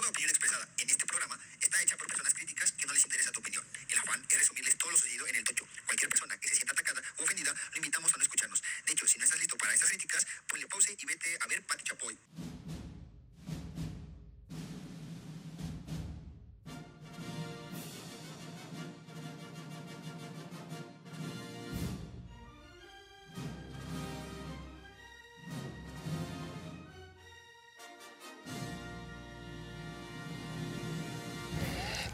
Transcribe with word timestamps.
Toda 0.00 0.12
opinión 0.12 0.30
expresada 0.30 0.66
en 0.78 0.88
este 0.88 1.04
programa 1.04 1.38
está 1.60 1.82
hecha 1.82 1.94
por 1.98 2.06
personas 2.06 2.32
críticas 2.32 2.72
que 2.72 2.86
no 2.86 2.94
les 2.94 3.04
interesa 3.04 3.30
tu 3.32 3.40
opinión. 3.40 3.62
El 3.86 3.98
afán 3.98 4.24
es 4.30 4.38
resumirles 4.38 4.78
todo 4.78 4.92
lo 4.92 4.96
sucedido 4.96 5.26
en 5.26 5.36
el 5.36 5.44
tocho. 5.44 5.68
Cualquier 5.84 6.08
persona 6.08 6.40
que 6.40 6.48
se 6.48 6.54
sienta 6.54 6.72
atacada 6.72 7.02
o 7.18 7.24
ofendida, 7.24 7.54
lo 7.72 7.76
invitamos 7.76 8.14
a 8.14 8.16
no 8.16 8.22
escucharnos. 8.22 8.62
De 8.86 8.92
hecho, 8.94 9.06
si 9.06 9.18
no 9.18 9.24
estás 9.24 9.38
listo 9.38 9.58
para 9.58 9.74
estas 9.74 9.90
críticas, 9.90 10.26
ponle 10.48 10.66
pause 10.68 10.96
y 10.98 11.04
vete 11.04 11.36
a 11.42 11.46
ver 11.48 11.66
Pati 11.66 11.84
Chapoy. 11.84 12.18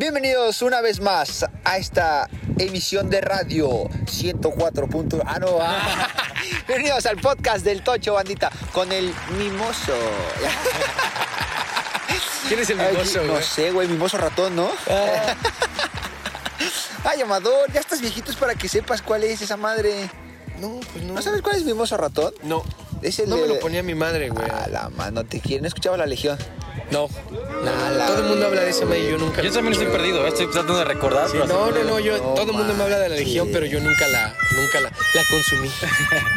Bienvenidos 0.09 0.62
una 0.62 0.80
vez 0.83 1.01
más 1.01 1.45
a 1.65 1.78
esta 1.78 2.30
emisión 2.59 3.10
de 3.10 3.20
radio 3.20 3.91
104. 4.06 4.87
punto- 4.87 5.20
Ah, 5.27 5.41
no. 5.41 5.59
ah. 5.60 6.06
Bienvenidos 6.69 7.06
al 7.06 7.16
podcast 7.16 7.65
del 7.65 7.82
Tocho 7.82 8.12
Bandita 8.15 8.48
con 8.73 8.92
el 8.92 9.12
mimoso. 9.37 9.96
¿Quién 12.46 12.60
es 12.60 12.70
el 12.70 12.79
Ay, 12.79 12.92
mimoso, 12.92 13.23
no 13.24 13.32
güey? 13.32 13.42
sé, 13.42 13.73
güey, 13.73 13.88
mimoso 13.88 14.16
ratón, 14.16 14.55
¿no? 14.55 14.70
Ay, 17.02 17.20
Amador, 17.23 17.73
ya 17.73 17.80
estás 17.80 18.01
viejito 18.01 18.30
es 18.30 18.37
para 18.37 18.54
que 18.54 18.68
sepas 18.68 19.02
cuál 19.02 19.24
es 19.24 19.43
esa 19.43 19.57
madre. 19.57 20.09
No, 20.60 20.79
pues 20.93 21.04
no. 21.04 21.15
¿No 21.15 21.23
sabes 21.23 21.43
cuál 21.43 21.57
es 21.57 21.65
mimoso 21.65 21.96
ratón? 21.96 22.32
No. 22.45 22.62
Es 23.02 23.18
el 23.18 23.29
no 23.29 23.38
me 23.38 23.48
lo 23.48 23.59
ponía 23.59 23.82
mi 23.82 23.96
madre, 23.96 24.29
güey. 24.29 24.48
A 24.51 24.68
la 24.68 24.88
mano, 24.88 25.24
te 25.24 25.41
quieren. 25.41 25.62
¿No 25.62 25.68
escuchaba 25.68 25.96
la 25.96 26.07
legión? 26.07 26.38
No. 26.91 27.09
Todo 27.09 28.19
el 28.19 28.25
mundo 28.25 28.47
habla 28.47 28.61
de 28.62 28.71
ese 28.71 28.85
y 28.98 29.11
yo 29.11 29.19
nunca 29.19 29.43
Yo 29.43 29.51
también 29.53 29.73
estoy 29.73 29.89
perdido, 29.89 30.25
¿eh? 30.25 30.29
estoy 30.29 30.47
tratando 30.47 30.79
de 30.79 30.85
recordar. 30.85 31.27
Sí, 31.29 31.38
pero 31.41 31.46
no, 31.46 31.71
no, 31.71 31.85
no, 31.85 31.99
yo, 32.01 32.16
No 32.18 32.35
todo 32.35 32.51
el 32.51 32.57
mundo 32.57 32.74
me 32.74 32.85
habla 32.85 32.99
de 32.99 33.09
la 33.09 33.16
legión, 33.16 33.49
pero 33.52 33.66
yo 33.66 33.80
nunca 33.80 34.07
la, 34.09 34.35
nunca 34.55 34.80
la, 34.80 34.91
la 34.91 35.23
consumí. 35.30 35.71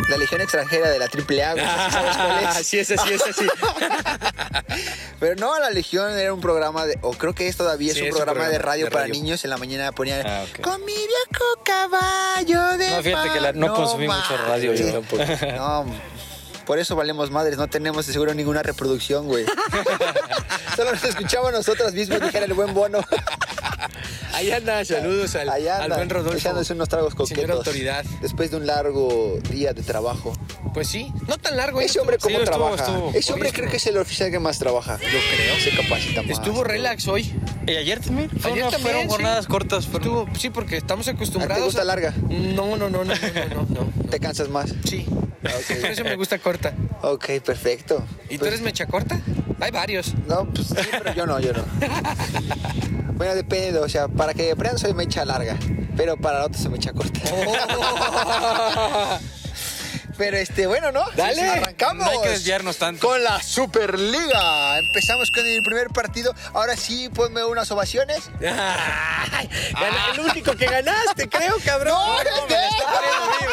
La 0.09 0.17
legión 0.17 0.41
extranjera 0.41 0.89
de 0.89 0.99
la 0.99 1.05
AAA. 1.05 1.55
¿sí 1.55 1.91
¿Sabes 1.91 2.17
cuál 2.17 2.43
es? 2.59 2.67
sí, 2.67 2.79
es 2.79 2.91
así, 2.91 3.13
es 3.13 3.21
así. 3.21 3.45
Pero 5.19 5.35
no, 5.35 5.59
La 5.59 5.69
Legión 5.69 6.17
era 6.17 6.33
un 6.33 6.39
programa 6.39 6.85
de, 6.85 6.97
o 7.01 7.11
creo 7.11 7.33
que 7.35 7.47
es 7.47 7.57
todavía 7.57 7.93
Sí, 7.93 7.99
es 7.99 8.03
un 8.03 8.07
es 8.09 8.15
un 8.15 8.21
programa, 8.23 8.49
de 8.49 8.57
radio 8.57 8.85
de 8.85 8.91
para 8.91 9.01
radio. 9.03 9.13
niños. 9.15 9.43
En 9.43 9.49
la 9.49 9.57
mañana 9.57 9.91
ponían 9.91 10.25
Ah, 10.25 10.45
ok. 10.49 10.61
con 10.61 10.83
mi 10.85 10.93
viejo 10.93 11.45
caballo 11.65 12.77
de 12.77 12.89
No, 12.89 13.03
fíjate 13.03 13.29
que 13.33 13.39
la- 13.41 13.51
no 13.53 13.67
mar". 13.67 13.75
consumí 13.75 14.07
mucho 14.07 14.37
radio, 14.47 14.73
yo 14.73 14.85
mames. 14.87 14.93
tampoco. 14.93 15.23
No, 15.57 15.85
por 16.69 16.77
eso 16.77 16.95
valemos 16.95 17.31
madres, 17.31 17.57
no 17.57 17.67
tenemos 17.67 18.05
de 18.05 18.13
seguro 18.13 18.31
ninguna 18.35 18.61
reproducción, 18.61 19.25
güey. 19.25 19.43
Solo 20.75 20.91
nos 20.91 21.03
escuchamos 21.03 21.51
nosotros 21.51 21.93
mismos, 21.93 22.21
dijera 22.21 22.45
el 22.45 22.53
buen 22.53 22.75
bono. 22.75 22.99
Ahí 24.33 24.51
anda, 24.51 24.85
saludos 24.85 25.33
al, 25.35 25.49
Allá 25.49 25.77
al 25.77 25.83
anda, 25.85 25.95
buen 25.95 26.09
Rodolfo. 26.11 26.37
echándose 26.37 26.73
unos 26.73 26.87
tragos 26.87 27.15
coquetos. 27.15 27.49
Autoridad. 27.49 28.05
Después 28.21 28.51
de 28.51 28.57
un 28.57 28.67
largo 28.67 29.39
día 29.49 29.73
de 29.73 29.81
trabajo. 29.81 30.31
Pues 30.71 30.87
sí, 30.87 31.11
no 31.27 31.39
tan 31.39 31.57
largo. 31.57 31.81
¿eh? 31.81 31.85
Ese 31.85 31.99
hombre 32.01 32.19
cómo 32.19 32.37
sí, 32.37 32.45
trabaja. 32.45 32.75
estuvo 32.85 33.11
Ese 33.15 33.33
hombre 33.33 33.51
creo 33.51 33.67
que 33.71 33.77
es 33.77 33.87
el 33.87 33.97
oficial 33.97 34.29
que 34.29 34.37
más 34.37 34.59
trabaja. 34.59 34.99
Yo 34.99 35.07
creo. 35.07 35.59
Se 35.63 35.71
capacita 35.75 36.21
más. 36.21 36.31
Estuvo 36.33 36.63
relax 36.63 37.07
hoy. 37.07 37.33
¿Y 37.65 37.71
ayer 37.77 37.99
también? 37.99 38.29
Ayer 38.43 38.51
una- 38.61 38.69
también, 38.69 38.81
fueron 38.81 39.01
sí. 39.01 39.07
jornadas 39.09 39.47
cortas. 39.47 39.85
Estuvo, 39.91 40.27
sí, 40.37 40.51
porque 40.51 40.77
estamos 40.77 41.07
acostumbrados. 41.07 41.53
¿A 41.53 41.55
ti 41.55 41.61
te 41.61 41.65
gusta 41.65 41.81
a- 41.81 41.85
larga? 41.85 42.13
No, 42.29 42.77
no, 42.77 42.91
no, 42.91 43.03
no, 43.03 43.05
no, 43.05 43.15
no, 43.15 43.65
no, 43.65 43.91
no. 44.03 44.09
¿Te 44.11 44.19
cansas 44.19 44.49
más? 44.49 44.71
Sí. 44.87 45.07
Por 45.41 45.91
eso 45.91 46.03
me 46.03 46.15
gusta 46.15 46.37
corta. 46.39 46.73
Ok, 47.01 47.25
perfecto. 47.45 48.03
¿Y 48.29 48.33
tú 48.33 48.39
Pues- 48.39 48.51
eres 48.51 48.61
mecha 48.61 48.85
corta? 48.85 49.19
Hay 49.61 49.71
varios. 49.71 50.13
No, 50.27 50.45
pues 50.45 50.67
sí, 50.67 50.75
pero 50.91 51.13
yo 51.13 51.25
no, 51.25 51.39
yo 51.39 51.53
no. 51.53 51.63
Bueno, 53.19 53.35
depende, 53.35 53.77
o 53.79 53.89
sea, 53.89 54.07
para 54.07 54.33
que 54.33 54.49
aprendan 54.51 54.79
soy 54.79 54.93
mecha 54.93 55.25
larga, 55.25 55.57
pero 55.97 56.15
para 56.15 56.45
otros 56.45 56.61
soy 56.63 56.71
mecha 56.71 56.93
corta. 56.93 57.19
Pero 60.17 60.35
este, 60.35 60.67
bueno, 60.67 60.91
¿no? 60.91 61.05
Dale. 61.15 61.49
arrancamos. 61.49 62.05
No 62.05 62.11
hay 62.11 62.19
que 62.21 62.29
desviarnos 62.31 62.75
tanto. 62.77 63.07
Con 63.07 63.23
la 63.23 63.41
Superliga. 63.41 64.77
Empezamos 64.77 65.29
con 65.33 65.45
el 65.47 65.63
primer 65.63 65.87
partido. 65.91 66.35
Ahora 66.53 66.75
sí, 66.75 67.07
ponme 67.07 67.41
unas 67.45 67.71
ovaciones. 67.71 68.29
Ay, 68.41 69.49
gana- 69.71 70.11
El 70.13 70.19
único 70.19 70.57
que 70.57 70.65
ganaste, 70.65 71.29
creo, 71.29 71.55
cabrón. 71.63 71.95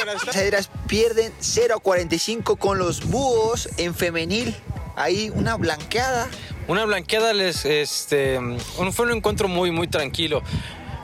Las 0.06 0.36
Aderas 0.36 0.68
pierden 0.86 1.32
0 1.40 1.74
a 1.76 1.80
45 1.80 2.56
con 2.56 2.78
los 2.78 3.06
búhos 3.06 3.68
en 3.76 3.94
femenil. 3.94 4.54
Ahí 4.94 5.30
una 5.34 5.56
blanqueada. 5.56 6.28
Una 6.68 6.84
blanqueada 6.84 7.32
les, 7.32 7.64
este, 7.64 8.40
fue 8.92 9.06
un 9.06 9.12
encuentro 9.12 9.48
muy, 9.48 9.70
muy 9.70 9.88
tranquilo. 9.88 10.42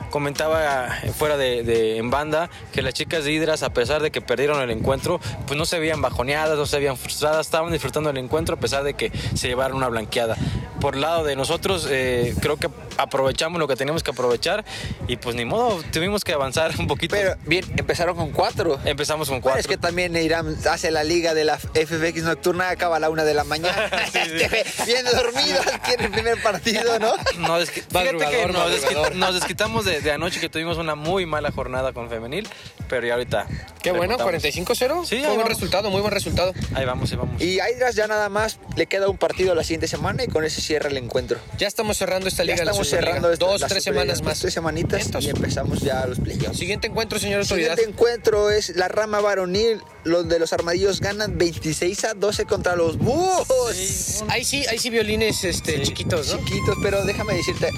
Comentaba 0.09 0.99
eh, 0.99 1.11
fuera 1.11 1.37
de, 1.37 1.97
en 1.97 2.09
banda 2.09 2.49
que 2.71 2.81
las 2.81 2.93
chicas 2.93 3.23
de 3.23 3.31
Hidras, 3.31 3.63
a 3.63 3.73
pesar 3.73 4.01
de 4.01 4.11
que 4.11 4.21
perdieron 4.21 4.61
el 4.61 4.69
encuentro, 4.69 5.19
pues 5.47 5.57
no 5.57 5.65
se 5.65 5.79
veían 5.79 6.01
bajoneadas, 6.01 6.57
no 6.57 6.65
se 6.65 6.77
veían 6.77 6.97
frustradas, 6.97 7.47
estaban 7.47 7.71
disfrutando 7.71 8.09
del 8.11 8.23
encuentro 8.23 8.55
a 8.55 8.59
pesar 8.59 8.83
de 8.83 8.93
que 8.93 9.11
se 9.33 9.47
llevaron 9.47 9.77
una 9.77 9.89
blanqueada. 9.89 10.37
Por 10.83 10.97
lado 10.97 11.23
de 11.23 11.37
nosotros, 11.37 11.87
eh, 11.89 12.35
creo 12.41 12.57
que 12.57 12.69
aprovechamos 12.97 13.57
lo 13.57 13.69
que 13.69 13.77
teníamos 13.77 14.03
que 14.03 14.11
aprovechar 14.11 14.65
y 15.07 15.15
pues 15.15 15.33
ni 15.33 15.45
modo, 15.45 15.81
tuvimos 15.93 16.25
que 16.25 16.33
avanzar 16.33 16.73
un 16.77 16.87
poquito. 16.87 17.15
Pero 17.15 17.37
bien, 17.45 17.63
empezaron 17.77 18.17
con 18.17 18.31
cuatro. 18.31 18.77
Empezamos 18.83 19.29
con 19.29 19.39
cuatro. 19.39 19.61
es 19.61 19.67
que 19.67 19.77
también 19.77 20.13
Irán 20.17 20.57
hace 20.69 20.91
la 20.91 21.05
liga 21.05 21.33
de 21.33 21.45
la 21.45 21.57
FFX 21.57 22.23
nocturna, 22.23 22.67
acaba 22.69 22.97
a 22.97 22.99
la 22.99 23.09
una 23.09 23.23
de 23.23 23.33
la 23.33 23.45
mañana. 23.45 23.89
Sí, 24.11 24.19
sí. 24.25 24.85
Bien 24.85 25.05
dormido, 25.15 25.61
tiene 25.85 26.03
el 26.03 26.11
primer 26.11 26.43
partido, 26.43 26.99
¿no? 26.99 27.13
No, 27.37 27.57
es 27.57 27.71
que, 27.71 27.81
fíjate 27.81 28.17
que 28.17 28.47
Madrugador, 28.47 28.51
nos, 28.51 29.15
nos 29.15 29.35
desquitamos 29.35 29.85
de, 29.85 30.01
de 30.01 30.11
anoche 30.11 30.41
que 30.41 30.49
tuvimos 30.49 30.77
una 30.77 30.95
muy 30.95 31.25
mala 31.25 31.51
jornada 31.51 31.93
con 31.93 32.09
femenil, 32.09 32.47
pero 32.89 33.07
ya 33.07 33.13
ahorita. 33.13 33.47
Qué 33.81 33.91
bueno, 33.91 34.17
remontamos. 34.17 34.43
45-0. 34.43 35.05
Sí, 35.05 35.17
muy 35.25 35.35
buen 35.35 35.47
resultado, 35.47 35.89
muy 35.89 36.01
buen 36.01 36.13
resultado. 36.13 36.53
Ahí 36.75 36.85
vamos, 36.85 37.11
ahí 37.11 37.17
vamos. 37.17 37.41
Y 37.41 37.59
a 37.61 37.71
Hydras 37.71 37.95
ya 37.95 38.07
nada 38.07 38.27
más 38.27 38.59
le 38.75 38.85
queda 38.85 39.07
un 39.07 39.17
partido 39.17 39.55
la 39.55 39.63
siguiente 39.63 39.87
semana 39.87 40.23
y 40.23 40.27
con 40.27 40.43
ese 40.43 40.61
cierra 40.73 40.89
el 40.89 40.97
encuentro. 40.97 41.39
Ya 41.59 41.67
estamos 41.67 41.97
cerrando 41.97 42.27
esta 42.27 42.43
Ya 42.43 42.53
liga. 42.53 42.65
la 42.65 42.71
estamos 42.71 42.87
cerrando 42.89 43.31
esta- 43.31 43.45
Dos, 43.45 43.61
la 43.61 43.67
tres 43.67 43.83
semanas 43.83 44.23
más. 44.23 44.39
Tres 44.39 44.53
semanitas 44.55 45.07
y 45.21 45.29
empezamos 45.29 45.81
ya 45.81 46.05
los 46.07 46.19
playoffs. 46.19 46.57
Siguiente 46.57 46.87
encuentro, 46.87 47.19
señor 47.19 47.41
autoridad. 47.41 47.75
siguiente 47.75 47.91
encuentro 47.93 48.49
es 48.49 48.75
la 48.75 48.87
rama 48.87 49.21
varonil. 49.21 49.81
Los 50.03 50.27
de 50.27 50.39
los 50.39 50.51
armadillos 50.51 50.99
ganan 50.99 51.37
26 51.37 52.03
a 52.05 52.13
12 52.15 52.45
contra 52.45 52.75
los 52.75 52.97
búhos. 52.97 54.23
Ahí 54.29 54.43
sí, 54.43 54.65
ahí 54.67 54.79
sí 54.79 54.89
violines 54.89 55.43
este, 55.43 55.77
Sí. 55.77 55.83
chiquitos, 55.83 56.27
¿no? 56.33 56.39
Chiquitos, 56.39 56.75
pero 56.81 57.05
déjame 57.05 57.35
decirte, 57.35 57.69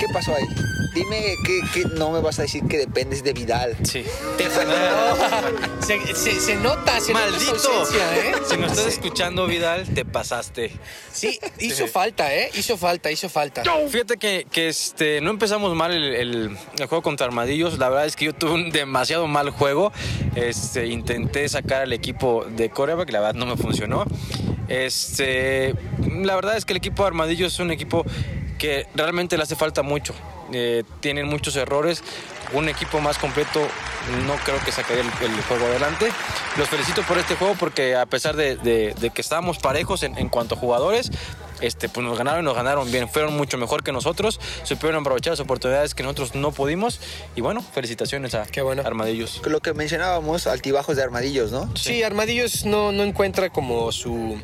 ¿qué 0.00 0.06
pasó 0.12 0.34
ahí? 0.34 0.44
Dime 0.94 1.36
que, 1.44 1.60
que 1.72 1.88
no 1.88 2.10
me 2.12 2.20
vas 2.20 2.38
a 2.38 2.42
decir 2.42 2.62
que 2.68 2.78
dependes 2.78 3.24
de 3.24 3.32
Vidal. 3.32 3.76
Sí. 3.82 4.04
Te 4.38 4.44
se, 5.86 6.14
se- 6.14 6.40
se 6.40 6.56
nota, 6.56 7.00
se 7.00 7.12
nota 7.12 7.30
¡Maldito! 7.30 7.50
ausencia, 7.52 8.16
¿eh? 8.16 8.32
Si 8.48 8.56
nos 8.56 8.72
estás 8.72 8.86
escuchando, 8.92 9.46
Vidal, 9.46 9.84
te 9.92 10.04
pasaste. 10.04 10.70
Sí, 11.12 11.38
hizo 11.58 11.86
falta, 11.88 12.34
¿eh? 12.34 12.50
Hizo 12.54 12.76
falta, 12.76 13.10
hizo 13.10 13.28
falta. 13.28 13.62
Fíjate 13.90 14.16
que, 14.16 14.46
que, 14.50 14.68
este, 14.68 15.20
no 15.20 15.30
empezamos 15.30 15.74
mal 15.74 15.92
el, 15.92 16.04
el- 16.14 16.56
el 16.78 16.86
juego 16.86 17.02
contra 17.02 17.26
Armadillos. 17.26 17.78
La 17.78 17.88
verdad 17.88 18.06
es 18.06 18.14
que 18.16 18.26
yo 18.26 18.32
tuve 18.32 18.52
un 18.52 18.70
demasiado 18.70 19.26
mal 19.26 19.50
juego. 19.50 19.92
Este, 20.36 20.86
intenté 20.86 21.48
sacar 21.48 21.82
al 21.82 21.92
equipo 21.92 22.44
de 22.48 22.70
Corea, 22.70 22.96
que 23.04 23.12
la 23.12 23.20
verdad 23.20 23.34
no 23.34 23.46
me 23.46 23.56
funcionó. 23.56 24.04
Este, 24.68 25.74
la 26.22 26.34
verdad 26.36 26.56
es 26.56 26.64
que 26.64 26.72
el 26.72 26.78
equipo 26.78 27.02
de 27.02 27.08
Armadillos 27.08 27.52
es 27.54 27.58
un 27.60 27.70
equipo 27.70 28.04
que 28.58 28.86
realmente 28.94 29.36
le 29.36 29.42
hace 29.42 29.56
falta 29.56 29.82
mucho. 29.82 30.14
Eh, 30.52 30.84
tienen 31.00 31.26
muchos 31.26 31.56
errores. 31.56 32.02
Un 32.52 32.68
equipo 32.68 33.00
más 33.00 33.16
completo 33.18 33.60
no 34.26 34.34
creo 34.44 34.58
que 34.64 34.70
sacaría 34.70 35.02
el, 35.02 35.30
el 35.30 35.40
juego 35.42 35.64
adelante. 35.66 36.10
Los 36.58 36.68
felicito 36.68 37.02
por 37.02 37.16
este 37.18 37.34
juego 37.36 37.54
porque 37.58 37.96
a 37.96 38.06
pesar 38.06 38.36
de, 38.36 38.56
de- 38.56 38.94
de 39.00 39.10
que 39.10 39.22
estábamos 39.22 39.58
parejos 39.58 40.02
en, 40.02 40.16
en 40.18 40.28
cuanto 40.28 40.54
a 40.54 40.58
jugadores, 40.58 41.10
este, 41.62 41.88
pues 41.88 42.06
nos 42.06 42.18
ganaron 42.18 42.42
y 42.42 42.44
nos 42.44 42.54
ganaron 42.54 42.92
bien. 42.92 43.08
Fueron 43.08 43.34
mucho 43.36 43.56
mejor 43.56 43.82
que 43.82 43.92
nosotros. 43.92 44.38
Supieron 44.64 45.00
aprovechar 45.00 45.32
las 45.32 45.40
oportunidades 45.40 45.94
que 45.94 46.02
nosotros 46.02 46.34
no 46.34 46.52
pudimos. 46.52 47.00
Y 47.34 47.40
bueno, 47.40 47.62
felicitaciones 47.62 48.34
a 48.34 48.44
Qué 48.44 48.60
bueno. 48.60 48.82
Armadillos. 48.84 49.40
Lo 49.46 49.60
que 49.60 49.72
mencionábamos, 49.72 50.46
altibajos 50.46 50.96
de 50.96 51.02
armadillos, 51.02 51.50
¿no? 51.50 51.74
Sí, 51.76 52.02
Armadillos 52.02 52.66
no, 52.66 52.92
no 52.92 53.02
encuentra 53.04 53.48
como 53.48 53.90
su 53.90 54.38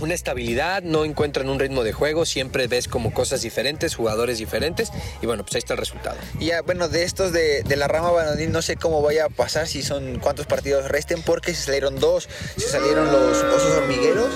una 0.00 0.14
estabilidad, 0.14 0.82
no 0.82 1.04
encuentran 1.04 1.48
un 1.48 1.58
ritmo 1.58 1.84
de 1.84 1.92
juego, 1.92 2.24
siempre 2.24 2.66
ves 2.66 2.88
como 2.88 3.12
cosas 3.12 3.42
diferentes, 3.42 3.94
jugadores 3.94 4.38
diferentes 4.38 4.90
y 5.20 5.26
bueno, 5.26 5.44
pues 5.44 5.56
ahí 5.56 5.58
está 5.58 5.74
el 5.74 5.78
resultado. 5.78 6.16
Y 6.38 6.46
ya, 6.46 6.62
bueno, 6.62 6.88
de 6.88 7.04
estos 7.04 7.32
de, 7.32 7.62
de 7.62 7.76
la 7.76 7.88
rama 7.88 8.10
varonil 8.10 8.52
no 8.52 8.62
sé 8.62 8.76
cómo 8.76 9.02
vaya 9.02 9.26
a 9.26 9.28
pasar, 9.28 9.66
si 9.66 9.82
son 9.82 10.18
cuántos 10.18 10.46
partidos 10.46 10.88
resten, 10.88 11.22
porque 11.22 11.54
se 11.54 11.64
salieron 11.64 11.98
dos, 11.98 12.28
se 12.56 12.68
salieron 12.68 13.12
los 13.12 13.42
osos 13.42 13.76
hormigueros, 13.76 14.28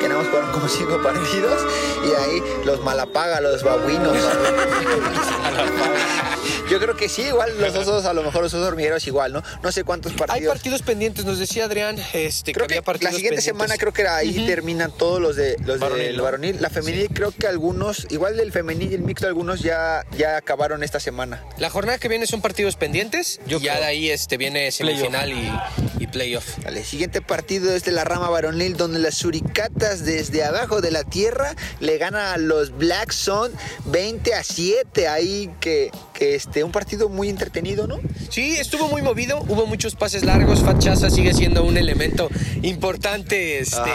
que 0.00 0.08
nada 0.08 0.20
más 0.20 0.28
jugaron 0.28 0.52
como 0.52 0.68
cinco 0.68 1.00
partidos, 1.02 1.62
y 2.04 2.20
ahí 2.20 2.42
los 2.64 2.82
malapaga, 2.82 3.40
los 3.40 3.62
babuinos. 3.62 4.16
Yo 6.70 6.80
creo 6.80 6.96
que 6.96 7.08
sí, 7.08 7.22
igual 7.22 7.52
los 7.60 7.74
osos, 7.76 8.04
a 8.06 8.12
lo 8.12 8.22
mejor 8.24 8.42
los 8.42 8.52
osos 8.52 8.66
hormigueros 8.66 9.06
igual, 9.06 9.32
¿no? 9.32 9.42
No 9.62 9.70
sé 9.70 9.84
cuántos 9.84 10.12
Hay 10.12 10.18
partidos. 10.18 10.52
partidos 10.54 10.82
pendientes, 10.82 11.24
nos 11.24 11.38
decía 11.38 11.66
Adrián, 11.66 11.96
este, 12.12 12.52
Creo 12.52 12.66
que 12.66 12.74
que 12.74 12.78
había 12.78 12.82
partidos 12.84 13.12
la 13.12 13.16
siguiente 13.16 13.36
pendientes. 13.36 13.44
semana 13.44 13.76
creo 13.78 13.92
que 13.92 14.08
ahí 14.08 14.46
terminan 14.46 14.90
todos 14.90 15.20
los 15.20 15.36
de 15.36 15.56
los 15.64 15.78
Varonil, 15.78 16.06
del 16.06 16.16
¿no? 16.16 16.22
varonil. 16.24 16.60
La 16.60 16.68
femenil 16.70 17.08
creo 17.12 17.30
que 17.30 17.46
algunos, 17.46 18.06
igual 18.10 18.36
del 18.36 18.50
femenil 18.50 18.90
y 18.90 18.94
el 18.96 19.02
mixto 19.02 19.28
algunos 19.28 19.60
ya, 19.60 20.04
ya 20.18 20.36
acabaron 20.36 20.82
esta 20.82 20.98
semana. 20.98 21.44
La 21.58 21.70
jornada 21.70 21.98
que 21.98 22.08
viene 22.08 22.26
son 22.26 22.40
partidos 22.42 22.74
pendientes. 22.76 23.40
Yo 23.46 23.58
y 23.58 23.62
ya 23.62 23.72
creo. 23.74 23.82
de 23.84 23.88
ahí 23.88 24.10
este, 24.10 24.36
viene 24.36 24.72
semifinal 24.72 25.30
y, 25.32 25.52
y 26.00 26.06
playoff. 26.08 26.58
Vale, 26.64 26.82
siguiente 26.82 27.22
partido 27.22 27.72
es 27.72 27.84
de 27.84 27.92
la 27.92 28.02
rama 28.04 28.28
varonil 28.28 28.76
donde 28.76 28.98
las 28.98 29.14
suricatas 29.14 30.04
desde 30.04 30.42
abajo 30.42 30.80
de 30.80 30.90
la 30.90 31.04
tierra 31.04 31.54
le 31.78 31.96
ganan 31.98 32.26
a 32.26 32.36
los 32.38 32.76
Black 32.76 33.12
Sun 33.12 33.52
20 33.84 34.34
a 34.34 34.42
7. 34.42 35.06
Ahí 35.08 35.48
que, 35.60 35.90
que 36.12 36.34
este, 36.34 36.55
un 36.64 36.72
partido 36.72 37.08
muy 37.08 37.28
entretenido, 37.28 37.86
¿no? 37.86 37.98
Sí, 38.30 38.56
estuvo 38.56 38.88
muy 38.88 39.02
movido, 39.02 39.38
hubo 39.48 39.66
muchos 39.66 39.94
pases 39.94 40.24
largos. 40.24 40.60
Fachaza 40.60 41.10
sigue 41.10 41.32
siendo 41.34 41.64
un 41.64 41.76
elemento 41.76 42.28
importante 42.62 43.58
este, 43.58 43.90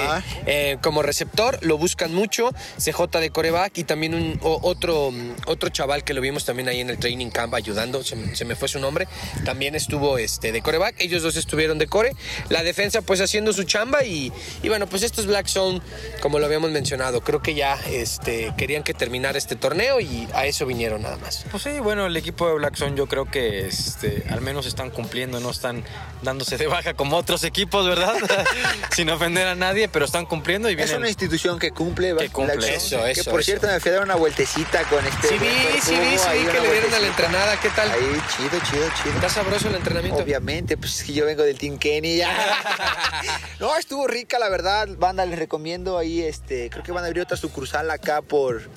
eh, 0.45 0.77
como 0.81 1.01
receptor, 1.01 1.59
lo 1.61 1.77
buscan 1.77 2.13
mucho. 2.13 2.51
CJ 2.77 3.19
de 3.19 3.29
coreback 3.29 3.77
y 3.77 3.83
también 3.83 4.13
un, 4.15 4.39
o- 4.41 4.59
otro, 4.63 5.11
otro 5.45 5.69
chaval 5.69 6.03
que 6.03 6.13
lo 6.13 6.21
vimos 6.21 6.45
también 6.45 6.67
ahí 6.67 6.79
en 6.79 6.89
el 6.89 6.97
training 6.97 7.29
camp 7.29 7.53
ayudando, 7.53 8.03
se, 8.03 8.15
me- 8.15 8.35
se 8.35 8.45
me 8.45 8.55
fue 8.55 8.67
su 8.67 8.79
nombre, 8.79 9.07
también 9.45 9.75
estuvo 9.75 10.17
este, 10.17 10.51
de 10.51 10.61
coreback. 10.61 10.95
Ellos 10.99 11.21
dos 11.23 11.35
estuvieron 11.37 11.77
de 11.77 11.87
core. 11.87 12.11
La 12.49 12.63
defensa, 12.63 13.01
pues 13.01 13.21
haciendo 13.21 13.53
su 13.53 13.63
chamba 13.63 14.03
y, 14.03 14.31
y 14.63 14.69
bueno, 14.69 14.87
pues 14.87 15.03
estos 15.03 15.25
Black 15.27 15.47
Zone, 15.47 15.81
como 16.21 16.39
lo 16.39 16.45
habíamos 16.45 16.71
mencionado, 16.71 17.21
creo 17.21 17.41
que 17.41 17.53
ya 17.53 17.79
este, 17.91 18.53
querían 18.57 18.83
que 18.83 18.93
terminara 18.93 19.37
este 19.37 19.55
torneo 19.55 19.99
y 19.99 20.27
a 20.33 20.45
eso 20.45 20.65
vinieron 20.65 21.01
nada 21.03 21.17
más. 21.17 21.45
Pues 21.51 21.63
sí, 21.63 21.69
bueno, 21.81 22.05
el 22.07 22.17
equipo 22.17 22.50
de 22.51 22.57
Blackson 22.59 22.95
yo 22.95 23.07
creo 23.07 23.25
que 23.25 23.67
este, 23.67 24.23
al 24.29 24.41
menos 24.41 24.65
están 24.65 24.89
cumpliendo, 24.89 25.39
no 25.39 25.49
están 25.49 25.83
dándose 26.21 26.57
de 26.57 26.67
baja 26.67 26.93
como 26.93 27.17
otros 27.17 27.43
equipos, 27.43 27.87
¿verdad? 27.87 28.15
Sin 28.95 29.09
ofender 29.09 29.47
a 29.47 29.55
nadie, 29.55 29.87
pero 29.87 30.05
están 30.05 30.25
cumpliendo 30.25 30.69
y 30.69 30.73
Es 30.73 30.77
vienen. 30.77 30.97
una 30.97 31.07
institución 31.09 31.59
que 31.59 31.71
cumple. 31.71 32.15
Que 32.15 32.29
cumple. 32.29 32.57
Black 32.57 32.79
Sun, 32.79 32.99
Eso, 32.99 33.03
Que 33.05 33.11
eso, 33.11 33.31
por 33.31 33.39
eso. 33.41 33.45
cierto 33.47 33.67
me 33.67 33.79
fui 33.79 33.91
a 33.91 33.95
dar 33.95 34.03
una 34.03 34.15
vueltecita 34.15 34.83
con 34.85 35.05
este. 35.05 35.27
Sí 35.29 35.33
vi, 35.39 35.47
sí 35.81 35.95
vi, 35.99 36.17
sí 36.17 36.27
vi 36.39 36.45
que 36.51 36.59
le 36.61 36.71
dieron 36.71 36.93
a 36.93 36.99
la 36.99 37.07
entrenada. 37.07 37.59
¿Qué 37.59 37.69
tal? 37.69 37.89
Ahí, 37.91 38.21
chido, 38.37 38.61
chido, 38.69 38.87
chido. 39.01 39.15
¿Está 39.15 39.29
sabroso 39.29 39.67
el 39.67 39.75
entrenamiento? 39.75 40.21
Obviamente, 40.21 40.77
pues 40.77 41.03
que 41.03 41.13
yo 41.13 41.25
vengo 41.25 41.43
del 41.43 41.57
Team 41.57 41.77
Kenny 41.77 42.17
ya. 42.17 42.31
no, 43.59 43.75
estuvo 43.77 44.07
rica, 44.07 44.39
la 44.39 44.49
verdad. 44.49 44.87
Banda, 44.97 45.25
les 45.25 45.39
recomiendo 45.39 45.97
ahí, 45.97 46.21
este, 46.21 46.69
creo 46.69 46.83
que 46.83 46.91
van 46.91 47.03
a 47.03 47.07
abrir 47.07 47.23
otra 47.23 47.37
sucursal 47.37 47.89
acá 47.91 48.21
por 48.21 48.69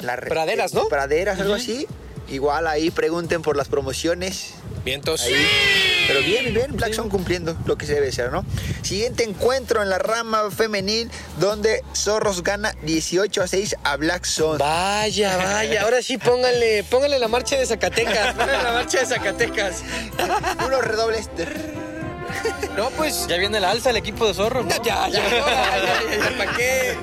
la 0.00 0.16
Praderas, 0.16 0.74
¿no? 0.74 0.86
Praderas, 0.88 1.40
algo 1.40 1.54
así. 1.54 1.86
Igual 2.28 2.66
ahí 2.66 2.90
pregunten 2.90 3.42
por 3.42 3.56
las 3.56 3.68
promociones. 3.68 4.54
Vientos. 4.84 5.22
Ahí. 5.22 5.34
Pero 6.06 6.20
bien, 6.20 6.52
bien, 6.52 6.76
Black 6.76 6.92
son 6.92 7.08
cumpliendo 7.08 7.56
lo 7.66 7.76
que 7.76 7.86
se 7.86 7.94
debe 7.94 8.12
ser, 8.12 8.30
¿no? 8.30 8.44
Siguiente 8.82 9.24
encuentro 9.24 9.82
en 9.82 9.88
la 9.88 9.98
rama 9.98 10.50
femenil 10.50 11.10
donde 11.38 11.82
Zorros 11.94 12.42
gana 12.42 12.74
18 12.82 13.42
a 13.42 13.46
6 13.46 13.76
a 13.84 13.96
Black 13.96 14.26
Zone. 14.26 14.58
Vaya, 14.58 15.36
vaya. 15.36 15.82
Ahora 15.82 16.02
sí, 16.02 16.18
póngale, 16.18 16.84
póngale 16.84 17.18
la 17.18 17.28
marcha 17.28 17.56
de 17.56 17.66
Zacatecas. 17.66 18.34
Póngale 18.34 18.62
la 18.62 18.72
marcha 18.72 19.00
de 19.00 19.06
Zacatecas. 19.06 19.82
Unos 20.66 20.84
redobles. 20.84 21.30
No, 22.76 22.90
pues. 22.90 23.26
Ya 23.28 23.36
viene 23.36 23.60
la 23.60 23.70
alza 23.70 23.90
el 23.90 23.96
equipo 23.96 24.26
de 24.26 24.34
Zorro. 24.34 24.62
¿no? 24.64 24.68
Ya, 24.84 25.08
ya, 25.08 25.08
ya, 25.08 25.28
ya, 25.30 25.30
ya, 25.30 26.30
ya, 26.30 26.36
¿para 26.38 26.56
qué? 26.56 26.96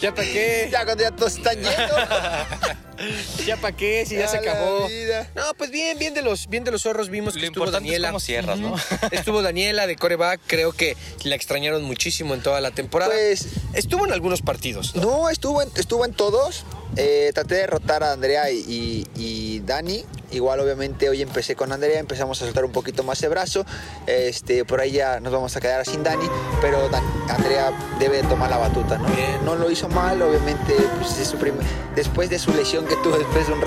¿Ya 0.00 0.14
para 0.14 0.28
qué? 0.28 0.68
Ya 0.70 0.84
cuando 0.84 1.02
ya 1.02 1.10
todos 1.10 1.36
están 1.36 1.54
yendo. 1.54 1.68
¿Ya 3.46 3.56
para 3.56 3.76
qué? 3.76 4.04
Si 4.06 4.16
ya 4.16 4.26
se 4.28 4.38
acabó. 4.38 4.86
vida. 4.88 5.28
No, 5.34 5.42
pues 5.56 5.70
bien, 5.70 5.98
bien 5.98 6.14
de 6.14 6.22
los, 6.22 6.48
bien 6.48 6.64
de 6.64 6.70
los 6.72 6.82
zorros 6.82 7.08
vimos 7.10 7.34
que 7.34 7.40
Lo 7.40 7.46
estuvo 7.46 7.64
es 7.66 7.70
Daniela. 7.72 8.08
cómo 8.08 8.20
cierras, 8.20 8.58
¿no? 8.58 8.74
Estuvo 9.12 9.40
Daniela 9.42 9.86
de 9.86 9.94
coreback, 9.96 10.40
creo 10.46 10.72
que 10.72 10.96
la 11.24 11.34
extrañaron 11.36 11.84
muchísimo 11.84 12.34
en 12.34 12.42
toda 12.42 12.60
la 12.60 12.70
temporada. 12.72 13.12
Pues 13.12 13.46
Estuvo 13.72 14.04
en 14.04 14.12
algunos 14.12 14.42
partidos. 14.42 14.94
¿no? 14.96 15.02
No, 15.02 15.30
estuvo 15.30 15.62
en, 15.62 15.70
estuvo 15.76 16.04
en 16.04 16.12
todos. 16.12 16.64
Eh, 16.96 17.30
traté 17.34 17.54
de 17.56 17.60
derrotar 17.62 18.02
a 18.02 18.12
Andrea 18.12 18.50
y, 18.50 18.64
y- 18.66 19.06
y 19.16 19.60
Dani. 19.60 20.04
Igual, 20.30 20.60
obviamente, 20.60 21.08
hoy 21.08 21.22
empecé 21.22 21.56
con 21.56 21.72
Andrea, 21.72 21.98
empezamos 21.98 22.40
a 22.42 22.44
soltar 22.44 22.64
un 22.64 22.72
poquito 22.72 23.02
más 23.02 23.20
de 23.20 23.28
brazo. 23.28 23.64
Este, 24.06 24.64
por 24.64 24.80
ahí 24.80 24.92
ya 24.92 25.20
nos 25.20 25.32
vamos 25.32 25.56
a 25.56 25.60
quedar 25.60 25.86
sin 25.86 26.02
Dani, 26.02 26.26
pero 26.60 26.88
Dan- 26.90 27.04
Andrea 27.30 27.72
debe 27.98 28.22
tomar 28.24 28.50
la 28.50 28.58
batuta, 28.58 28.98
¿no? 28.98 29.08
Bien. 29.08 29.44
No 29.44 29.54
lo 29.56 29.70
hizo 29.70 29.88
mal, 29.88 30.20
obviamente, 30.20 30.74
pues, 30.98 31.18
es 31.18 31.28
su 31.28 31.38
prim- 31.38 31.54
después 31.94 32.28
de 32.28 32.38
su 32.38 32.52
lesión 32.52 32.86
que 32.86 32.96
tuvo 32.96 33.16
después 33.16 33.46
de 33.46 33.54
un, 33.54 33.60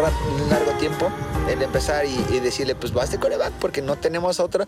largo 0.50 0.72
tiempo, 0.80 1.10
el 1.50 1.62
empezar 1.63 2.06
y, 2.06 2.25
y 2.30 2.40
decirle, 2.40 2.75
pues 2.75 2.94
vas 2.94 3.12
de 3.12 3.18
coreback, 3.19 3.54
porque 3.54 3.81
no 3.81 3.96
tenemos 3.98 4.40
otra. 4.40 4.68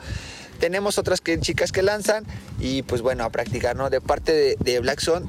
Tenemos 0.60 0.98
otras 0.98 1.22
que, 1.22 1.40
chicas 1.40 1.72
que 1.72 1.82
lanzan 1.84 2.26
y 2.60 2.84
pues 2.84 3.02
bueno, 3.02 3.24
a 3.24 3.30
practicar, 3.30 3.76
¿no? 3.76 3.90
De 3.90 4.02
parte 4.02 4.32
de, 4.34 4.56
de 4.60 4.80
Black 4.80 5.00
Zone, 5.00 5.26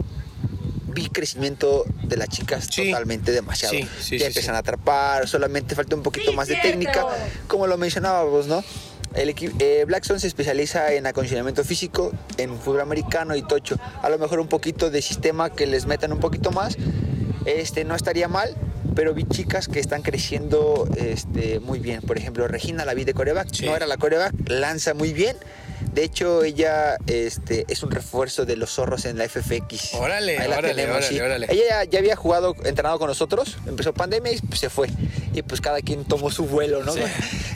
vi 0.95 1.09
crecimiento 1.11 1.85
de 2.05 2.17
las 2.17 2.29
chicas 2.29 2.69
Sí. 2.71 2.91
totalmente 2.91 3.33
demasiado. 3.33 3.75
Sí, 3.75 3.87
sí, 4.01 4.19
ya 4.19 4.27
sí, 4.27 4.27
empiezan 4.29 4.55
sí. 4.55 4.57
a 4.57 4.59
atrapar, 4.59 5.29
solamente 5.29 5.75
falta 5.75 5.95
un 5.97 6.03
poquito 6.03 6.33
más 6.33 6.49
de 6.49 6.57
técnica, 6.57 7.05
como 7.49 7.67
lo 7.67 7.77
mencionábamos, 7.77 8.47
¿no? 8.47 8.65
El 9.15 9.29
equipo 9.29 9.57
Blackstone 9.87 10.19
se 10.19 10.27
especializa 10.27 10.93
en 10.93 11.07
acondicionamiento 11.07 11.63
físico, 11.65 12.13
en 12.37 12.59
fútbol 12.59 12.81
americano 12.81 13.37
y 13.37 13.43
tocho. 13.43 13.79
A 14.03 14.09
lo 14.09 14.19
mejor 14.19 14.41
un 14.41 14.49
poquito 14.49 14.91
de 14.91 15.03
sistema 15.03 15.51
que 15.51 15.67
les 15.67 15.87
metan 15.87 16.13
un 16.13 16.19
poquito 16.21 16.51
más, 16.51 16.77
este 17.47 17.85
no 17.85 17.95
estaría 17.95 18.27
mal, 18.27 18.57
pero 18.97 19.15
vi 19.15 19.25
chicas 19.25 19.69
que 19.69 19.79
están 19.81 20.03
creciendo 20.03 20.89
este, 20.97 21.61
muy 21.61 21.79
bien. 21.79 22.01
Por 22.03 22.19
ejemplo, 22.19 22.49
Regina 22.49 22.85
la 22.85 22.95
vi 22.95 23.05
de 23.05 23.15
coreback, 23.15 23.49
Sí. 23.53 23.67
no 23.67 23.77
era 23.77 23.87
la 23.87 23.97
coreback, 23.99 24.33
lanza 24.49 24.95
muy 24.95 25.13
bien. 25.13 25.37
De 25.95 26.03
hecho, 26.03 26.43
ella 26.43 26.97
este, 27.07 27.65
es 27.69 27.83
un 27.85 27.91
refuerzo 27.93 28.45
de 28.45 28.57
los 28.57 28.71
zorros 28.71 29.05
en 29.05 29.17
la 29.17 29.29
FFX. 29.29 29.95
Órale, 29.95 30.39
Ahí 30.39 30.49
la 30.49 30.59
órale, 30.59 30.75
tenemos, 30.75 30.97
órale, 30.97 31.09
sí. 31.09 31.21
órale. 31.21 31.47
Ella 31.51 31.85
ya, 31.85 31.99
había 32.01 32.17
jugado, 32.17 32.57
entrenado 32.65 32.99
con 32.99 33.07
nosotros, 33.09 33.57
empezó 33.67 33.95
pandemia 33.95 34.33
y 34.33 34.41
pues, 34.41 34.59
se 34.61 34.71
fue. 34.71 34.89
Y 35.33 35.43
pues 35.43 35.61
cada 35.61 35.81
quien 35.83 36.05
tomó 36.05 36.31
su 36.33 36.47
vuelo, 36.47 36.83
¿no? 36.83 36.93
Sí. 36.93 37.01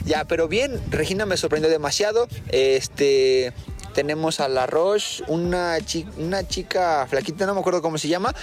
Ya, 0.05 0.23
pero 0.25 0.47
bien, 0.47 0.79
Regina 0.89 1.25
me 1.25 1.35
sorprendió 1.37 1.69
demasiado. 1.69 2.27
Este, 2.49 3.51
tenemos 3.93 4.39
a 4.39 4.47
la 4.47 4.65
Roche, 4.67 5.23
una, 5.27 5.77
chi- 5.81 6.07
una 6.17 6.47
chica 6.47 7.05
flaquita, 7.09 7.45
no 7.45 7.53
me 7.53 7.59
acuerdo 7.59 7.81
cómo 7.81 7.97
se 7.97 8.07
llama, 8.07 8.33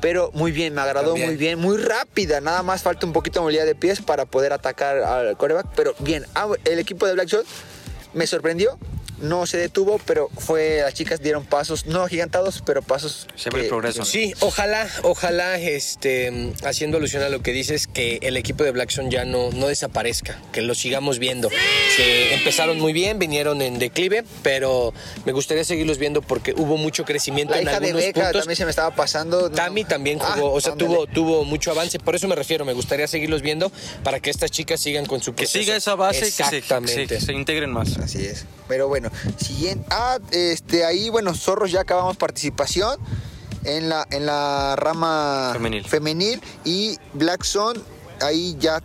pero 0.00 0.30
muy 0.32 0.52
bien, 0.52 0.72
me 0.74 0.80
agradó 0.80 1.08
También. 1.08 1.28
muy 1.28 1.36
bien, 1.36 1.58
muy 1.58 1.76
rápida. 1.76 2.40
Nada 2.40 2.62
más 2.62 2.82
falta 2.82 3.04
un 3.06 3.12
poquito 3.12 3.40
de 3.40 3.42
movilidad 3.42 3.66
de 3.66 3.74
pies 3.74 4.00
para 4.00 4.24
poder 4.24 4.52
atacar 4.54 4.98
al 4.98 5.36
coreback, 5.36 5.66
pero 5.76 5.94
bien. 5.98 6.24
Ah, 6.34 6.48
el 6.64 6.78
equipo 6.78 7.06
de 7.06 7.12
Black 7.14 7.28
Shot 7.28 7.44
me 8.14 8.26
sorprendió. 8.26 8.78
No 9.22 9.46
se 9.46 9.56
detuvo, 9.56 10.00
pero 10.04 10.28
fue 10.36 10.80
las 10.82 10.92
chicas 10.94 11.20
dieron 11.22 11.44
pasos, 11.46 11.86
no 11.86 12.02
agigantados, 12.02 12.62
pero 12.66 12.82
pasos. 12.82 13.26
Se 13.36 13.50
ve 13.50 13.58
el 13.60 13.62
que- 13.64 13.68
progreso. 13.70 14.04
Sí, 14.04 14.34
ojalá, 14.40 14.88
ojalá, 15.02 15.58
este, 15.58 16.52
haciendo 16.64 16.96
alusión 16.98 17.22
a 17.22 17.28
lo 17.28 17.40
que 17.42 17.52
dices, 17.52 17.86
que 17.86 18.18
el 18.22 18.36
equipo 18.36 18.64
de 18.64 18.72
Blackstone 18.72 19.10
ya 19.10 19.24
no, 19.24 19.50
no 19.52 19.68
desaparezca, 19.68 20.38
que 20.52 20.60
lo 20.60 20.74
sigamos 20.74 21.18
viendo. 21.18 21.48
Que 21.96 22.34
empezaron 22.34 22.78
muy 22.80 22.92
bien, 22.92 23.18
vinieron 23.18 23.62
en 23.62 23.78
declive, 23.78 24.24
pero 24.42 24.92
me 25.24 25.32
gustaría 25.32 25.64
seguirlos 25.64 25.98
viendo 25.98 26.20
porque 26.20 26.52
hubo 26.56 26.76
mucho 26.76 27.04
crecimiento 27.04 27.54
La 27.54 27.60
en 27.60 27.68
hija 27.68 27.78
de 27.80 27.86
algunos 27.86 28.04
Beca 28.06 28.20
puntos. 28.22 28.40
también 28.42 28.56
se 28.56 28.64
me 28.64 28.70
estaba 28.70 28.94
pasando. 28.94 29.42
no. 29.48 29.50
Tami 29.50 29.84
también 29.84 30.18
Ah, 30.20 30.32
jugó, 30.34 30.52
o 30.52 30.60
sea, 30.60 30.72
ándale. 30.72 30.90
tuvo, 30.90 31.06
tuvo 31.06 31.44
mucho 31.44 31.70
avance, 31.70 32.00
por 32.00 32.16
eso 32.16 32.26
me 32.26 32.34
refiero, 32.34 32.64
me 32.64 32.72
gustaría 32.72 33.06
seguirlos 33.06 33.40
viendo 33.42 33.70
para 34.02 34.18
que 34.18 34.30
estas 34.30 34.50
chicas 34.50 34.80
sigan 34.80 35.06
con 35.06 35.22
su 35.22 35.32
Que 35.32 35.44
proceso. 35.44 35.62
siga 35.64 35.76
esa 35.76 35.94
base 35.94 36.18
y 36.18 36.22
que 36.22 36.30
se, 36.32 36.42
Exactamente. 36.56 37.06
que 37.06 37.20
se- 37.20 37.26
se 37.26 37.32
integren 37.32 37.70
más. 37.70 37.98
Así 37.98 38.24
es. 38.26 38.46
Pero 38.68 38.88
bueno, 38.88 39.10
siguiente. 39.36 39.86
Ah, 39.90 40.18
este, 40.30 40.84
ahí, 40.84 41.10
bueno, 41.10 41.34
Zorros 41.34 41.70
ya 41.70 41.80
acabamos 41.80 42.16
participación 42.16 42.98
en 43.64 43.88
la, 43.88 44.06
en 44.10 44.26
la 44.26 44.76
rama 44.76 45.50
Femenil. 45.52 45.84
femenil 45.84 46.42
y 46.64 46.98
Black 47.14 47.44
Zone, 47.44 47.80
ahí 48.20 48.56
ya 48.58 48.82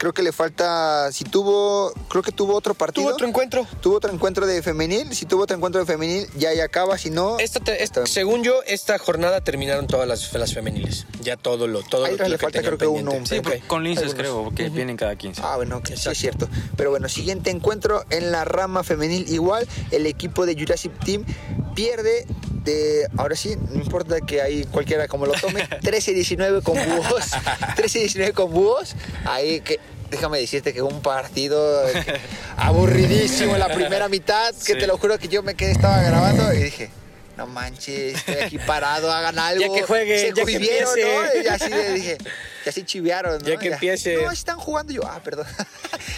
creo 0.00 0.14
que 0.14 0.22
le 0.22 0.32
falta, 0.32 1.12
si 1.12 1.24
tuvo, 1.24 1.92
creo 2.08 2.22
que 2.22 2.32
tuvo 2.32 2.54
otro 2.56 2.72
partido. 2.72 3.04
Tuvo 3.04 3.14
otro 3.14 3.28
encuentro. 3.28 3.66
Tuvo 3.82 3.96
otro 3.96 4.10
encuentro 4.10 4.46
de 4.46 4.62
femenil, 4.62 5.14
si 5.14 5.26
tuvo 5.26 5.42
otro 5.42 5.54
encuentro 5.54 5.78
de 5.78 5.86
femenil, 5.86 6.26
ya 6.38 6.54
ya 6.54 6.64
acaba, 6.64 6.96
si 6.96 7.10
no... 7.10 7.38
Esta 7.38 7.60
te- 7.60 7.82
esta- 7.82 8.06
según 8.06 8.42
yo, 8.42 8.62
esta 8.66 8.96
jornada 8.98 9.42
terminaron 9.42 9.86
todas 9.86 10.08
las, 10.08 10.32
las 10.32 10.54
femeniles. 10.54 11.06
Ya 11.20 11.36
todo 11.36 11.66
lo, 11.66 11.82
todo 11.82 12.06
Ahí 12.06 12.16
lo, 12.16 12.24
le 12.24 12.30
lo 12.30 12.38
falta 12.38 12.60
creo 12.62 12.78
que 12.78 12.86
uno, 12.86 13.12
Sí, 13.26 13.40
por- 13.40 13.58
con 13.66 13.84
linces 13.84 14.14
Algunos. 14.14 14.52
creo, 14.54 14.54
que 14.54 14.70
vienen 14.70 14.96
cada 14.96 15.16
15. 15.16 15.42
Ah, 15.44 15.56
bueno, 15.56 15.82
que 15.82 15.98
sí 15.98 16.08
es 16.08 16.16
cierto. 16.16 16.48
Pero 16.78 16.88
bueno, 16.88 17.06
siguiente 17.10 17.50
encuentro 17.50 18.06
en 18.08 18.32
la 18.32 18.46
rama 18.46 18.82
femenil 18.82 19.26
igual, 19.30 19.68
el 19.90 20.06
equipo 20.06 20.46
de 20.46 20.54
Jurassic 20.54 20.98
Team 21.04 21.26
pierde 21.74 22.26
de, 22.64 23.06
ahora 23.16 23.36
sí, 23.36 23.56
no 23.70 23.76
importa 23.76 24.20
que 24.20 24.40
ahí 24.42 24.64
cualquiera 24.64 25.08
como 25.08 25.26
lo 25.26 25.32
tome, 25.32 25.68
13-19 25.80 26.62
con 26.62 26.74
búhos, 26.74 27.30
13-19 27.76 28.32
con 28.32 28.50
búhos, 28.52 28.94
ahí 29.24 29.60
que... 29.60 29.78
Déjame 30.10 30.40
decirte 30.40 30.72
que 30.72 30.82
un 30.82 31.02
partido 31.02 31.84
que- 31.92 32.20
aburridísimo 32.56 33.52
en 33.54 33.60
la 33.60 33.68
primera 33.68 34.08
mitad, 34.08 34.52
que 34.54 34.72
Sí. 34.72 34.78
te 34.80 34.88
lo 34.88 34.98
juro 34.98 35.16
que 35.20 35.28
yo 35.28 35.40
me 35.44 35.54
quedé, 35.54 35.70
estaba 35.70 36.02
grabando 36.02 36.52
y 36.52 36.58
dije, 36.64 36.90
no 37.36 37.46
manches, 37.46 38.16
estoy 38.16 38.34
aquí 38.34 38.58
parado, 38.58 39.12
hagan 39.12 39.38
algo. 39.38 39.72
Ya 39.72 39.80
que 39.80 39.86
jueguen, 39.86 40.18
Se 40.18 40.28
ya 40.30 40.34
que 40.34 40.42
cohibieron, 40.42 40.98
empiece. 40.98 41.36
¿no? 41.36 41.42
Y 41.44 41.46
así 41.46 41.68
le 41.70 41.92
dije, 41.92 42.18
y 42.66 42.68
así 42.68 42.82
chivearon, 42.82 43.38
¿no? 43.40 43.48
Ya 43.48 43.56
que 43.56 43.68
empiece. 43.68 44.16
No, 44.16 44.32
están 44.32 44.58
jugando 44.58 44.92
yo, 44.92 45.02
ah, 45.06 45.20
perdón. 45.22 45.46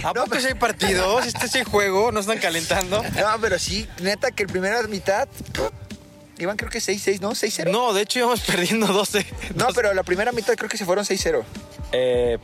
¿A 0.04 0.14
poco 0.14 0.40
si 0.40 0.46
hay 0.46 0.54
partidos? 0.54 1.26
¿Este 1.26 1.44
es 1.44 1.54
el 1.56 1.64
juego? 1.64 2.10
¿No 2.12 2.20
están 2.20 2.38
calentando? 2.38 3.02
No, 3.02 3.40
pero 3.42 3.58
sí, 3.58 3.86
neta 4.00 4.30
que 4.30 4.44
el 4.44 4.48
primera 4.48 4.82
mitad. 4.84 5.28
Iban 6.42 6.56
creo 6.56 6.70
que 6.70 6.78
6-6, 6.78 7.20
¿no? 7.20 7.32
6-0. 7.32 7.70
No, 7.70 7.92
de 7.92 8.02
hecho 8.02 8.18
íbamos 8.18 8.40
perdiendo 8.46 8.86
12. 8.86 9.24
No, 9.54 9.68
pero 9.74 9.94
la 9.94 10.02
primera 10.02 10.32
mitad 10.32 10.54
creo 10.56 10.68
que 10.68 10.76
se 10.76 10.84
fueron 10.84 11.04
6-0. 11.04 11.42
Eh, 11.92 12.38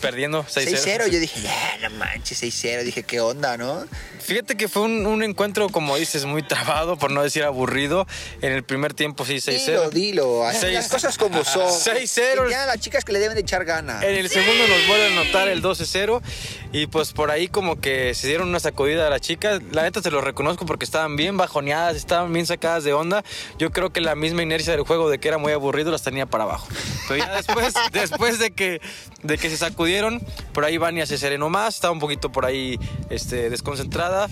perdiendo 0.00 0.44
6-0. 0.44 1.04
6-0, 1.04 1.08
yo 1.08 1.20
dije, 1.20 1.40
ya, 1.42 1.88
no 1.88 1.96
manches, 1.96 2.42
6-0. 2.42 2.82
Dije, 2.82 3.02
¿qué 3.02 3.20
onda, 3.20 3.56
no? 3.56 3.84
Fíjate 4.20 4.56
que 4.56 4.68
fue 4.68 4.82
un, 4.82 5.06
un 5.06 5.22
encuentro, 5.22 5.68
como 5.70 5.96
dices, 5.96 6.24
muy 6.24 6.42
trabado, 6.42 6.96
por 6.98 7.10
no 7.10 7.22
decir 7.22 7.42
aburrido. 7.42 8.06
En 8.42 8.52
el 8.52 8.62
primer 8.62 8.94
tiempo 8.94 9.24
sí 9.24 9.36
6-0. 9.36 9.64
Dilo, 9.66 9.90
dilo. 9.90 10.44
Así 10.46 10.66
las 10.70 10.88
cosas 10.88 11.16
como 11.18 11.42
son. 11.44 11.68
6-0. 11.68 12.46
Y 12.46 12.50
Ya 12.50 12.66
las 12.66 12.78
chicas 12.78 13.04
que 13.04 13.12
le 13.12 13.18
deben 13.18 13.34
de 13.34 13.40
echar 13.40 13.64
ganas. 13.64 14.02
En 14.04 14.14
el 14.14 14.28
segundo 14.28 14.66
nos 14.68 14.86
vuelve 14.86 15.06
a 15.06 15.20
anotar 15.20 15.48
el 15.48 15.62
12-0 15.62 16.20
y 16.72 16.86
pues 16.86 17.12
por 17.12 17.30
ahí 17.30 17.48
como 17.48 17.80
que 17.80 18.14
se 18.14 18.28
dieron 18.28 18.48
una 18.48 18.60
sacudida 18.60 19.06
a 19.06 19.10
las 19.10 19.20
chicas. 19.20 19.60
La 19.72 19.82
neta 19.82 20.00
se 20.00 20.10
lo 20.10 20.20
reconozco 20.20 20.66
porque 20.66 20.84
estaban 20.84 21.16
bien 21.16 21.36
bajoneadas, 21.36 21.96
estaban 21.96 22.32
bien 22.32 22.46
sacadas 22.46 22.84
de 22.84 22.92
onda. 22.92 23.24
Yo 23.58 23.70
creo 23.70 23.90
que 23.90 24.00
la 24.00 24.14
misma 24.14 24.42
inercia 24.42 24.72
del 24.72 24.82
juego 24.82 25.10
de 25.10 25.18
que 25.18 25.28
era 25.28 25.38
muy 25.38 25.52
aburrido 25.52 25.90
las 25.90 26.02
tenía 26.02 26.26
para 26.26 26.44
abajo. 26.44 26.68
Pero 27.08 27.24
ya 27.24 27.34
después, 27.34 27.74
después 27.92 28.38
de, 28.38 28.52
que, 28.52 28.80
de 29.22 29.38
que 29.38 29.50
se 29.50 29.56
sacudieron, 29.56 30.20
por 30.52 30.64
ahí 30.64 30.78
Vania 30.78 31.06
se 31.06 31.18
serenó 31.18 31.50
más, 31.50 31.74
estaba 31.74 31.92
un 31.92 32.00
poquito 32.00 32.30
por 32.30 32.44
ahí 32.44 32.78
este, 33.10 33.50
desconcentrada. 33.50 34.28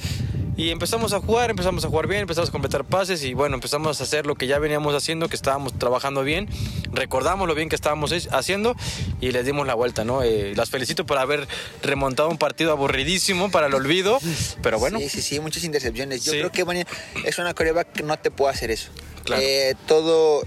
Y 0.58 0.70
empezamos 0.70 1.12
a 1.12 1.20
jugar, 1.20 1.50
empezamos 1.50 1.84
a 1.84 1.88
jugar 1.88 2.08
bien, 2.08 2.22
empezamos 2.22 2.48
a 2.48 2.52
completar 2.52 2.82
pases 2.82 3.22
y 3.22 3.32
bueno, 3.32 3.54
empezamos 3.54 4.00
a 4.00 4.02
hacer 4.02 4.26
lo 4.26 4.34
que 4.34 4.48
ya 4.48 4.58
veníamos 4.58 4.92
haciendo, 4.92 5.28
que 5.28 5.36
estábamos 5.36 5.72
trabajando 5.72 6.24
bien, 6.24 6.48
recordamos 6.92 7.46
lo 7.46 7.54
bien 7.54 7.68
que 7.68 7.76
estábamos 7.76 8.12
haciendo 8.32 8.74
y 9.20 9.30
les 9.30 9.46
dimos 9.46 9.68
la 9.68 9.74
vuelta, 9.74 10.04
¿no? 10.04 10.24
Eh, 10.24 10.54
las 10.56 10.68
felicito 10.68 11.06
por 11.06 11.18
haber 11.18 11.46
remontado 11.80 12.27
un 12.28 12.38
partido 12.38 12.72
aburridísimo 12.72 13.50
para 13.50 13.66
el 13.66 13.74
olvido, 13.74 14.18
pero 14.62 14.78
bueno, 14.78 14.98
Sí, 14.98 15.08
sí, 15.08 15.22
sí, 15.22 15.40
muchas 15.40 15.64
intercepciones. 15.64 16.24
Yo 16.24 16.32
Sí. 16.32 16.38
creo 16.38 16.52
que 16.52 16.86
es 17.24 17.38
una 17.38 17.54
coreback 17.54 17.92
que 17.92 18.02
no 18.02 18.18
te 18.18 18.30
puede 18.30 18.52
hacer 18.52 18.70
eso. 18.70 18.90
Claro. 19.24 19.42
Eh, 19.44 19.74
todo, 19.86 20.42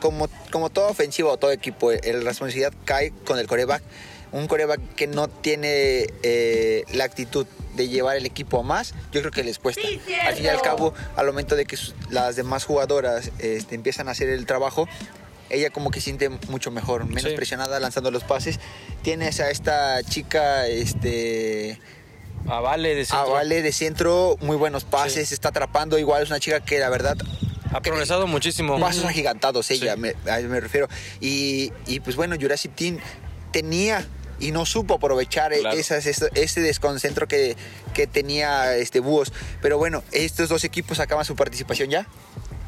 como, 0.00 0.28
como 0.50 0.70
toda 0.70 0.88
ofensiva 0.88 1.30
o 1.32 1.36
todo 1.36 1.50
equipo, 1.52 1.92
eh, 1.92 2.00
la 2.04 2.20
responsabilidad 2.30 2.72
cae 2.84 3.12
con 3.24 3.38
el 3.38 3.46
coreback. 3.46 3.82
Un 4.30 4.46
coreback 4.46 4.94
que 4.94 5.06
no 5.06 5.28
tiene 5.28 6.06
eh, 6.22 6.84
la 6.92 7.04
actitud 7.04 7.46
de 7.76 7.88
llevar 7.88 8.16
el 8.16 8.26
equipo 8.26 8.60
a 8.60 8.62
más, 8.62 8.92
yo 9.12 9.20
creo 9.20 9.30
que 9.30 9.42
les 9.44 9.58
cuesta. 9.58 9.82
al 10.26 10.34
fin 10.34 10.44
y 10.44 10.48
al 10.48 10.60
cabo, 10.60 10.92
al 11.16 11.26
momento 11.26 11.54
de 11.56 11.64
que 11.64 11.78
las 12.10 12.36
demás 12.36 12.64
jugadoras 12.64 13.30
este, 13.38 13.74
empiezan 13.74 14.08
a 14.08 14.10
hacer 14.10 14.28
el 14.28 14.44
trabajo, 14.46 14.88
ella 15.50 15.70
como 15.70 15.90
que 15.90 16.00
siente 16.00 16.28
mucho 16.48 16.70
mejor, 16.70 17.04
menos 17.06 17.22
Sí. 17.22 17.36
presionada 17.36 17.78
lanzando 17.80 18.10
los 18.10 18.24
pases. 18.24 18.58
Tienes 19.02 19.40
a 19.40 19.50
esta 19.50 20.02
chica, 20.02 20.66
este... 20.66 21.78
a 22.48 22.60
Vale 22.60 22.94
de 22.94 23.04
centro. 23.04 23.30
vale, 23.32 23.62
de 23.62 23.72
centro, 23.72 24.36
muy 24.40 24.56
buenos 24.56 24.84
pases, 24.84 25.32
está 25.32 25.48
atrapando. 25.50 25.98
Igual 25.98 26.22
es 26.22 26.28
una 26.30 26.40
chica 26.40 26.60
que 26.60 26.78
la 26.78 26.88
verdad, 26.88 27.16
ha 27.72 27.80
progresado 27.80 28.26
muchísimo. 28.26 28.78
pasos 28.80 29.04
agigantados 29.04 29.70
ella, 29.70 29.94
Sí. 29.94 30.00
me, 30.00 30.14
a 30.30 30.38
eso 30.40 30.48
me 30.48 30.60
refiero. 30.60 30.88
Y, 31.20 31.72
y, 31.86 32.00
pues 32.00 32.16
bueno, 32.16 32.36
Jurassic 32.40 32.74
Team 32.74 32.98
tenía 33.52 34.06
y 34.40 34.52
no 34.52 34.64
supo 34.66 34.94
aprovechar 34.94 35.52
Claro. 35.52 35.76
esas, 35.76 36.06
ese, 36.06 36.28
ese 36.34 36.60
desconcentro 36.60 37.26
que, 37.26 37.56
que 37.92 38.06
tenía 38.06 38.76
este 38.76 39.00
Búhos. 39.00 39.32
Pero 39.60 39.78
bueno, 39.78 40.04
estos 40.12 40.48
dos 40.48 40.62
equipos 40.64 41.00
acaban 41.00 41.24
su 41.24 41.34
participación 41.34 41.90
ya. 41.90 42.06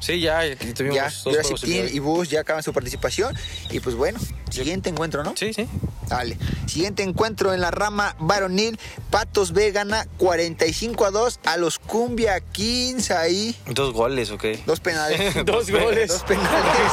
Sí, 0.01 0.21
ya, 0.21 0.47
y 0.47 0.57
tuvimos 0.57 0.97
Ya, 0.97 1.05
dos 1.05 1.23
Jurassic 1.25 1.61
Team 1.61 1.89
y 1.93 1.99
Búhos 1.99 2.31
ya 2.31 2.41
acaban 2.41 2.63
su 2.63 2.73
participación. 2.73 3.37
Y 3.71 3.81
pues 3.81 3.95
bueno, 3.95 4.19
siguiente 4.51 4.89
encuentro, 4.89 5.23
¿no? 5.23 5.35
Sí, 5.37 5.53
sí. 5.53 5.69
Dale. 6.09 6.37
Siguiente 6.67 7.03
encuentro 7.03 7.53
en 7.53 7.61
la 7.61 7.71
rama 7.71 8.17
varonil. 8.19 8.79
Patos 9.11 9.53
B 9.53 9.71
gana 9.71 10.07
45 10.17 11.05
a 11.05 11.11
2 11.11 11.41
a 11.45 11.57
los 11.59 11.79
Cumbia 11.79 12.41
Kings 12.41 13.11
ahí. 13.11 13.55
Dos 13.67 13.93
goles, 13.93 14.31
¿ok? 14.31 14.45
Dos 14.67 14.81
penales. 14.81 15.35
Dos 15.45 15.71
goles. 15.71 16.09
Dos 16.09 16.23
penales. 16.23 16.93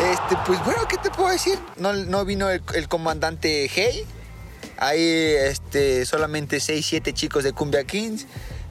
este, 0.12 0.36
pues 0.46 0.64
bueno, 0.64 0.88
¿qué 0.88 0.96
te 0.96 1.10
puedo 1.10 1.28
decir? 1.28 1.58
No, 1.76 1.92
no 1.92 2.24
vino 2.24 2.48
el, 2.48 2.62
el 2.74 2.88
comandante 2.88 3.70
Hey. 3.72 4.04
Ahí 4.78 5.02
este, 5.02 6.06
solamente 6.06 6.58
6, 6.58 6.84
7 6.86 7.12
chicos 7.12 7.44
de 7.44 7.52
Cumbia 7.52 7.84
Kings. 7.84 8.26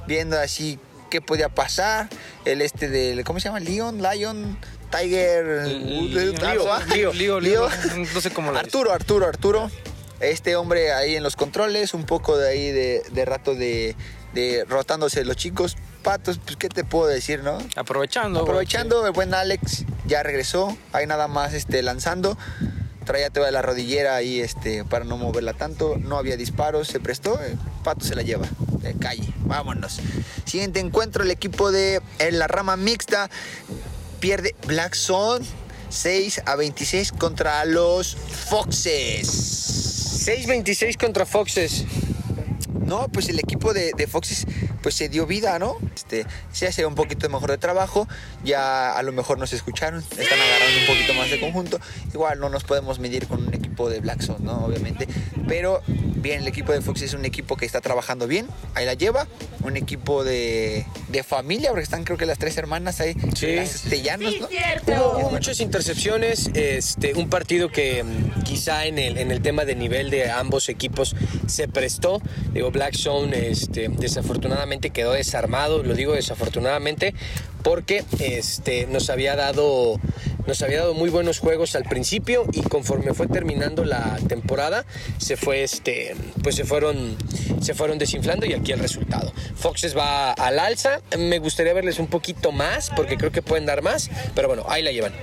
Viendo 0.07 0.39
así 0.39 0.79
qué 1.09 1.21
podía 1.21 1.49
pasar. 1.49 2.09
El 2.45 2.61
este 2.61 2.89
del. 2.89 3.23
¿Cómo 3.23 3.39
se 3.39 3.45
llama? 3.49 3.59
Leon, 3.59 4.01
Lion, 4.01 4.57
Tiger. 4.91 5.67
Lío, 5.67 6.47
algo. 6.47 6.69
Lío, 6.93 7.13
Lío, 7.13 7.39
Lío, 7.39 7.67
no 8.13 8.21
sé 8.21 8.31
cómo 8.31 8.51
lo 8.51 8.59
Arturo, 8.59 8.93
Arturo, 8.93 9.27
Arturo. 9.27 9.71
Este 10.19 10.55
hombre 10.55 10.91
ahí 10.91 11.15
en 11.15 11.23
los 11.23 11.35
controles, 11.35 11.93
un 11.93 12.05
poco 12.05 12.37
de 12.37 12.49
ahí 12.49 12.71
de, 12.71 13.03
de 13.11 13.25
rato 13.25 13.55
de, 13.55 13.95
de 14.33 14.65
rotándose 14.67 15.23
los 15.23 15.37
chicos. 15.37 15.77
Patos, 16.03 16.39
pues 16.43 16.55
qué 16.57 16.69
te 16.69 16.83
puedo 16.83 17.07
decir, 17.07 17.41
¿no? 17.43 17.57
Aprovechando. 17.75 18.41
Aprovechando, 18.41 19.05
el 19.05 19.11
buen 19.11 19.33
Alex 19.33 19.85
ya 20.05 20.23
regresó, 20.23 20.77
ahí 20.93 21.05
nada 21.07 21.27
más 21.27 21.53
este, 21.53 21.81
lanzando. 21.81 22.37
Traía 23.05 23.29
toda 23.29 23.49
la 23.51 23.61
rodillera 23.61 24.15
ahí 24.15 24.39
este, 24.39 24.83
para 24.85 25.03
no 25.03 25.17
moverla 25.17 25.53
tanto. 25.53 25.97
No 25.97 26.17
había 26.17 26.37
disparos, 26.37 26.87
se 26.89 26.99
prestó. 26.99 27.39
eh, 27.41 27.55
Pato 27.83 28.05
se 28.05 28.15
la 28.15 28.21
lleva. 28.21 28.47
De 28.81 28.93
calle, 28.93 29.33
vámonos. 29.45 29.99
Siguiente 30.45 30.79
encuentro, 30.79 31.23
el 31.23 31.31
equipo 31.31 31.71
de 31.71 32.01
en 32.19 32.39
la 32.39 32.47
rama 32.47 32.77
mixta 32.77 33.29
pierde 34.19 34.55
Black 34.67 34.95
Zone 34.95 35.45
6 35.89 36.43
a 36.45 36.55
26 36.55 37.11
contra 37.13 37.65
los 37.65 38.15
Foxes. 38.15 39.27
6-26 40.27 40.97
contra 40.97 41.25
Foxes. 41.25 41.85
No, 42.85 43.07
pues 43.09 43.29
el 43.29 43.39
equipo 43.39 43.73
de, 43.73 43.91
de 43.95 44.07
Foxes 44.07 44.45
pues 44.81 44.95
se 44.95 45.09
dio 45.09 45.25
vida, 45.25 45.59
¿no? 45.59 45.77
Este, 45.95 46.25
se 46.51 46.67
hace 46.67 46.85
un 46.85 46.95
poquito 46.95 47.29
mejor 47.29 47.51
de 47.51 47.57
trabajo, 47.57 48.07
ya 48.43 48.91
a 48.93 49.03
lo 49.03 49.11
mejor 49.11 49.37
nos 49.37 49.53
escucharon, 49.53 49.99
están 49.99 50.39
agarrando 50.39 50.79
un 50.81 50.87
poquito 50.87 51.13
más 51.13 51.29
de 51.29 51.39
conjunto. 51.39 51.79
Igual 52.13 52.39
no 52.39 52.49
nos 52.49 52.63
podemos 52.63 52.99
medir 52.99 53.27
con 53.27 53.45
un 53.45 53.51
equipo 53.79 53.89
de 53.89 53.99
Black 54.01 54.21
Zone, 54.21 54.39
¿no? 54.43 54.65
Obviamente. 54.65 55.07
Pero 55.47 55.81
bien, 55.87 56.41
el 56.41 56.47
equipo 56.47 56.73
de 56.73 56.81
Foxes 56.81 57.09
es 57.09 57.13
un 57.13 57.23
equipo 57.23 57.55
que 57.55 57.65
está 57.65 57.79
trabajando 57.79 58.27
bien, 58.27 58.47
ahí 58.75 58.85
la 58.85 58.93
lleva. 58.93 59.27
Un 59.63 59.75
equipo 59.77 60.23
de, 60.23 60.85
de 61.09 61.23
familia, 61.23 61.69
porque 61.69 61.83
están 61.83 62.03
creo 62.05 62.17
que 62.17 62.25
las 62.25 62.37
tres 62.37 62.57
hermanas 62.57 62.99
ahí, 63.01 63.13
Sí. 63.35 63.55
las 63.55 63.71
castellanos, 63.71 64.33
¿no? 64.39 64.47
Hubo 65.19 65.29
muchas 65.31 65.59
intercepciones, 65.59 66.49
este, 66.53 67.13
un 67.15 67.29
partido 67.29 67.69
que 67.69 68.03
mm, 68.03 68.43
quizá 68.43 68.85
en 68.85 68.97
el, 68.99 69.17
en 69.17 69.31
el 69.31 69.41
tema 69.41 69.65
de 69.65 69.75
nivel 69.75 70.09
de 70.09 70.29
ambos 70.31 70.69
equipos 70.69 71.15
se 71.47 71.67
prestó. 71.67 72.21
Digo, 72.53 72.71
Black 72.71 72.95
Zone 72.95 73.49
este, 73.49 73.89
desafortunadamente 73.89 74.89
quedó 74.91 75.11
desarmado, 75.11 75.83
lo 75.83 75.93
digo 75.93 76.13
desafortunadamente, 76.13 77.13
porque 77.63 78.05
este, 78.19 78.87
nos 78.87 79.09
había 79.09 79.35
dado 79.35 79.99
nos 80.49 80.63
había 80.63 80.79
dado 80.79 80.95
muy 80.95 81.11
buenos 81.11 81.37
juegos 81.37 81.75
al 81.75 81.83
principio 81.83 82.43
y 82.51 82.63
conforme 82.63 83.13
fue 83.13 83.27
terminando 83.27 83.85
la 83.85 84.17
temporada 84.27 84.83
se 85.19 85.37
fue 85.37 85.61
este 85.61 86.15
pues 86.41 86.55
se 86.55 86.63
fueron 86.63 87.15
se 87.61 87.75
fueron 87.75 87.99
desinflando 87.99 88.47
y 88.47 88.53
aquí 88.53 88.71
el 88.71 88.79
resultado 88.79 89.31
Foxes 89.55 89.95
va 89.95 90.31
al 90.31 90.57
alza 90.57 91.01
me 91.19 91.37
gustaría 91.37 91.73
verles 91.73 91.99
un 91.99 92.07
poquito 92.07 92.51
más 92.51 92.89
porque 92.95 93.15
creo 93.15 93.31
que 93.31 93.43
pueden 93.43 93.67
dar 93.67 93.83
más 93.83 94.09
pero 94.33 94.47
bueno 94.47 94.65
ahí 94.67 94.81
la 94.81 94.91
llevan 94.91 95.13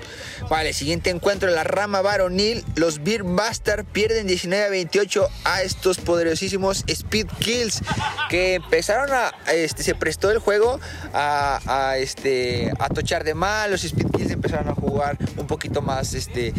Vale, 0.49 0.73
siguiente 0.73 1.11
encuentro 1.11 1.49
en 1.49 1.57
la 1.57 1.65
rama 1.65 2.03
varonil. 2.03 2.65
Los 2.77 3.03
Beer 3.03 3.25
Buster 3.25 3.85
pierden 3.85 4.27
19 4.29 4.65
a 4.65 4.69
28 4.69 5.29
a 5.45 5.63
estos 5.63 5.99
poderosísimos 5.99 6.85
Speed 6.87 7.27
Kills 7.41 7.81
que 8.29 8.55
empezaron 8.55 9.11
a. 9.13 9.33
Este, 9.53 9.83
se 9.83 9.95
prestó 9.97 10.31
el 10.31 10.39
juego 10.39 10.79
a, 11.13 11.61
a, 11.67 11.99
este, 11.99 12.73
a 12.79 12.89
tochar 12.91 13.25
de 13.25 13.35
mal. 13.35 13.73
Los 13.73 13.83
Speed 13.83 14.07
Kills 14.17 14.31
empezaron 14.31 14.69
a 14.69 14.75
jugar 14.75 15.16
un 15.37 15.47
poquito 15.47 15.83
más 15.83 16.15
este, 16.15 16.53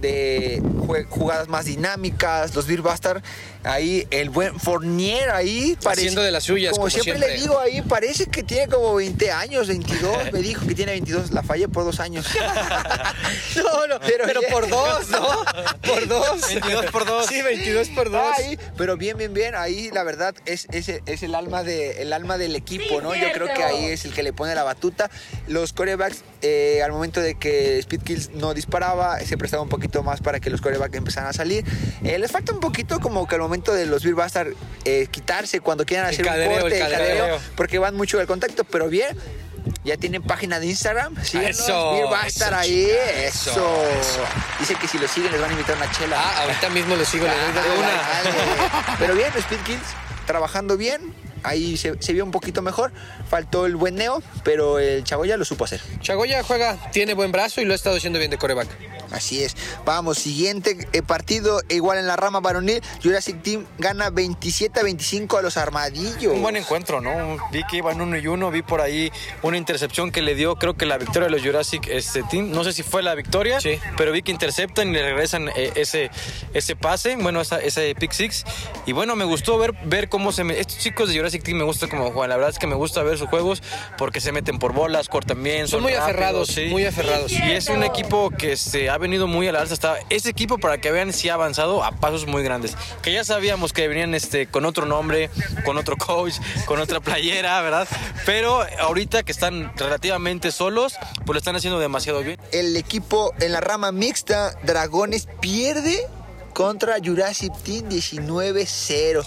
de 0.00 0.62
jugadas 1.08 1.48
más 1.48 1.64
dinámicas. 1.64 2.54
Los 2.54 2.66
Beer 2.66 2.82
Buster 2.82 3.22
ahí, 3.64 4.06
el 4.10 4.30
buen 4.30 4.58
Fournier 4.58 5.30
ahí. 5.30 5.76
Haciendo 5.84 6.22
de 6.22 6.30
las 6.30 6.44
suyas, 6.44 6.72
Como, 6.72 6.82
como 6.82 6.90
siempre, 6.90 7.14
siempre. 7.14 7.34
le 7.36 7.40
digo 7.40 7.58
ahí, 7.58 7.82
parece 7.82 8.26
que 8.26 8.42
tiene 8.42 8.68
como 8.68 8.94
20 8.94 9.30
años, 9.30 9.68
22. 9.68 10.16
me 10.32 10.40
dijo 10.40 10.66
que 10.66 10.74
tiene 10.74 10.92
22. 10.92 11.30
La 11.32 11.42
fallé 11.42 11.68
por 11.68 11.84
dos 11.84 12.00
años. 12.00 12.26
no 13.56 13.86
no 13.86 14.00
Pero 14.00 14.24
pero, 14.26 14.40
por 14.50 14.68
dos 14.68 15.08
no 15.10 15.44
por 15.82 16.06
dos 16.08 16.40
22 16.48 16.86
por 16.86 17.06
dos. 17.06 17.26
sí 17.26 17.42
22 17.42 17.88
por 17.88 18.10
dos 18.10 18.22
Ahí, 18.38 18.58
pero 18.76 18.96
bien, 18.96 19.16
bien, 19.16 19.34
bien. 19.34 19.54
Ahí 19.54 19.90
la 19.92 20.02
verdad 20.04 20.34
es, 20.46 20.66
es, 20.72 20.88
es 20.88 21.22
el 21.22 21.34
alma 21.34 21.62
de 21.62 22.02
el 22.02 22.12
alma 22.12 22.38
del 22.38 22.56
equipo, 22.56 23.00
¿no? 23.00 23.14
Yo 23.14 23.30
creo 23.32 23.48
que 23.54 23.62
ahí 23.62 23.86
es 23.86 24.04
el 24.04 24.12
que 24.12 24.22
le 24.22 24.32
pone 24.32 24.54
la 24.54 24.62
batuta. 24.62 25.10
Los 25.48 25.72
corebacks, 25.72 26.24
eh, 26.42 26.82
al 26.82 26.92
momento 26.92 27.20
de 27.20 27.34
que 27.34 27.78
Speed 27.78 28.02
Kills 28.02 28.30
no 28.30 28.54
disparaba, 28.54 29.18
se 29.20 29.36
prestaba 29.36 29.62
un 29.62 29.68
poquito 29.68 30.02
más 30.02 30.20
para 30.20 30.40
que 30.40 30.50
los 30.50 30.60
corebacks 30.60 30.96
empezaran 30.96 31.28
a 31.28 31.32
salir. 31.32 31.64
Eh, 32.04 32.18
les 32.18 32.30
falta 32.30 32.52
un 32.52 32.60
poquito 32.60 33.00
como 33.00 33.26
que 33.26 33.34
al 33.34 33.40
momento 33.52 33.74
de 33.74 33.84
los 33.84 34.02
Bill 34.02 34.14
Bastard 34.14 34.54
eh, 34.86 35.08
quitarse 35.10 35.60
cuando 35.60 35.84
quieran 35.84 36.06
hacer 36.06 36.24
cadereo, 36.24 36.54
un 36.54 36.60
corte, 36.62 36.76
el 36.78 36.86
el 36.86 36.92
cadereo. 36.92 37.18
cadereo, 37.18 37.40
porque 37.54 37.78
van 37.78 37.94
mucho 37.94 38.16
del 38.16 38.26
contacto, 38.26 38.64
pero 38.64 38.88
bien. 38.88 39.16
Ya 39.84 39.96
tienen 39.96 40.22
página 40.22 40.58
de 40.58 40.66
Instagram. 40.66 41.14
Síganos. 41.22 41.50
Eso, 41.60 41.94
eso, 41.96 42.26
estar 42.26 42.54
ahí. 42.54 42.86
chica, 42.86 43.22
Eso. 43.26 43.50
eso, 44.00 44.20
Dice 44.58 44.74
que 44.76 44.88
si 44.88 44.98
lo 44.98 45.06
siguen 45.06 45.30
les 45.32 45.40
van 45.40 45.50
a 45.50 45.52
invitar 45.52 45.76
una 45.76 45.90
chela. 45.92 46.16
Ah, 46.18 46.42
ahorita 46.42 46.70
mismo 46.70 46.96
lo 46.96 47.04
sigo. 47.04 47.26
doy 47.26 47.34
Ah, 47.34 47.52
de 47.62 47.78
una. 47.78 47.88
dale. 47.88 48.96
Pero 48.98 49.14
bien, 49.14 49.28
Speed 49.36 49.60
Kills 49.60 49.82
trabajando 50.26 50.76
bien. 50.76 51.14
Ahí 51.44 51.76
se, 51.76 52.00
se 52.00 52.12
vio 52.12 52.24
un 52.24 52.30
poquito 52.30 52.62
mejor. 52.62 52.90
Faltó 53.28 53.66
el 53.66 53.76
buen 53.76 53.96
Neo, 53.96 54.22
pero 54.44 54.78
el 54.78 55.04
chavo 55.04 55.24
ya 55.26 55.36
lo 55.36 55.44
supo 55.44 55.64
hacer. 55.64 55.80
Chagoya 56.00 56.42
juega, 56.42 56.76
tiene 56.92 57.14
buen 57.14 57.30
brazo 57.32 57.60
y 57.60 57.64
lo 57.64 57.72
ha 57.72 57.76
estado 57.76 57.96
haciendo 57.96 58.18
bien 58.18 58.30
de 58.30 58.38
coreback. 58.38 58.68
Así 59.12 59.42
es. 59.42 59.56
Vamos, 59.84 60.18
siguiente 60.18 60.76
eh, 60.92 61.02
partido, 61.02 61.60
igual 61.68 61.98
en 61.98 62.06
la 62.06 62.16
rama 62.16 62.40
varonil. 62.40 62.82
Jurassic 63.02 63.42
Team 63.42 63.66
gana 63.78 64.10
27 64.10 64.80
a 64.80 64.82
25 64.82 65.38
a 65.38 65.42
los 65.42 65.56
armadillos. 65.56 66.32
Un 66.34 66.42
buen 66.42 66.56
encuentro, 66.56 67.00
¿no? 67.00 67.36
Vi 67.52 67.62
que 67.70 67.76
iban 67.78 68.00
uno 68.00 68.16
y 68.16 68.26
uno, 68.26 68.50
vi 68.50 68.62
por 68.62 68.80
ahí 68.80 69.12
una 69.42 69.56
intercepción 69.56 70.10
que 70.10 70.22
le 70.22 70.34
dio, 70.34 70.56
creo 70.56 70.74
que 70.74 70.86
la 70.86 70.98
victoria 70.98 71.24
de 71.24 71.30
los 71.30 71.42
Jurassic 71.42 71.86
este, 71.88 72.22
Team. 72.24 72.50
No 72.50 72.64
sé 72.64 72.72
si 72.72 72.82
fue 72.82 73.02
la 73.02 73.14
victoria, 73.14 73.60
Sí. 73.60 73.78
pero 73.96 74.12
vi 74.12 74.22
que 74.22 74.32
interceptan 74.32 74.88
y 74.88 74.92
le 74.92 75.02
regresan 75.02 75.48
eh, 75.56 75.72
ese, 75.74 76.10
ese 76.54 76.76
pase, 76.76 77.16
bueno, 77.16 77.40
esa- 77.40 77.60
ese 77.60 77.94
pick 77.94 78.12
six. 78.12 78.44
Y 78.86 78.92
bueno, 78.92 79.14
me 79.16 79.24
gustó 79.24 79.58
ver, 79.58 79.72
ver 79.84 80.08
cómo 80.08 80.32
se 80.32 80.44
me... 80.44 80.58
Estos 80.58 80.78
chicos 80.78 81.08
de 81.08 81.16
Jurassic 81.16 81.42
Team 81.42 81.58
me 81.58 81.64
gusta 81.64 81.88
como 81.88 82.10
juegan. 82.10 82.30
La 82.30 82.36
verdad 82.36 82.50
es 82.50 82.58
que 82.58 82.66
me 82.66 82.74
gusta 82.74 83.02
ver 83.02 83.18
sus 83.18 83.28
juegos 83.28 83.62
porque 83.98 84.20
se 84.20 84.32
meten 84.32 84.58
por 84.58 84.72
bolas, 84.72 85.08
cortan 85.08 85.42
bien, 85.42 85.68
Son 85.68 85.82
muy 85.82 85.92
rápidos, 85.92 86.08
aferrados, 86.10 86.48
sí. 86.48 86.64
muy 86.66 86.84
aferrados. 86.84 87.32
Y 87.32 87.52
es 87.52 87.68
un 87.68 87.82
equipo 87.84 88.30
que 88.30 88.56
se 88.56 88.88
ha 88.90 88.98
venido 89.02 89.26
muy 89.26 89.46
a 89.48 89.52
la 89.52 89.60
alza. 89.60 89.74
Está, 89.74 89.96
ese 90.08 90.30
equipo, 90.30 90.56
para 90.58 90.78
que 90.78 90.90
vean, 90.90 91.12
sí 91.12 91.28
ha 91.28 91.34
avanzado 91.34 91.84
a 91.84 91.92
pasos 91.92 92.26
muy 92.26 92.42
grandes. 92.42 92.74
Que 93.02 93.12
ya 93.12 93.24
sabíamos 93.24 93.72
que 93.74 93.86
venían 93.88 94.14
este, 94.14 94.46
con 94.46 94.64
otro 94.64 94.86
nombre, 94.86 95.28
con 95.66 95.76
otro 95.76 95.96
coach, 95.98 96.34
con 96.64 96.80
otra 96.80 97.00
playera, 97.00 97.60
¿verdad? 97.60 97.86
Pero 98.24 98.62
ahorita 98.80 99.22
que 99.22 99.32
están 99.32 99.72
relativamente 99.76 100.50
solos, 100.52 100.94
pues 101.26 101.34
lo 101.34 101.38
están 101.38 101.56
haciendo 101.56 101.78
demasiado 101.78 102.22
bien. 102.22 102.38
El 102.52 102.76
equipo 102.76 103.34
en 103.40 103.52
la 103.52 103.60
rama 103.60 103.92
mixta, 103.92 104.56
Dragones, 104.62 105.28
pierde 105.40 106.06
contra 106.54 106.96
Jurassic 107.04 107.52
Team 107.62 107.88
19-0. 107.88 109.24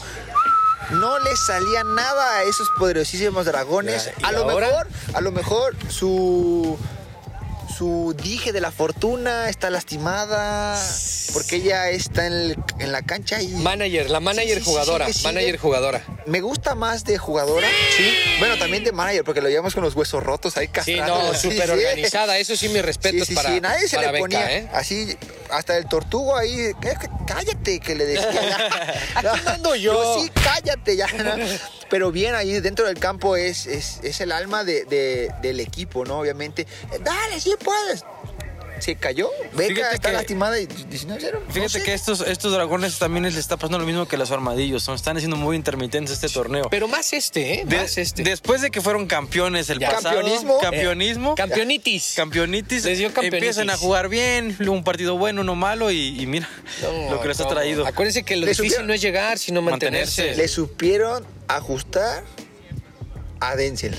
No 0.92 1.18
les 1.20 1.40
salía 1.46 1.84
nada 1.84 2.38
a 2.38 2.44
esos 2.44 2.70
poderosísimos 2.78 3.46
dragones. 3.46 4.06
Ya, 4.06 4.12
¿y 4.20 4.24
A 4.26 4.32
lo 4.34 4.50
ahora? 4.50 4.68
mejor, 4.68 4.88
a 5.16 5.22
lo 5.22 5.32
mejor 5.32 5.76
su 5.90 6.78
su 7.78 8.16
dije 8.22 8.54
de 8.54 8.62
la 8.62 8.72
fortuna 8.72 9.50
está 9.50 9.70
lastimada 9.70 10.78
porque 11.34 11.58
ella 11.58 11.90
está 11.90 12.28
en, 12.28 12.34
el- 12.34 12.58
en 12.80 12.92
la 12.92 13.02
cancha 13.02 13.42
y 13.42 13.48
Manager, 13.50 14.10
la 14.10 14.20
manager 14.20 14.50
Sí, 14.50 14.60
sí, 14.60 14.66
sí, 14.66 14.70
jugadora, 14.72 15.08
sigue. 15.12 15.24
manager 15.24 15.58
jugadora. 15.58 16.02
me 16.26 16.42
gusta 16.42 16.76
más 16.76 17.04
de 17.04 17.18
jugadora. 17.18 17.68
Sí. 17.98 18.14
Bueno, 18.40 18.58
también 18.58 18.84
de 18.84 18.92
manager 18.92 19.24
porque 19.24 19.42
lo 19.42 19.50
llevamos 19.50 19.74
con 19.74 19.84
los 19.84 19.96
huesos 19.96 20.24
rotos 20.24 20.58
ahí 20.58 20.66
Sí, 20.68 20.72
castrándola. 20.72 21.24
no, 21.24 21.34
Sí, 21.34 21.52
súper 21.52 21.66
sí. 21.68 21.72
organizada. 21.72 22.38
Eso 22.38 22.56
sí, 22.56 22.70
mis 22.70 22.82
respetos 22.84 23.22
Sí, 23.28 23.34
sí, 23.34 23.36
para, 23.36 23.54
sí, 23.54 23.62
nadie 23.62 23.88
se 23.88 23.98
le 24.00 24.08
Beca, 24.08 24.20
ponía 24.20 24.58
¿eh? 24.58 24.70
así, 24.74 25.18
hasta 25.50 25.78
el 25.78 25.88
tortugo 25.88 26.36
ahí, 26.36 26.72
"¿Qué- 26.82 26.94
qué? 27.00 27.08
cállate, 27.28 27.80
que 27.80 27.96
le 27.96 28.06
decía. 28.06 28.26
Aquí 29.16 29.42
mando 29.46 29.76
yo. 29.76 30.20
sí, 30.22 30.32
cállate 30.44 30.96
ya. 30.96 31.08
¿no? 31.08 31.36
Pero 31.90 32.12
bien, 32.12 32.34
ahí 32.36 32.60
dentro 32.62 32.88
del 32.88 32.98
campo 33.00 33.36
es, 33.36 33.66
es, 33.68 34.00
es 34.04 34.20
el 34.22 34.32
alma 34.32 34.64
de, 34.64 34.86
de- 34.86 35.30
del 35.42 35.60
equipo, 35.60 36.04
¿no? 36.06 36.20
Obviamente. 36.20 36.66
Dale, 37.02 37.40
sí 37.40 37.54
puedes. 37.64 38.04
Se 38.80 38.96
cayó. 38.96 39.30
Beca 39.54 39.74
Fíjate 39.76 39.96
está 39.96 40.10
que- 40.10 40.16
lastimada 40.18 40.60
y 40.60 40.68
19-0. 40.68 41.40
no 41.48 41.54
Fíjate 41.54 41.70
sé. 41.70 41.84
que 41.84 41.94
estos, 41.94 42.22
estos 42.22 42.52
dragones 42.52 43.00
también 43.00 43.24
les 43.24 43.36
está 43.36 43.56
pasando 43.58 43.80
lo 43.80 43.86
mismo 43.86 44.06
que 44.08 44.18
los 44.18 44.32
armadillos. 44.32 44.84
Son, 44.84 44.96
están 44.96 45.16
haciendo 45.16 45.38
muy 45.38 45.56
intermitentes 45.56 46.12
este 46.14 46.30
torneo. 46.30 46.68
Pero 46.70 46.88
más 46.88 47.14
este, 47.14 47.62
¿eh? 47.62 47.64
De- 47.66 47.78
más 47.78 47.98
este. 47.98 48.24
Después 48.24 48.62
de 48.62 48.72
que 48.72 48.82
fueron 48.82 49.08
campeones 49.08 49.70
el 49.70 49.80
Ya. 49.80 49.92
pasado, 49.92 50.16
¿Campeonismo? 50.16 50.60
campeonismo, 50.60 51.36
Campeonitis. 51.36 52.14
campeonitis, 52.16 52.84
Les 52.86 52.98
dio 52.98 53.08
campeonitis. 53.08 53.38
empiezan 53.38 53.70
a 53.70 53.78
jugar 53.78 54.10
bien, 54.10 54.58
un 54.70 54.84
partido 54.84 55.18
bueno, 55.18 55.42
uno 55.42 55.56
malo 55.56 55.90
y, 55.92 56.20
y 56.22 56.26
mira 56.28 56.50
No, 56.82 57.12
lo 57.12 57.22
que 57.22 57.30
les 57.30 57.40
ha 57.40 57.48
traído. 57.48 57.86
Acuérdense 57.88 58.24
que 58.24 58.36
lo 58.36 58.42
Le 58.46 58.52
difícil 58.52 58.72
supieron- 58.72 58.88
no 58.88 58.94
es 58.94 59.02
llegar, 59.02 59.40
sino 59.40 59.62
mantenerse. 59.62 60.22
Mantenerse. 60.22 60.42
Le 60.42 60.48
supieron 60.48 61.26
ajustar 61.48 62.24
a 63.40 63.56
Denzel. 63.56 63.96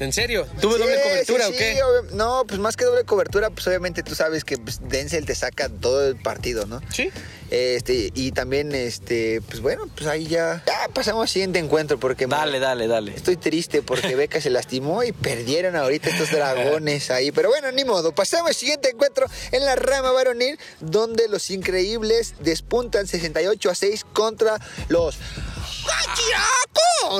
¿En 0.00 0.12
serio? 0.12 0.46
¿Tuvo 0.60 0.74
Sí, 0.74 0.80
doble 0.80 1.00
cobertura 1.02 1.46
sí, 1.46 1.52
o 1.52 1.56
qué? 1.56 1.74
sí, 1.74 2.16
no, 2.16 2.44
pues 2.46 2.58
más 2.60 2.76
que 2.76 2.84
doble 2.84 3.04
cobertura, 3.04 3.50
pues 3.50 3.66
obviamente 3.68 4.02
tú 4.02 4.14
sabes 4.14 4.44
que 4.44 4.58
pues, 4.58 4.80
Denzel 4.88 5.24
te 5.24 5.34
saca 5.34 5.68
todo 5.68 6.06
el 6.08 6.16
partido, 6.16 6.66
¿no? 6.66 6.80
Sí. 6.92 7.10
Este, 7.50 8.10
y 8.14 8.32
también, 8.32 8.74
este, 8.74 9.40
pues 9.48 9.60
bueno, 9.60 9.84
pues 9.94 10.08
ahí 10.08 10.26
ya, 10.26 10.64
ya 10.66 10.88
pasamos 10.92 11.22
al 11.22 11.28
siguiente 11.28 11.58
encuentro 11.60 12.00
porque 12.00 12.26
me- 12.26 12.34
Dale, 12.34 12.58
dale, 12.58 12.88
dale. 12.88 13.14
estoy 13.14 13.36
triste 13.36 13.82
porque 13.82 14.16
Beca 14.16 14.40
se 14.40 14.50
lastimó 14.50 15.04
y 15.04 15.12
perdieron 15.12 15.76
ahorita 15.76 16.08
estos 16.10 16.30
dragones 16.32 17.10
ahí. 17.12 17.30
Pero 17.30 17.50
bueno, 17.50 17.70
ni 17.70 17.84
modo. 17.84 18.12
Pasamos 18.12 18.48
al 18.48 18.54
siguiente 18.56 18.90
encuentro 18.90 19.26
en 19.52 19.64
la 19.64 19.76
rama 19.76 20.10
varonil, 20.10 20.58
donde 20.80 21.28
los 21.28 21.50
increíbles 21.50 22.34
despuntan 22.40 23.06
68 23.06 23.70
a 23.70 23.74
6 23.76 24.04
contra 24.12 24.58
los. 24.88 25.16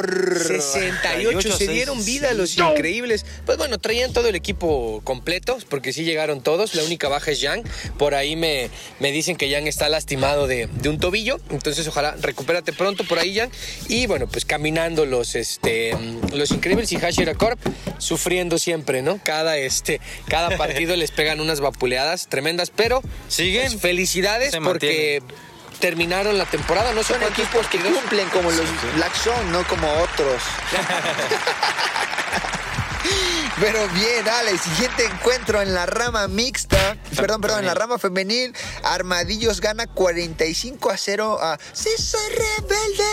68 0.02 1.52
se 1.56 1.68
dieron 1.68 2.04
vida 2.04 2.32
los 2.32 2.56
increíbles. 2.56 3.24
Pues 3.46 3.58
bueno, 3.58 3.78
traían 3.78 4.12
todo 4.12 4.28
el 4.28 4.34
equipo 4.34 5.00
completo, 5.04 5.58
porque 5.68 5.92
sí 5.92 6.04
llegaron 6.04 6.42
todos. 6.42 6.74
La 6.74 6.84
única 6.84 7.08
baja 7.08 7.30
es 7.30 7.40
Yang. 7.40 7.64
Por 7.98 8.14
ahí 8.14 8.36
me, 8.36 8.70
me 9.00 9.12
dicen 9.12 9.36
que 9.36 9.48
Yang 9.48 9.68
está 9.68 9.88
lastimado 9.88 10.46
de, 10.46 10.66
de 10.66 10.88
un 10.88 10.98
tobillo. 10.98 11.38
Entonces, 11.50 11.86
ojalá 11.86 12.16
recupérate 12.20 12.72
pronto 12.72 13.04
por 13.04 13.18
ahí, 13.18 13.32
Yang. 13.34 13.50
Y 13.88 14.06
bueno, 14.06 14.26
pues 14.26 14.44
caminando 14.44 15.06
los, 15.06 15.34
este, 15.34 15.96
los 16.32 16.50
increíbles 16.50 16.90
y 16.92 16.96
Hashira 16.96 17.34
Corp 17.34 17.60
sufriendo 17.98 18.58
siempre, 18.58 19.02
¿no? 19.02 19.20
Cada, 19.22 19.56
este, 19.56 20.00
cada 20.28 20.56
partido 20.56 20.96
les 20.96 21.10
pegan 21.10 21.40
unas 21.40 21.60
vapuleadas 21.60 22.28
tremendas, 22.28 22.70
pero 22.70 23.02
Siguen. 23.28 23.70
pues, 23.70 23.80
felicidades 23.80 24.52
Se 24.52 24.60
porque 24.60 25.22
terminaron 25.84 26.38
la 26.38 26.46
temporada. 26.46 26.94
No 26.94 27.02
sé 27.02 27.12
Son 27.12 27.22
equipos 27.24 27.66
que 27.66 27.78
cumplen 27.78 28.26
como 28.30 28.50
los 28.50 28.64
Black 28.94 29.14
Zone, 29.14 29.50
no 29.50 29.68
como 29.68 29.86
otros. 29.92 30.40
Pero 33.60 33.86
bien, 33.88 34.24
dale, 34.24 34.56
siguiente 34.56 35.04
encuentro 35.04 35.60
en 35.60 35.74
la 35.74 35.84
rama 35.84 36.26
mixta, 36.26 36.96
perdón, 37.14 37.42
perdón, 37.42 37.60
en 37.60 37.66
la 37.66 37.74
rama 37.74 37.98
femenil, 37.98 38.54
Armadillos 38.82 39.60
gana 39.60 39.86
45 39.86 40.90
a 40.90 40.96
0 40.96 41.38
a 41.42 41.58
Sí 41.74 41.90
soy 41.98 42.30
rebelde. 42.30 43.04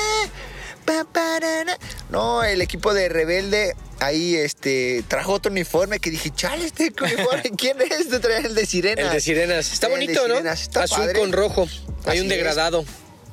No, 2.10 2.43
el 2.43 2.62
equipo 2.62 2.93
de 2.93 3.07
Rebelde 3.07 3.75
ahí 3.99 4.36
este 4.36 5.03
trajo 5.07 5.34
otro 5.34 5.51
uniforme 5.51 5.99
que 5.99 6.10
dije, 6.10 6.31
chale, 6.34 6.65
este 6.65 6.93
uniforme, 7.01 7.51
¿quién 7.57 7.77
es? 7.81 8.10
Trae 8.21 8.45
el 8.45 8.55
de 8.55 8.65
Sirenas. 8.65 9.05
El 9.05 9.12
de 9.12 9.21
sirenas. 9.21 9.71
Está 9.71 9.88
El 9.88 9.93
de 9.93 9.99
bonito, 9.99 10.27
¿no? 10.27 10.36
Sirenas, 10.36 10.62
está 10.62 10.84
Azul 10.84 10.99
padre. 10.99 11.19
con 11.19 11.31
rojo. 11.31 11.67
Hay 12.06 12.12
Así 12.12 12.20
un 12.20 12.26
es. 12.26 12.30
degradado. 12.38 12.86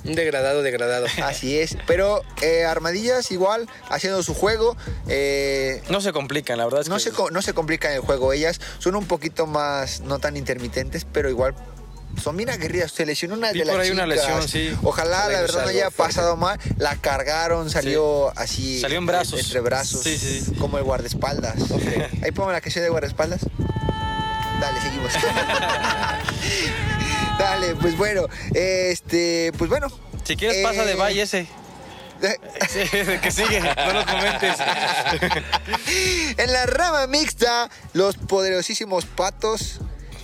Un 0.04 0.14
degradado, 0.14 0.62
degradado. 0.62 1.06
Así 1.24 1.58
es, 1.58 1.76
pero 1.86 2.22
eh, 2.40 2.64
Armadillas 2.64 3.30
igual 3.32 3.68
haciendo 3.90 4.22
su 4.22 4.32
juego. 4.32 4.76
eh, 5.08 5.82
No 5.90 6.00
se 6.00 6.12
complican, 6.12 6.56
la 6.56 6.64
verdad 6.64 6.82
es 6.82 6.88
no, 6.88 6.96
que 6.96 7.02
se, 7.02 7.10
no 7.32 7.42
se 7.42 7.52
complican 7.52 7.92
el 7.92 8.00
juego. 8.00 8.32
Ellas 8.32 8.60
son 8.78 8.94
un 8.94 9.06
poquito 9.06 9.46
más, 9.46 10.00
no 10.00 10.20
tan 10.20 10.36
intermitentes, 10.36 11.04
pero 11.12 11.28
igual 11.28 11.54
son 12.22 12.36
bien 12.36 12.48
aguerridas. 12.48 12.92
Se 12.92 13.04
lesionó 13.06 13.34
una 13.34 13.50
Vi 13.52 13.58
de 13.58 13.64
las 13.64 13.74
por 13.74 13.82
ahí 13.84 13.90
una 13.90 14.04
chicas. 14.04 14.18
lesión, 14.24 14.48
sí. 14.48 14.72
Ojalá, 14.84 15.28
la 15.28 15.40
verdad, 15.40 15.62
no 15.64 15.68
haya 15.68 15.90
fuerte. 15.90 16.14
pasado 16.14 16.36
mal. 16.36 16.58
La 16.78 16.94
cargaron, 16.96 17.68
salió 17.68 18.32
así. 18.38 18.80
Salió 18.80 18.98
en 18.98 19.06
brazos. 19.06 19.40
Entre 19.40 19.60
brazos. 19.60 20.02
Sí, 20.04 20.16
sí. 20.16 20.52
Como 20.60 20.78
el 20.78 20.84
guardaespaldas. 20.84 21.56
Ahí 22.22 22.30
pongo 22.30 22.52
la 22.52 22.60
que 22.60 22.70
sea 22.70 22.82
de 22.84 22.88
guardaespaldas. 22.88 23.40
Dale, 24.60 24.80
seguimos. 24.80 25.12
Dale, 27.38 27.74
pues 27.76 27.96
bueno. 27.96 28.26
Este, 28.54 29.52
pues 29.58 29.70
bueno. 29.70 29.88
Si 30.24 30.36
quieres 30.36 30.62
pasa 30.62 30.84
de 30.84 30.92
Eh, 30.92 30.96
Valle 30.96 31.22
ese. 31.22 31.46
Sí, 32.68 32.80
que 33.22 33.30
sigue, 33.30 33.60
no 33.60 33.92
lo 33.92 34.04
comentes. 34.04 34.56
En 36.36 36.52
la 36.52 36.66
rama 36.66 37.06
mixta, 37.06 37.70
los 37.92 38.16
poderosísimos 38.16 39.04
patos 39.04 39.80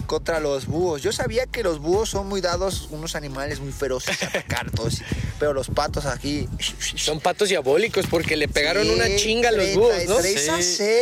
contra 0.07 0.41
los 0.41 0.67
búhos. 0.67 1.03
Yo 1.03 1.13
sabía 1.13 1.47
que 1.47 1.63
los 1.63 1.79
búhos 1.79 2.11
son 2.11 2.27
muy 2.29 2.41
dados, 2.41 2.89
unos 2.91 3.15
animales 3.15 3.61
muy 3.61 3.73
feroces 3.73 4.23
a 4.23 4.27
atacar 4.27 4.71
todos, 4.71 5.03
pero 5.39 5.53
los 5.55 5.69
patos 5.69 6.05
aquí 6.07 6.49
Son 6.97 7.21
patos 7.21 7.49
diabólicos 7.49 8.07
porque 8.07 8.37
le 8.37 8.49
pegaron 8.49 8.85
Sí, 8.85 8.91
una 8.91 9.07
chinga 9.17 9.49
a 9.49 9.53
los 9.53 9.65
33 9.73 9.77
búhos, 9.77 10.09
¿no? 10.09 10.55
a 10.55 10.63
Sí. 10.63 11.01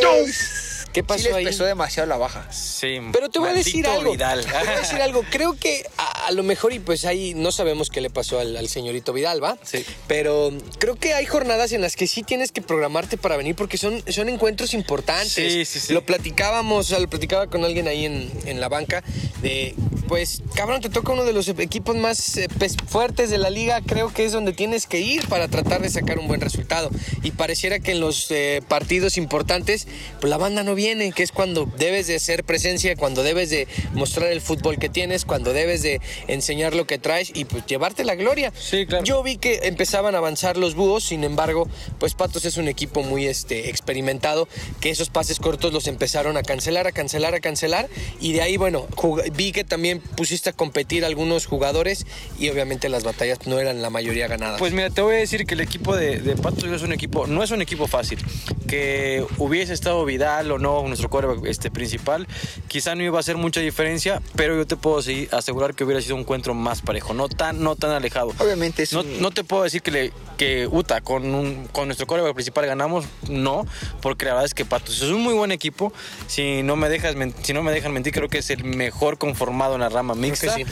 6. 0.93 0.95
¿Qué 0.95 0.99
Sí 1.01 1.03
pasó 1.03 1.23
les 1.23 1.33
ahí? 1.33 1.45
pesó 1.45 1.65
demasiado 1.65 2.07
la 2.07 2.17
baja. 2.17 2.47
Sí, 2.51 2.99
Pero 3.11 3.29
te 3.29 3.39
voy 3.39 3.49
a 3.49 3.53
decir 3.53 3.85
algo. 3.87 4.11
Vidal. 4.11 4.45
Te 4.45 4.51
voy 4.51 4.67
a 4.67 4.79
decir 4.79 5.01
algo. 5.01 5.23
Creo 5.29 5.55
que 5.57 5.85
a, 5.97 6.27
a 6.27 6.31
lo 6.31 6.43
mejor 6.43 6.73
y 6.73 6.79
pues 6.79 7.05
ahí 7.05 7.33
no 7.35 7.51
sabemos 7.51 7.89
qué 7.89 8.01
le 8.01 8.09
pasó 8.09 8.39
al, 8.39 8.55
al 8.57 8.67
señorito 8.69 9.11
Vidal, 9.13 9.43
¿va? 9.43 9.57
Sí. 9.63 9.83
Pero 10.07 10.51
creo 10.79 10.95
que 10.95 11.13
hay 11.13 11.25
jornadas 11.25 11.71
en 11.71 11.81
las 11.81 11.95
que 11.95 12.07
sí 12.07 12.23
tienes 12.23 12.51
que 12.51 12.61
programarte 12.61 13.17
para 13.17 13.37
venir 13.37 13.55
porque 13.55 13.77
son, 13.77 14.03
son 14.11 14.29
encuentros 14.29 14.73
importantes. 14.73 15.31
Sí, 15.33 15.65
sí, 15.65 15.79
sí. 15.79 15.93
Lo 15.93 16.05
platicábamos, 16.05 16.85
o 16.85 16.89
sea, 16.89 16.99
lo 16.99 17.09
platicaba 17.09 17.47
con 17.47 17.63
alguien 17.65 17.87
ahí 17.87 18.05
en, 18.05 18.31
en 18.45 18.59
la 18.61 18.69
banca 18.69 19.03
de, 19.41 19.75
pues, 20.07 20.41
cabrón, 20.55 20.81
te 20.81 20.89
toca 20.89 21.11
uno 21.13 21.25
de 21.25 21.33
los 21.33 21.47
equipos 21.47 21.95
más 21.95 22.37
eh, 22.37 22.47
pes- 22.59 22.77
fuertes 22.87 23.29
de 23.29 23.37
la 23.37 23.49
liga, 23.49 23.81
creo 23.85 24.13
que 24.13 24.25
es 24.25 24.31
donde 24.31 24.53
tienes 24.53 24.85
que 24.87 24.99
ir 24.99 25.27
para 25.27 25.47
tratar 25.47 25.81
de 25.81 25.89
sacar 25.89 26.19
un 26.19 26.27
buen 26.27 26.41
resultado. 26.41 26.89
Y 27.23 27.31
pareciera 27.31 27.79
que 27.79 27.91
en 27.91 27.99
los 27.99 28.29
eh, 28.31 28.61
partidos 28.67 29.17
importantes, 29.17 29.87
pues 30.21 30.29
la 30.29 30.37
banda 30.37 30.63
no 30.63 30.75
viene, 30.75 30.82
que 31.15 31.23
es 31.23 31.31
cuando 31.31 31.65
debes 31.77 32.07
de 32.07 32.15
hacer 32.15 32.43
presencia, 32.43 32.95
cuando 32.97 33.23
debes 33.23 33.49
de 33.49 33.67
mostrar 33.93 34.31
el 34.31 34.41
fútbol 34.41 34.77
que 34.77 34.89
tienes, 34.89 35.23
cuando 35.23 35.53
debes 35.53 35.81
de 35.81 36.01
enseñar 36.27 36.75
lo 36.75 36.85
que 36.85 36.97
traes 36.97 37.31
y 37.33 37.45
pues 37.45 37.65
llevarte 37.65 38.03
la 38.03 38.15
gloria. 38.15 38.51
Sí, 38.59 38.85
claro. 38.85 39.05
Yo 39.05 39.23
vi 39.23 39.37
que 39.37 39.61
empezaban 39.63 40.13
a 40.13 40.17
avanzar 40.17 40.57
los 40.57 40.75
búhos, 40.75 41.05
sin 41.05 41.23
embargo, 41.23 41.69
pues 41.99 42.15
Patos 42.15 42.43
es 42.43 42.57
un 42.57 42.67
equipo 42.67 43.01
muy 43.01 43.27
este, 43.27 43.69
experimentado, 43.69 44.49
que 44.81 44.89
esos 44.89 45.09
pases 45.09 45.39
cortos 45.39 45.71
los 45.71 45.87
empezaron 45.87 46.35
a 46.35 46.43
cancelar, 46.43 46.85
a 46.85 46.91
cancelar, 46.91 47.33
a 47.33 47.39
cancelar, 47.39 47.87
y 48.19 48.33
de 48.33 48.41
ahí, 48.41 48.57
bueno, 48.57 48.85
vi 49.33 49.53
que 49.53 49.63
también 49.63 50.01
pusiste 50.01 50.49
a 50.49 50.53
competir 50.53 51.05
algunos 51.05 51.45
jugadores 51.45 52.05
y 52.39 52.49
obviamente 52.49 52.89
las 52.89 53.03
batallas 53.03 53.39
no 53.47 53.59
eran 53.59 53.81
la 53.81 53.89
mayoría 53.89 54.27
ganadas. 54.27 54.59
Pues 54.59 54.73
mira, 54.73 54.89
te 54.89 55.01
voy 55.01 55.15
a 55.15 55.19
decir 55.19 55.45
que 55.45 55.53
el 55.53 55.61
equipo 55.61 55.95
de, 55.95 56.19
de 56.19 56.35
Patos 56.35 56.65
es 56.65 56.81
un 56.81 56.91
equipo, 56.91 57.25
no 57.25 57.41
es 57.41 57.51
un 57.51 57.61
equipo 57.61 57.87
fácil. 57.87 58.19
Que 58.67 59.23
hubiese 59.37 59.73
estado 59.73 60.03
Vidal 60.03 60.51
o 60.51 60.57
no, 60.57 60.72
nuestro 60.81 61.09
quarterback 61.09 61.45
este, 61.45 61.69
principal, 61.69 62.27
quizá 62.67 62.95
no 62.95 63.03
iba 63.03 63.17
a 63.17 63.19
hacer 63.19 63.37
mucha 63.37 63.59
diferencia, 63.61 64.21
pero 64.35 64.55
yo 64.55 64.65
te 64.65 64.75
puedo 64.75 64.97
asegurar 65.31 65.75
que 65.75 65.83
hubiera 65.83 66.01
sido 66.01 66.15
un 66.15 66.21
encuentro 66.21 66.53
más 66.53 66.81
parejo, 66.81 67.13
no 67.13 67.29
tan, 67.29 67.61
no 67.63 67.75
tan 67.75 67.91
alejado. 67.91 68.31
Obviamente 68.39 68.83
es 68.83 68.93
No, 68.93 69.01
un- 69.01 69.21
no 69.21 69.31
te 69.31 69.43
puedo 69.43 69.63
decir 69.63 69.81
que, 69.81 69.91
le, 69.91 70.13
que 70.37 70.67
Uta 70.71 71.01
con, 71.01 71.33
un- 71.35 71.67
con 71.71 71.87
nuestro 71.87 72.07
quarterback 72.07 72.33
principal 72.33 72.65
ganamos, 72.65 73.05
no, 73.29 73.65
porque 74.01 74.25
la 74.25 74.31
verdad 74.31 74.45
es 74.45 74.53
que 74.53 74.65
Patos 74.65 75.01
es 75.01 75.09
un 75.09 75.21
muy 75.21 75.33
buen 75.33 75.51
equipo. 75.51 75.93
Si 76.27 76.63
no 76.63 76.75
me, 76.75 76.89
dejas, 76.89 77.15
si 77.43 77.53
no 77.53 77.61
me 77.63 77.71
dejan 77.71 77.93
mentir, 77.93 78.13
creo 78.13 78.29
que 78.29 78.39
es 78.39 78.49
el 78.49 78.63
mejor 78.63 79.17
conformado 79.17 79.75
en 79.75 79.81
la 79.81 79.89
rama 79.89 80.15
mixta. 80.15 80.53
sí. 80.55 80.63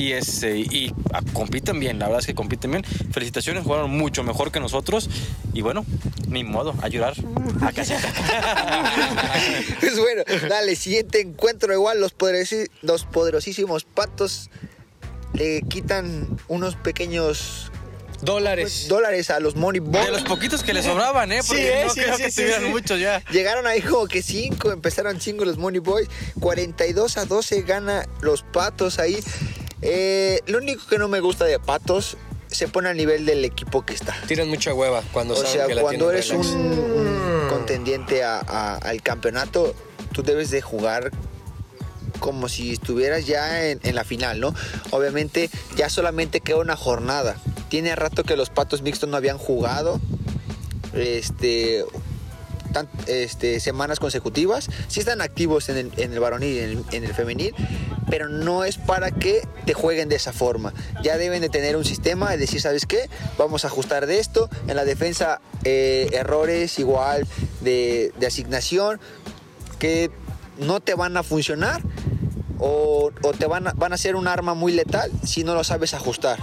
Y, 0.00 0.12
este, 0.12 0.56
y 0.58 0.94
ah, 1.12 1.20
compiten 1.34 1.78
bien, 1.78 1.98
la 1.98 2.06
verdad 2.06 2.20
es 2.20 2.26
que 2.26 2.34
compiten 2.34 2.70
bien. 2.70 2.84
Felicitaciones, 3.12 3.64
jugaron 3.64 3.90
mucho 3.90 4.22
mejor 4.22 4.50
que 4.50 4.58
nosotros. 4.58 5.10
Y 5.52 5.60
bueno, 5.60 5.84
ni 6.26 6.42
modo, 6.42 6.74
a 6.80 6.88
llorar 6.88 7.14
a 7.60 7.70
caseta. 7.72 8.10
Pues 9.80 9.98
bueno, 9.98 10.22
dale, 10.48 10.74
siguiente 10.76 11.20
encuentro. 11.20 11.72
Igual 11.74 12.00
los, 12.00 12.16
poderosi- 12.16 12.70
los 12.82 13.04
poderosísimos 13.04 13.84
patos 13.84 14.48
le 15.34 15.62
quitan 15.62 16.28
unos 16.48 16.76
pequeños 16.76 17.70
Dólares. 18.22 18.86
dólares 18.88 19.30
a 19.30 19.40
los 19.40 19.54
Money 19.56 19.80
Boys. 19.80 20.06
De 20.06 20.12
los 20.12 20.22
poquitos 20.22 20.62
que 20.62 20.72
le 20.74 20.82
sobraban, 20.82 21.32
¿eh? 21.32 21.40
Porque 21.46 21.82
eh, 21.82 21.84
no 21.86 21.92
sí, 21.94 22.00
creo 22.00 22.16
sí, 22.16 22.22
que 22.24 22.30
sí, 22.30 22.40
tuvieran 22.42 22.62
sí. 22.64 22.68
muchos 22.68 23.00
ya. 23.00 23.22
Llegaron 23.30 23.66
ahí 23.66 23.80
como 23.80 24.06
que 24.06 24.22
5, 24.22 24.72
empezaron 24.72 25.20
5 25.20 25.44
los 25.44 25.56
Money 25.58 25.80
Boys. 25.80 26.08
42 26.40 27.16
a 27.16 27.24
12 27.24 27.62
gana 27.62 28.06
los 28.20 28.42
patos 28.42 28.98
ahí. 28.98 29.18
Eh, 29.82 30.40
lo 30.46 30.58
único 30.58 30.86
que 30.86 30.98
no 30.98 31.08
me 31.08 31.20
gusta 31.20 31.44
de 31.44 31.58
patos 31.58 32.16
se 32.48 32.68
pone 32.68 32.88
al 32.88 32.96
nivel 32.96 33.26
del 33.26 33.44
equipo 33.44 33.84
que 33.86 33.94
está. 33.94 34.14
Tiran 34.26 34.48
mucha 34.48 34.74
hueva 34.74 35.02
cuando 35.12 35.34
O 35.34 35.36
saben 35.36 35.52
sea, 35.52 35.66
que 35.66 35.74
la 35.74 35.82
cuando 35.82 36.10
eres 36.10 36.30
un, 36.30 36.42
relax. 36.42 36.56
un 36.56 37.48
contendiente 37.48 38.24
a- 38.24 38.40
a- 38.40 38.76
al 38.76 39.02
campeonato, 39.02 39.74
tú 40.12 40.22
debes 40.22 40.50
de 40.50 40.60
jugar 40.60 41.10
como 42.18 42.48
si 42.48 42.72
estuvieras 42.72 43.26
ya 43.26 43.66
en, 43.70 43.80
en 43.82 43.94
la 43.94 44.04
final, 44.04 44.40
¿no? 44.40 44.54
Obviamente 44.90 45.48
ya 45.76 45.88
solamente 45.88 46.40
queda 46.40 46.58
una 46.58 46.76
jornada. 46.76 47.36
Tiene 47.70 47.94
rato 47.96 48.24
que 48.24 48.36
los 48.36 48.50
patos 48.50 48.82
mixtos 48.82 49.08
no 49.08 49.16
habían 49.16 49.38
jugado. 49.38 50.00
Este, 50.92 51.84
este, 53.06 53.60
semanas 53.60 54.00
consecutivas. 54.00 54.68
Sí 54.88 55.00
están 55.00 55.20
activos 55.20 55.68
en 55.68 55.92
el, 55.96 56.20
varonil 56.20 56.54
y 56.54 56.58
en 56.58 56.70
el, 56.70 56.84
en 56.92 57.04
el 57.04 57.14
femenil, 57.14 57.54
pero 58.08 58.28
no 58.28 58.64
es 58.64 58.76
para 58.76 59.10
que 59.10 59.46
te 59.66 59.74
jueguen 59.74 60.08
de 60.08 60.16
esa 60.16 60.32
forma. 60.32 60.72
Ya 61.02 61.16
deben 61.16 61.40
de 61.40 61.48
tener 61.48 61.76
un 61.76 61.84
sistema 61.84 62.30
de 62.30 62.38
decir, 62.38 62.60
¿sabes 62.60 62.86
qué? 62.86 63.08
Vamos 63.38 63.64
a 63.64 63.68
ajustar 63.68 64.06
de 64.06 64.18
esto. 64.18 64.48
En 64.68 64.76
la 64.76 64.84
defensa, 64.84 65.40
eh, 65.64 66.08
errores 66.12 66.78
igual 66.78 67.26
de, 67.60 68.12
de 68.18 68.26
asignación 68.26 69.00
que 69.78 70.10
no 70.58 70.80
te 70.80 70.94
van 70.94 71.16
a 71.16 71.22
funcionar 71.22 71.82
o, 72.58 73.10
o 73.22 73.32
te 73.32 73.46
van 73.46 73.68
a, 73.68 73.72
van 73.72 73.92
a 73.92 73.98
ser 73.98 74.14
un 74.14 74.28
arma 74.28 74.54
muy 74.54 74.72
letal 74.72 75.10
si 75.24 75.42
no 75.42 75.54
lo 75.54 75.64
sabes 75.64 75.94
ajustar. 75.94 76.38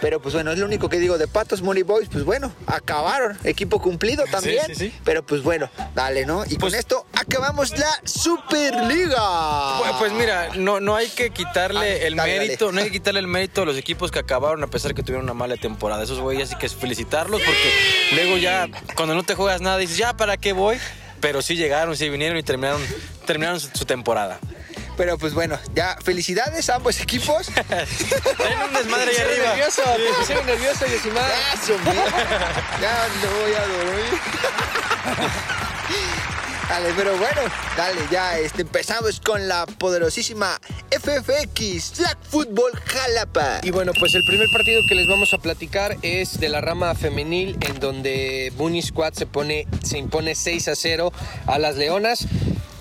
Pero 0.00 0.20
pues 0.20 0.34
bueno, 0.34 0.52
es 0.52 0.58
lo 0.58 0.66
único 0.66 0.88
que 0.88 0.98
digo 0.98 1.16
de 1.18 1.26
Patos 1.26 1.62
Money 1.62 1.82
Boys, 1.82 2.08
pues 2.10 2.24
bueno, 2.24 2.52
acabaron, 2.66 3.38
equipo 3.44 3.80
cumplido 3.80 4.24
también. 4.30 4.64
sí, 4.66 4.74
sí. 4.74 4.94
Pero 5.04 5.24
pues 5.24 5.42
bueno, 5.42 5.70
dale, 5.94 6.26
¿no? 6.26 6.44
Y 6.44 6.56
Pues- 6.58 6.72
con 6.72 6.74
esto 6.74 7.06
acabamos 7.14 7.70
la 7.78 7.88
Superliga. 8.04 9.78
Pues, 9.78 9.92
pues 9.98 10.12
mira, 10.12 10.50
no, 10.56 10.80
no 10.80 10.96
hay 10.96 11.08
que 11.08 11.30
quitarle 11.30 11.80
Ah, 12.02 12.06
el 12.06 12.16
dale, 12.16 12.32
dale. 12.34 12.44
mérito, 12.46 12.72
no 12.72 12.78
hay 12.78 12.86
que 12.86 12.92
quitarle 12.92 13.20
el 13.20 13.26
mérito 13.26 13.62
a 13.62 13.64
los 13.64 13.76
equipos 13.76 14.10
que 14.10 14.18
acabaron 14.18 14.62
a 14.62 14.66
pesar 14.66 14.94
que 14.94 15.02
tuvieron 15.02 15.24
una 15.24 15.34
mala 15.34 15.56
temporada. 15.56 16.02
Esos 16.02 16.20
güeyes 16.20 16.50
sí 16.50 16.56
que 16.56 16.68
felicitarlos 16.68 17.40
porque 17.40 17.72
luego 18.14 18.36
ya 18.38 18.68
cuando 18.94 19.14
no 19.14 19.22
te 19.22 19.34
juegas 19.34 19.60
nada 19.60 19.78
dices, 19.78 19.96
ya 19.96 20.16
para 20.16 20.36
qué 20.36 20.52
voy, 20.52 20.78
pero 21.20 21.42
sí 21.42 21.56
llegaron, 21.56 21.96
sí 21.96 22.08
vinieron 22.08 22.36
y 22.38 22.42
terminaron, 22.42 22.82
terminaron 23.26 23.60
su, 23.60 23.68
su 23.74 23.84
temporada. 23.84 24.38
Pero 24.96 25.18
pues 25.18 25.34
bueno, 25.34 25.58
ya 25.74 25.96
felicidades 26.02 26.70
a 26.70 26.76
ambos 26.76 27.00
equipos. 27.00 27.46
Tienen 28.36 28.62
un 28.66 28.72
desmadre 28.72 29.10
ahí 29.10 29.16
arriba. 29.16 29.48
nervioso, 29.48 29.82
pusieron 30.18 30.46
nervioso, 30.46 30.86
Yosimar. 30.86 31.30
Ya 32.80 33.08
no 33.22 33.30
voy 33.40 33.54
a 33.54 33.66
dormir. 33.66 34.20
Dale, 36.68 36.92
pero 36.96 37.16
bueno, 37.16 37.42
dale, 37.76 38.00
ya 38.10 38.38
este, 38.38 38.62
empezamos 38.62 39.20
con 39.20 39.46
la 39.46 39.66
poderosísima 39.66 40.58
FFX, 40.90 41.92
Flag 41.94 42.18
Football 42.28 42.72
Jalapa. 42.84 43.60
Y 43.62 43.70
bueno, 43.70 43.92
pues 43.96 44.16
el 44.16 44.22
primer 44.26 44.48
partido 44.52 44.82
que 44.88 44.96
les 44.96 45.06
vamos 45.06 45.32
a 45.32 45.38
platicar 45.38 45.96
es 46.02 46.40
de 46.40 46.48
la 46.48 46.60
rama 46.60 46.96
femenil, 46.96 47.56
en 47.60 47.78
donde 47.78 48.52
Bunny 48.56 48.82
Squad 48.82 49.12
se, 49.12 49.26
pone, 49.26 49.68
se 49.84 49.98
impone 49.98 50.34
6 50.34 50.66
a 50.66 50.74
0 50.74 51.12
a 51.46 51.58
las 51.60 51.76
Leonas. 51.76 52.26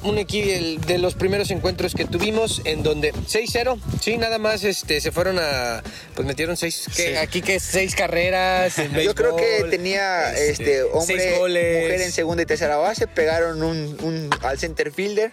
Un 0.05 0.17
equipo 0.19 0.85
de 0.87 0.97
los 0.99 1.15
primeros 1.15 1.49
encuentros 1.51 1.93
que 1.95 2.05
tuvimos, 2.05 2.61
en 2.65 2.83
donde 2.83 3.11
6-0, 3.13 3.79
sí, 4.01 4.17
nada 4.17 4.37
más 4.37 4.63
este, 4.63 5.01
se 5.01 5.11
fueron 5.11 5.39
a. 5.39 5.81
Pues 6.13 6.27
metieron 6.27 6.55
seis. 6.57 6.85
¿qué? 6.95 7.07
Sí. 7.11 7.15
Aquí 7.17 7.41
que 7.41 7.59
seis 7.59 7.95
carreras. 7.95 8.77
en 8.79 8.93
Yo 8.93 9.15
creo 9.15 9.35
que 9.35 9.43
béisbol, 9.43 9.69
tenía 9.71 10.31
este, 10.33 10.51
este, 10.51 10.83
hombre, 10.83 11.31
mujer 11.39 12.01
en 12.01 12.11
segunda 12.11 12.43
y 12.43 12.45
tercera 12.45 12.77
base, 12.77 13.07
pegaron 13.07 13.63
un, 13.63 13.97
un- 14.03 14.29
al 14.43 14.59
center 14.59 14.91
fielder. 14.91 15.31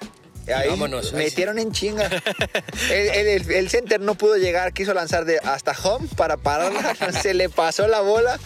Ahí 0.52 0.68
vámonos, 0.70 1.12
ahí 1.12 1.24
metieron 1.24 1.58
en 1.58 1.70
chinga. 1.70 2.08
El, 2.90 3.08
el- 3.10 3.28
el- 3.28 3.50
el 3.52 3.68
center 3.70 4.00
no 4.00 4.16
pudo 4.16 4.36
llegar, 4.36 4.72
quiso 4.72 4.92
lanzar 4.94 5.24
de 5.24 5.38
hasta 5.38 5.72
home 5.72 6.08
para 6.16 6.36
pararla. 6.36 6.96
Se 7.22 7.34
le 7.34 7.48
pasó 7.48 7.86
la 7.88 8.00
bola. 8.00 8.40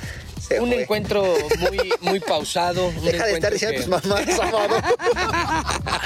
Se 0.47 0.61
Un 0.61 0.69
fue. 0.69 0.83
encuentro 0.83 1.25
muy, 1.59 1.93
muy 2.01 2.21
pausado. 2.21 2.87
un 2.89 3.05
Deja 3.05 3.27
de 3.27 3.33
estar 3.35 3.51
encuentro 3.51 3.51
diciendo 3.51 3.77
que- 3.77 3.83
tus 3.83 3.89
mamás, 3.89 4.39
Amado. 4.39 4.77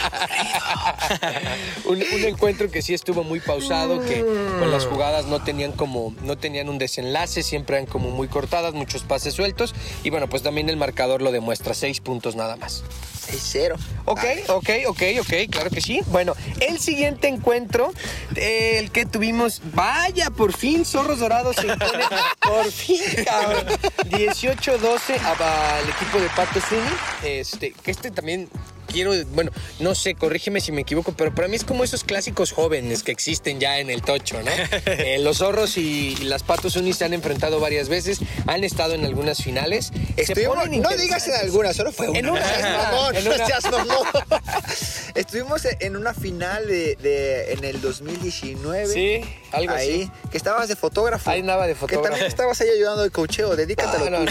un, 1.86 2.02
un 2.14 2.24
encuentro 2.24 2.70
que 2.70 2.82
sí 2.82 2.94
estuvo 2.94 3.24
muy 3.24 3.40
pausado, 3.40 4.00
que 4.04 4.20
con 4.58 4.70
las 4.70 4.86
jugadas 4.86 5.26
no 5.26 5.42
tenían 5.42 5.72
como, 5.72 6.14
no 6.22 6.38
tenían 6.38 6.68
un 6.68 6.78
desenlace, 6.78 7.42
siempre 7.42 7.76
eran 7.76 7.86
como 7.86 8.10
muy 8.10 8.28
cortadas, 8.28 8.74
muchos 8.74 9.02
pases 9.02 9.34
sueltos. 9.34 9.74
Y 10.04 10.10
bueno, 10.10 10.28
pues 10.28 10.42
también 10.42 10.68
el 10.68 10.76
marcador 10.76 11.22
lo 11.22 11.32
demuestra, 11.32 11.74
seis 11.74 12.00
puntos 12.00 12.36
nada 12.36 12.56
más. 12.56 12.82
6-0. 13.30 13.76
Ok, 14.06 14.20
ok, 14.48 14.70
ok, 14.88 15.02
ok, 15.20 15.32
claro 15.50 15.70
que 15.70 15.80
sí. 15.80 16.00
Bueno, 16.06 16.34
el 16.60 16.78
siguiente 16.80 17.28
encuentro, 17.28 17.92
eh, 18.36 18.76
el 18.78 18.90
que 18.90 19.06
tuvimos, 19.06 19.60
vaya, 19.74 20.30
por 20.30 20.52
fin, 20.56 20.84
Zorros 20.84 21.18
Dorados 21.20 21.56
se 21.56 21.66
impone, 21.68 22.04
por 22.42 22.70
fin, 22.70 23.00
cabrón. 23.24 23.66
18-12 24.08 25.18
a- 25.20 25.76
al 25.78 25.88
equipo 25.88 26.18
de 26.20 26.28
Pato 26.30 26.60
Zuni. 26.60 26.80
Este, 27.22 27.72
que 27.72 27.90
este 27.90 28.10
también 28.10 28.48
quiero, 28.90 29.12
bueno, 29.32 29.50
no 29.78 29.94
sé, 29.94 30.14
corrígeme 30.14 30.60
si 30.60 30.72
me 30.72 30.82
equivoco, 30.82 31.12
pero 31.12 31.34
para 31.34 31.48
mí 31.48 31.56
es 31.56 31.64
como 31.64 31.84
esos 31.84 32.04
clásicos 32.04 32.52
jóvenes 32.52 33.02
que 33.02 33.12
existen 33.12 33.60
ya 33.60 33.78
en 33.78 33.90
el 33.90 34.02
tocho, 34.02 34.42
¿no? 34.42 34.50
Eh, 34.86 35.18
los 35.20 35.38
zorros 35.38 35.76
y 35.76 36.16
las 36.16 36.42
patos 36.42 36.76
unis 36.76 36.96
se 36.96 37.04
han 37.04 37.14
enfrentado 37.14 37.60
varias 37.60 37.88
veces, 37.88 38.18
han 38.46 38.64
estado 38.64 38.94
en 38.94 39.04
algunas 39.04 39.42
finales. 39.42 39.92
Ponen 39.92 40.82
no 40.82 40.88
digas 40.90 41.26
en 41.26 41.34
interesantes. 41.34 41.42
alguna, 41.42 41.72
solo 41.72 41.92
fue 41.92 42.08
una. 42.08 42.18
En 42.18 42.30
una, 42.30 42.54
en 42.58 42.64
una, 42.66 43.20
no 43.20 43.34
una. 43.34 43.46
seas 43.46 43.64
mamón. 43.70 44.06
Estuvimos 45.30 45.62
en 45.78 45.96
una 45.96 46.12
final 46.12 46.66
de, 46.66 46.96
de- 46.96 47.52
en 47.52 47.62
el 47.62 47.80
2019. 47.80 48.88
Sí, 48.92 49.20
algo 49.52 49.72
ahí, 49.74 50.02
así. 50.10 50.28
que 50.28 50.36
estabas 50.36 50.66
de 50.66 50.74
fotógrafo. 50.74 51.30
Ahí 51.30 51.38
andaba 51.38 51.68
de 51.68 51.74
Que 51.74 51.78
fotógrafo. 51.78 52.08
también 52.08 52.26
estabas 52.26 52.60
ahí 52.60 52.68
ayudando 52.70 53.04
de 53.04 53.10
cocheo, 53.10 53.54
dedícate 53.54 53.96
a 53.96 54.00
Ah, 54.00 54.04
lo 54.06 54.10
no, 54.10 54.18
no, 54.24 54.30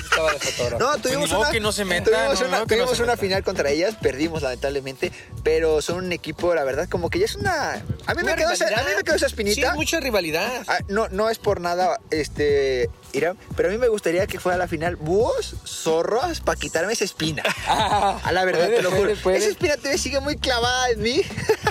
estaba 0.00 0.32
de 0.32 0.38
fotógrafo. 0.40 0.78
No, 0.80 0.98
tuvimos 1.00 1.30
modo 1.30 1.42
una, 1.42 1.50
que 1.52 1.60
no 1.60 1.70
se 1.70 1.84
meta, 1.84 2.10
tuvimos 2.10 2.40
no, 2.40 2.48
una, 2.48 2.66
que 2.66 2.76
no 2.76 3.16
final 3.16 3.44
contra 3.44 3.70
ellas, 3.70 3.94
perdimos 4.02 4.42
lamentablemente, 4.42 5.12
pero 5.44 5.80
son 5.80 6.06
un 6.06 6.10
equipo, 6.12 6.52
la 6.56 6.64
verdad, 6.64 6.88
como 6.88 7.08
que 7.08 7.20
ya 7.20 7.26
es 7.26 7.36
una... 7.36 7.74
A 8.06 8.14
mí, 8.14 8.24
me 8.24 8.34
quedó, 8.34 8.50
esa, 8.50 8.66
a 8.66 8.82
mí 8.82 8.90
me 8.96 9.04
quedó 9.04 9.14
esa 9.14 9.28
Sí, 9.28 9.32
espinita. 9.32 9.74
mucha 9.74 10.00
rivalidad. 10.00 10.64
Ah, 10.66 10.78
no, 10.88 11.06
no 11.08 11.30
es 11.30 11.38
por 11.38 11.60
nada, 11.60 12.00
este, 12.10 12.90
Irán, 13.16 13.38
pero 13.56 13.68
a 13.68 13.72
mí 13.72 13.78
me 13.78 13.88
gustaría 13.88 14.26
que 14.26 14.38
fuera 14.40 14.58
la 14.58 14.68
final 14.68 14.96
búhos, 14.96 15.54
zorros, 15.64 16.40
para 16.40 16.58
quitarme 16.58 16.92
esa 16.92 17.04
espina. 17.04 17.42
A 17.66 18.30
la 18.32 18.44
verdad, 18.44 18.66
Puede, 18.66 18.76
te 18.76 18.82
lo 18.82 18.90
juro. 18.90 19.02
puede, 19.02 19.16
puede. 19.16 19.36
Esa 19.38 19.48
espina 19.48 19.76
te 19.76 19.96
sigue 19.98 20.20
muy 20.20 20.36
clavada 20.36 20.90
en 20.90 21.02
mí. 21.02 21.22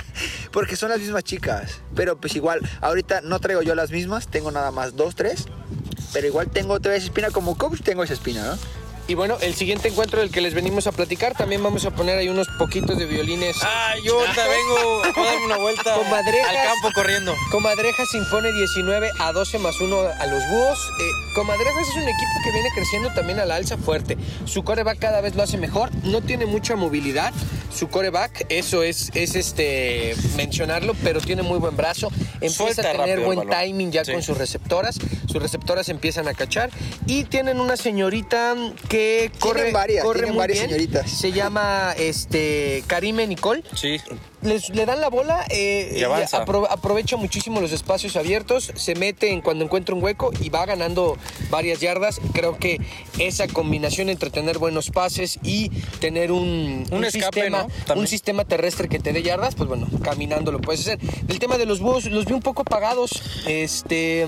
Porque 0.52 0.76
son 0.76 0.90
las 0.90 1.00
mismas 1.00 1.24
chicas. 1.24 1.80
Pero 1.96 2.18
pues 2.18 2.36
igual, 2.36 2.62
ahorita 2.82 3.22
no 3.22 3.40
traigo 3.40 3.62
yo 3.62 3.76
las 3.76 3.92
mismas, 3.92 4.28
tengo 4.28 4.52
nada 4.52 4.72
más 4.72 4.96
dos, 4.96 5.16
tres. 5.16 5.46
Pero 6.14 6.28
igual 6.28 6.50
tengo 6.50 6.74
otra 6.74 6.94
vez 6.94 7.04
espina 7.04 7.30
como 7.32 7.58
coach, 7.58 7.82
tengo 7.82 8.04
esa 8.04 8.14
espina, 8.14 8.44
¿no? 8.46 8.58
Y 9.08 9.14
bueno, 9.14 9.38
el 9.42 9.54
siguiente 9.54 9.88
encuentro 9.90 10.20
del 10.20 10.32
que 10.32 10.42
les 10.42 10.56
venimos 10.56 10.88
a 10.88 10.92
platicar, 10.92 11.36
también 11.36 11.62
vamos 11.62 11.86
a 11.86 11.92
poner 11.92 12.18
ahí 12.18 12.28
unos 12.28 12.48
poquitos 12.58 12.98
de 12.98 13.06
violines. 13.06 13.56
Ah, 13.62 13.94
yo 14.04 14.20
ahorita 14.20 14.44
vengo 14.48 15.04
a 15.04 15.26
darme 15.26 15.46
una 15.46 15.58
vuelta 15.58 15.94
Comadrejas. 15.96 16.50
al 16.50 16.56
campo 16.56 16.90
corriendo. 16.96 17.36
Comadrejas 17.52 18.12
impone 18.16 18.52
19 18.52 19.12
a 19.20 19.32
12 19.32 19.60
más 19.60 19.80
1 19.80 19.96
a 20.20 20.26
los 20.26 20.44
búhos. 20.50 20.80
Eh, 21.00 21.04
Comadrejas 21.36 21.88
es 21.88 21.96
un 21.98 22.04
equipo 22.04 22.32
que 22.44 22.52
viene 22.52 22.70
creciendo 22.74 23.10
también 23.14 23.40
a 23.40 23.46
la 23.46 23.56
alza 23.56 23.78
fuerte. 23.78 24.18
Su 24.46 24.64
coreback 24.64 24.98
cada 24.98 25.22
vez 25.22 25.36
lo 25.36 25.44
hace 25.44 25.58
mejor. 25.60 25.92
No 26.04 26.22
tiene 26.22 26.48
mucha 26.48 26.76
movilidad. 26.76 27.32
Su 27.72 27.90
coreback, 27.90 28.46
eso 28.50 28.84
es, 28.84 29.12
es 29.16 29.36
este 29.36 30.16
mencionarlo, 30.38 30.96
pero 31.04 31.20
tiene 31.20 31.44
muy 31.44 31.60
buen 31.60 31.76
brazo. 31.76 32.08
Empieza 32.36 32.56
Suelta 32.56 32.90
a 32.90 32.94
tener 32.94 33.20
buen 33.20 33.48
timing 33.50 33.92
ya 33.92 34.04
Sí. 34.06 34.14
con 34.14 34.24
sus 34.24 34.38
receptoras. 34.38 34.96
Sus 35.28 35.42
receptoras 35.42 35.90
empiezan 35.90 36.28
a 36.30 36.34
cachar. 36.34 36.70
Y 37.06 37.26
tienen 37.26 37.60
una 37.60 37.76
señorita 37.76 38.56
que 38.88 38.95
corre, 39.40 39.72
varias, 39.72 40.04
corre 40.04 40.20
tienen 40.20 40.34
muy 40.36 40.40
varias 40.40 40.60
bien. 40.60 40.70
señoritas. 40.70 41.10
Se 41.12 41.32
llama 41.32 41.94
este 41.98 42.84
Karime 42.88 43.28
Nicole 43.28 43.64
Sí. 43.76 43.98
Les- 44.46 44.70
le 44.70 44.86
dan 44.86 45.02
la 45.02 45.10
bola, 45.10 45.46
eh, 45.50 45.92
Y 45.96 46.02
apro- 46.02 46.68
aprovecha 46.70 47.18
muchísimo 47.18 47.62
los 47.62 47.72
espacios 47.72 48.16
abiertos, 48.16 48.72
se 48.76 48.96
mete 48.96 49.32
en 49.32 49.42
cuando 49.42 49.66
encuentra 49.66 49.96
un 49.96 50.04
hueco 50.04 50.32
y 50.42 50.50
va 50.50 50.66
ganando 50.66 51.18
varias 51.50 51.80
yardas. 51.80 52.20
Creo 52.34 52.58
que 52.58 52.80
esa 53.20 53.48
combinación 53.48 54.10
entre 54.10 54.30
tener 54.30 54.58
buenos 54.58 54.90
pases 54.92 55.40
y 55.44 55.70
tener 56.00 56.32
un, 56.32 56.86
Un 56.92 57.06
escape, 57.06 57.42
sistema, 57.42 57.68
un 57.96 58.08
sistema 58.08 58.46
terrestre 58.46 58.88
que 58.88 59.00
te 59.00 59.12
dé 59.14 59.22
yardas, 59.24 59.56
pues 59.56 59.68
bueno, 59.68 59.88
caminando 60.04 60.52
lo 60.52 60.60
puedes 60.60 60.82
hacer. 60.82 61.00
El 61.28 61.40
tema 61.40 61.58
de 61.58 61.66
los 61.66 61.80
búhos, 61.80 62.06
los 62.06 62.26
vi 62.26 62.34
un 62.34 62.42
poco 62.42 62.62
apagados, 62.62 63.12
este, 63.48 64.26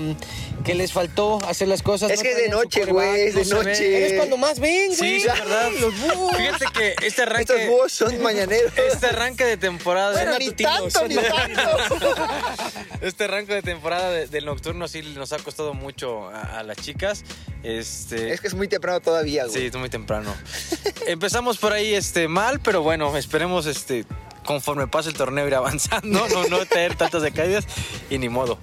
que 0.64 0.74
les 0.74 0.92
faltó 0.92 1.38
hacer 1.46 1.68
las 1.68 1.82
cosas. 1.82 2.10
Es 2.10 2.18
no 2.18 2.22
que 2.22 2.30
es 2.32 2.36
de 2.36 2.48
noche, 2.48 2.84
güey, 2.86 3.20
es 3.28 3.34
de 3.34 3.44
noche. 3.54 4.06
Es 4.06 4.12
cuando 4.14 4.36
más 4.36 4.58
ven, 4.58 4.88
güey. 4.96 5.20
Sí, 5.20 5.26
es 5.26 5.26
verdad. 5.26 5.70
Los 5.80 5.94
búhos. 6.00 6.36
Fíjate 6.36 6.64
que 6.74 7.06
este 7.06 7.22
arranque. 7.22 7.52
Estos 7.54 7.68
búhos 7.68 7.92
son 7.92 8.20
mañaneros. 8.22 8.72
Este 8.92 9.06
arranque 9.06 9.44
de 9.44 9.56
temporada. 9.56 10.07
Bueno, 10.12 10.32
de 10.32 10.38
ni 10.38 10.44
matutinos. 10.46 10.92
tanto, 10.92 11.08
ni 11.08 11.14
tanto. 11.96 12.16
Este 13.00 13.24
arranque 13.24 13.54
de 13.54 13.62
temporada 13.62 14.10
de- 14.10 14.26
del 14.26 14.44
nocturno 14.44 14.88
sí 14.88 15.02
nos 15.14 15.32
ha 15.32 15.38
costado 15.38 15.74
mucho 15.74 16.28
a, 16.28 16.58
a 16.58 16.62
las 16.62 16.76
chicas. 16.78 17.24
Este, 17.62 18.32
Es 18.32 18.40
que 18.40 18.48
es 18.48 18.54
muy 18.54 18.68
temprano 18.68 19.00
todavía, 19.00 19.44
güey. 19.46 19.56
Sí, 19.56 19.66
es 19.66 19.76
muy 19.76 19.88
temprano. 19.88 20.34
Empezamos 21.06 21.58
por 21.58 21.72
ahí 21.72 21.94
este, 21.94 22.28
mal, 22.28 22.60
pero 22.60 22.82
bueno, 22.82 23.16
esperemos 23.16 23.66
este, 23.66 24.04
conforme 24.44 24.86
pase 24.88 25.10
el 25.10 25.14
torneo 25.16 25.46
ir 25.46 25.54
avanzando, 25.54 26.26
no, 26.28 26.48
no 26.48 26.66
tener 26.66 26.96
tantas 26.96 27.22
decaídas 27.22 27.64
y 28.10 28.18
ni 28.18 28.28
modo. 28.28 28.58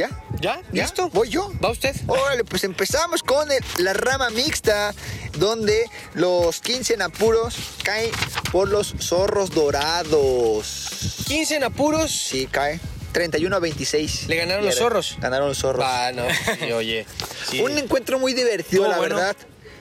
¿Ya? 0.00 0.08
¿Ya? 0.40 0.62
¿Ya? 0.72 0.82
¿Listo? 0.84 1.10
¿Voy 1.10 1.28
yo? 1.28 1.52
¿Va 1.62 1.68
usted? 1.70 1.94
Órale, 2.06 2.42
pues 2.44 2.64
empezamos 2.64 3.22
con 3.22 3.50
el- 3.52 3.62
la 3.78 3.92
rama 3.92 4.30
mixta, 4.30 4.94
donde 5.36 5.84
los 6.14 6.60
15 6.60 6.94
en 6.94 7.02
apuros 7.02 7.54
caen 7.84 8.10
por 8.50 8.68
los 8.70 8.94
zorros 8.98 9.50
dorados. 9.50 11.24
15 11.26 11.56
en 11.56 11.64
apuros. 11.64 12.10
Sí, 12.10 12.46
cae. 12.50 12.80
31 13.12 13.56
a 13.56 13.58
26. 13.58 14.28
¿Le 14.28 14.36
ganaron 14.36 14.64
los 14.64 14.76
zorros? 14.76 15.16
Ganaron 15.20 15.48
los 15.48 15.58
zorros. 15.58 15.84
Ah, 15.86 16.12
no, 16.14 16.24
sí, 16.60 16.72
oye. 16.72 17.04
sí. 17.50 17.60
Un 17.60 17.76
encuentro 17.76 18.18
muy 18.18 18.32
divertido, 18.34 18.88
la 18.88 18.96
bueno. 18.98 19.16
verdad. 19.16 19.36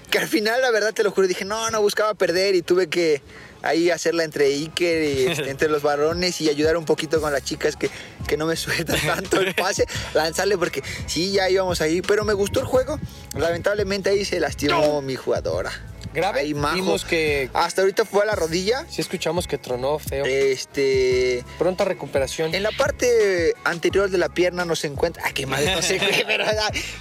Que 0.09 0.17
al 0.17 0.27
final, 0.27 0.59
la 0.61 0.71
verdad, 0.71 0.93
te 0.93 1.03
lo 1.03 1.11
juro, 1.11 1.27
dije, 1.27 1.45
no, 1.45 1.69
no 1.69 1.79
buscaba 1.81 2.15
perder 2.15 2.55
y 2.55 2.63
tuve 2.63 2.87
que 2.89 3.21
ahí 3.61 3.89
hacerla 3.89 4.23
entre 4.23 4.45
Iker 4.45 5.03
y 5.03 5.25
este, 5.27 5.49
entre 5.49 5.69
los 5.69 5.81
varones 5.81 6.39
y 6.41 6.49
ayudar 6.49 6.77
un 6.77 6.85
poquito 6.85 7.21
con 7.21 7.31
las 7.31 7.43
chicas 7.43 7.75
que, 7.75 7.89
que 8.27 8.37
no 8.37 8.45
me 8.45 8.55
sueltan 8.55 8.99
tanto 9.05 9.39
el 9.39 9.53
pase, 9.55 9.85
lanzarle 10.13 10.57
porque 10.57 10.83
sí, 11.07 11.31
ya 11.31 11.49
íbamos 11.49 11.81
ahí, 11.81 12.01
pero 12.01 12.25
me 12.25 12.33
gustó 12.33 12.59
el 12.59 12.65
juego. 12.65 12.99
Lamentablemente 13.37 14.09
ahí 14.09 14.25
se 14.25 14.39
lastimó 14.39 15.01
mi 15.01 15.15
jugadora. 15.15 15.71
Grave. 16.13 16.39
Ahí. 16.39 16.53
Vimos 16.53 17.05
que 17.05 17.49
Hasta 17.53 17.81
ahorita 17.81 18.05
fue 18.05 18.23
a 18.23 18.25
la 18.25 18.35
rodilla. 18.35 18.85
sí 18.89 19.01
escuchamos 19.01 19.47
que 19.47 19.57
tronó 19.57 19.99
feo. 19.99 20.25
Este. 20.25 21.43
Pronta 21.57 21.85
recuperación. 21.85 22.55
En 22.55 22.63
la 22.63 22.71
parte 22.71 23.53
anterior 23.63 24.09
de 24.09 24.17
la 24.17 24.29
pierna 24.29 24.65
nos 24.65 24.83
encuentra. 24.85 25.23
¡Ah, 25.25 25.31
qué 25.33 25.45
madre! 25.45 25.75
No 25.75 25.81
sé, 25.81 26.01
pero 26.27 26.45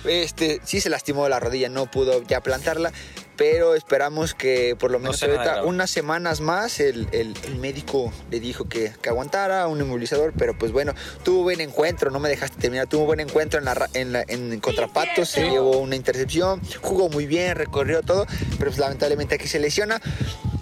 este, 0.04 0.60
sí 0.64 0.80
se 0.80 0.90
lastimó 0.90 1.28
la 1.28 1.40
rodilla, 1.40 1.68
no 1.68 1.90
pudo 1.90 2.22
ya 2.24 2.40
plantarla. 2.42 2.92
Pero 3.38 3.74
esperamos 3.76 4.34
que 4.34 4.76
por 4.78 4.90
lo 4.90 4.98
No 4.98 5.04
menos 5.04 5.22
nada 5.22 5.34
ahorita, 5.52 5.62
unas 5.64 5.88
semanas 5.90 6.40
más, 6.40 6.80
el, 6.80 7.06
el- 7.12 7.34
el 7.44 7.54
médico 7.54 8.12
le 8.32 8.40
dijo 8.40 8.68
que, 8.68 8.92
que 9.00 9.08
aguantara 9.08 9.66
un 9.68 9.80
inmovilizador. 9.80 10.32
Pero 10.36 10.58
pues 10.58 10.72
bueno, 10.72 10.92
tuvo 11.22 11.44
buen 11.44 11.60
encuentro, 11.60 12.10
no 12.10 12.18
me 12.18 12.28
dejaste 12.28 12.60
terminar. 12.60 12.88
Tuvo 12.88 13.04
buen 13.06 13.20
encuentro 13.20 13.60
en, 13.60 13.64
la, 13.66 13.88
en, 13.94 14.12
la- 14.12 14.24
en 14.26 14.58
contrapatos, 14.58 15.28
se 15.30 15.48
llevó 15.48 15.78
una 15.78 15.94
intercepción, 15.96 16.60
jugó 16.82 17.08
muy 17.08 17.26
bien, 17.26 17.54
recorrió 17.56 18.02
todo. 18.02 18.26
Pero 18.58 18.70
pues 18.72 18.78
lamentablemente 18.78 19.36
aquí 19.36 19.46
se 19.46 19.60
lesiona. 19.60 20.02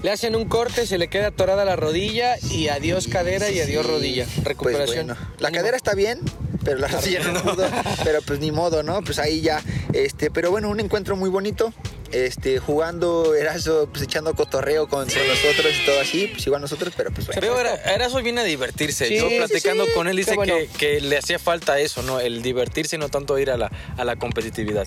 Le 0.02 0.12
hacen 0.12 0.36
un 0.36 0.46
corte, 0.46 0.86
se 0.86 0.98
le 0.98 1.08
queda 1.08 1.28
atorada 1.28 1.64
la 1.64 1.74
rodilla 1.76 2.36
y 2.50 2.68
adiós 2.68 3.08
cadera 3.08 3.50
y 3.50 3.58
adiós 3.60 3.86
Sí, 3.86 3.90
rodilla. 3.92 4.24
pues 4.26 4.44
Recuperación. 4.44 5.06
bueno. 5.06 5.20
La 5.38 5.48
Ánimo. 5.48 5.60
cadera 5.62 5.76
está 5.78 5.94
bien, 5.94 6.20
pero 6.62 6.76
la 6.78 6.88
rodilla 6.88 7.20
no 7.24 7.42
pudo. 7.42 7.66
Pero 8.04 8.20
pues 8.20 8.38
ni 8.38 8.52
modo, 8.52 8.82
¿no? 8.82 9.00
Pues 9.02 9.18
ahí 9.18 9.40
ya. 9.40 9.62
Este, 9.94 10.30
pero 10.30 10.50
bueno, 10.50 10.68
un 10.68 10.78
encuentro 10.80 11.16
muy 11.16 11.30
bonito. 11.30 11.72
Este, 12.12 12.58
jugando 12.58 13.34
Erazo, 13.34 13.88
pues 13.90 14.04
echando 14.04 14.34
cotorreo 14.34 14.88
con, 14.88 15.08
con 15.08 15.28
nosotros 15.28 15.74
y 15.82 15.86
todo 15.86 16.00
así, 16.00 16.28
pues 16.28 16.46
igual 16.46 16.62
nosotros, 16.62 16.94
pero 16.96 17.10
pues 17.10 17.26
bueno. 17.26 17.40
Pero 17.40 17.58
era, 17.58 17.74
Eraso 17.92 18.22
viene 18.22 18.42
a 18.42 18.44
divertirse. 18.44 19.08
Sí, 19.08 19.16
Yo 19.18 19.28
sí, 19.28 19.36
platicando 19.38 19.84
sí. 19.86 19.90
con 19.94 20.06
él 20.08 20.16
dice 20.16 20.30
Qué 20.30 20.36
bueno. 20.36 20.54
que, 20.54 20.68
que 20.78 21.00
le 21.00 21.18
hacía 21.18 21.38
falta 21.38 21.78
eso, 21.80 22.02
¿no? 22.02 22.20
El 22.20 22.42
divertirse 22.42 22.96
y 22.96 22.98
no 22.98 23.08
tanto 23.08 23.38
ir 23.38 23.50
a 23.50 23.56
la, 23.56 23.72
a 23.96 24.04
la 24.04 24.16
competitividad. 24.16 24.86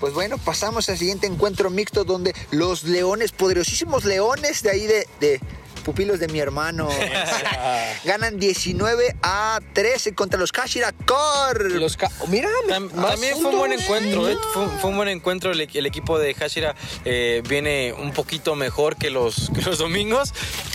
Pues 0.00 0.12
bueno, 0.12 0.36
pasamos 0.38 0.88
al 0.90 0.98
siguiente 0.98 1.26
encuentro 1.26 1.70
mixto 1.70 2.04
donde 2.04 2.34
los 2.50 2.84
leones, 2.84 3.32
poderosísimos 3.32 4.04
leones 4.04 4.62
de 4.62 4.70
ahí 4.70 4.86
de, 4.86 5.08
de 5.20 5.40
pupilos 5.84 6.18
de 6.18 6.26
mi 6.28 6.40
hermano, 6.40 6.88
ganan 8.04 8.38
19 8.38 9.16
a 9.22 9.60
13 9.72 10.14
contra 10.14 10.38
los 10.40 10.50
Kashira 10.52 10.92
Core. 11.06 11.70
Los 11.70 11.96
ca- 11.96 12.10
Mira, 12.28 12.48
Tam- 12.68 12.90
también 12.90 13.36
fue 13.40 13.50
un 13.50 13.58
buen 13.58 13.72
encuentro, 13.72 14.28
¿eh? 14.28 14.36
fue, 14.52 14.66
fue 14.80 14.90
un 14.90 14.96
buen 14.96 15.08
encuentro. 15.08 15.52
El, 15.52 15.60
el 15.72 15.86
equipo 15.86 16.18
de 16.18 16.34
Hashira 16.34 16.74
eh, 17.04 17.42
viene 17.48 17.92
un 17.92 18.12
poquito 18.12 18.54
mejor 18.56 18.96
que 18.96 19.10
los, 19.10 19.50
que 19.54 19.62
los 19.62 19.78
domingos. 19.78 20.32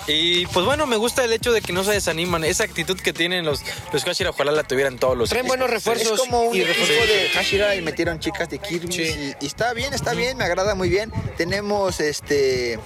Y 0.07 0.45
pues 0.47 0.65
bueno, 0.65 0.85
me 0.87 0.95
gusta 0.95 1.23
el 1.23 1.33
hecho 1.33 1.51
de 1.51 1.61
que 1.61 1.73
no 1.73 1.83
se 1.83 1.91
desaniman. 1.91 2.43
Esa 2.43 2.63
actitud 2.63 2.99
que 2.99 3.13
tienen 3.13 3.45
los, 3.45 3.61
los 3.91 4.03
Hashira, 4.03 4.29
ojalá 4.31 4.51
la 4.51 4.63
tuvieran 4.63 4.97
todos 4.97 5.17
los 5.17 5.29
Traen 5.29 5.47
buenos 5.47 5.69
refuerzos. 5.69 6.13
Es 6.13 6.19
como 6.19 6.43
un 6.43 6.55
y 6.55 6.61
equipo 6.61 6.79
refuerzos. 6.79 7.07
de 7.07 7.29
Hashira 7.33 7.75
y 7.75 7.81
metieron 7.81 8.19
chicas 8.19 8.49
de 8.49 8.59
Kirby 8.59 8.91
Sí. 8.91 9.01
y, 9.03 9.35
y 9.43 9.47
está 9.47 9.73
bien, 9.73 9.93
está 9.93 10.13
bien, 10.13 10.37
me 10.37 10.43
agrada 10.43 10.75
muy 10.75 10.89
bien. 10.89 11.11
Tenemos 11.37 11.99
este 11.99 12.79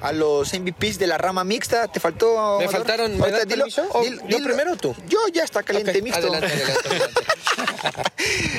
a 0.00 0.12
los 0.12 0.52
MVPs 0.52 0.98
de 0.98 1.06
la 1.06 1.18
rama 1.18 1.44
mixta. 1.44 1.88
¿Te 1.88 2.00
faltó? 2.00 2.58
Me 2.58 2.68
faltaron, 2.68 3.16
¿me 3.18 3.30
permiso? 3.30 3.86
¿O 3.92 4.04
yo 4.04 4.38
primero 4.42 4.76
tú? 4.76 4.94
Yo 5.08 5.18
ya 5.32 5.44
está 5.44 5.62
caliente 5.62 5.96
Ok, 5.98 6.02
mixto. 6.02 6.20
adelante, 6.26 6.46
adelante, 6.46 6.88
adelante. 6.88 7.20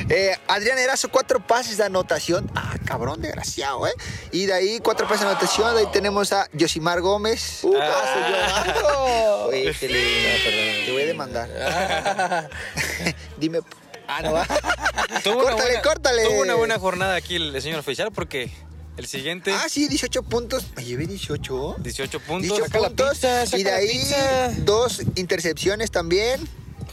Eh, 0.10 0.38
Adrián 0.48 0.78
Erazo, 0.78 1.10
cuatro 1.10 1.40
pases 1.46 1.78
de 1.78 1.86
anotación. 1.86 2.52
Ah, 2.56 2.76
cabrón, 2.86 3.22
desgraciado, 3.22 3.88
¿eh? 3.88 3.94
Y 4.32 4.46
de 4.46 4.54
ahí, 4.54 4.80
cuatro 4.84 5.08
pases 5.08 5.22
de 5.22 5.28
anotación. 5.32 5.74
De 5.74 5.82
ahí 5.82 5.88
tenemos 5.92 6.34
a 6.34 6.48
Yosimar 6.54 7.00
Gómez. 7.02 7.60
Uh, 7.64 7.74
Ah. 7.82 8.14
soy 8.14 8.82
yo. 8.84 9.46
Oye, 9.48 9.74
te, 9.74 9.88
le- 9.90 10.86
te 10.86 10.92
voy 10.92 11.02
a 11.04 11.06
demandar. 11.06 11.50
Dime. 13.38 13.62
Ah, 14.08 14.22
no 14.22 14.32
Córtale, 15.24 15.56
buena- 15.56 15.82
córtale. 15.82 16.24
Tuvo 16.26 16.42
una 16.42 16.56
buena 16.56 16.78
jornada 16.80 17.16
aquí 17.16 17.38
el, 17.38 17.56
el 17.56 17.62
señor 17.62 17.80
oficial 17.80 18.12
porque 18.12 18.52
el 18.98 19.08
siguiente, 19.08 19.52
Ah, 19.54 19.66
sí, 19.70 19.88
18 19.88 20.24
puntos. 20.24 20.66
Me 20.76 20.84
llevé 20.86 21.08
18. 21.08 21.76
18 21.80 22.20
puntos. 22.20 22.42
18 22.44 22.66
saca 22.66 22.80
la 22.80 22.88
puntos. 22.90 23.10
pizza, 23.12 23.46
saca 23.46 23.58
y 23.58 23.64
de 23.64 23.72
la 23.72 23.78
ahí, 23.78 23.88
pizza. 23.90 24.52
dos 24.66 25.02
intercepciones 25.16 25.92
también. 25.92 26.42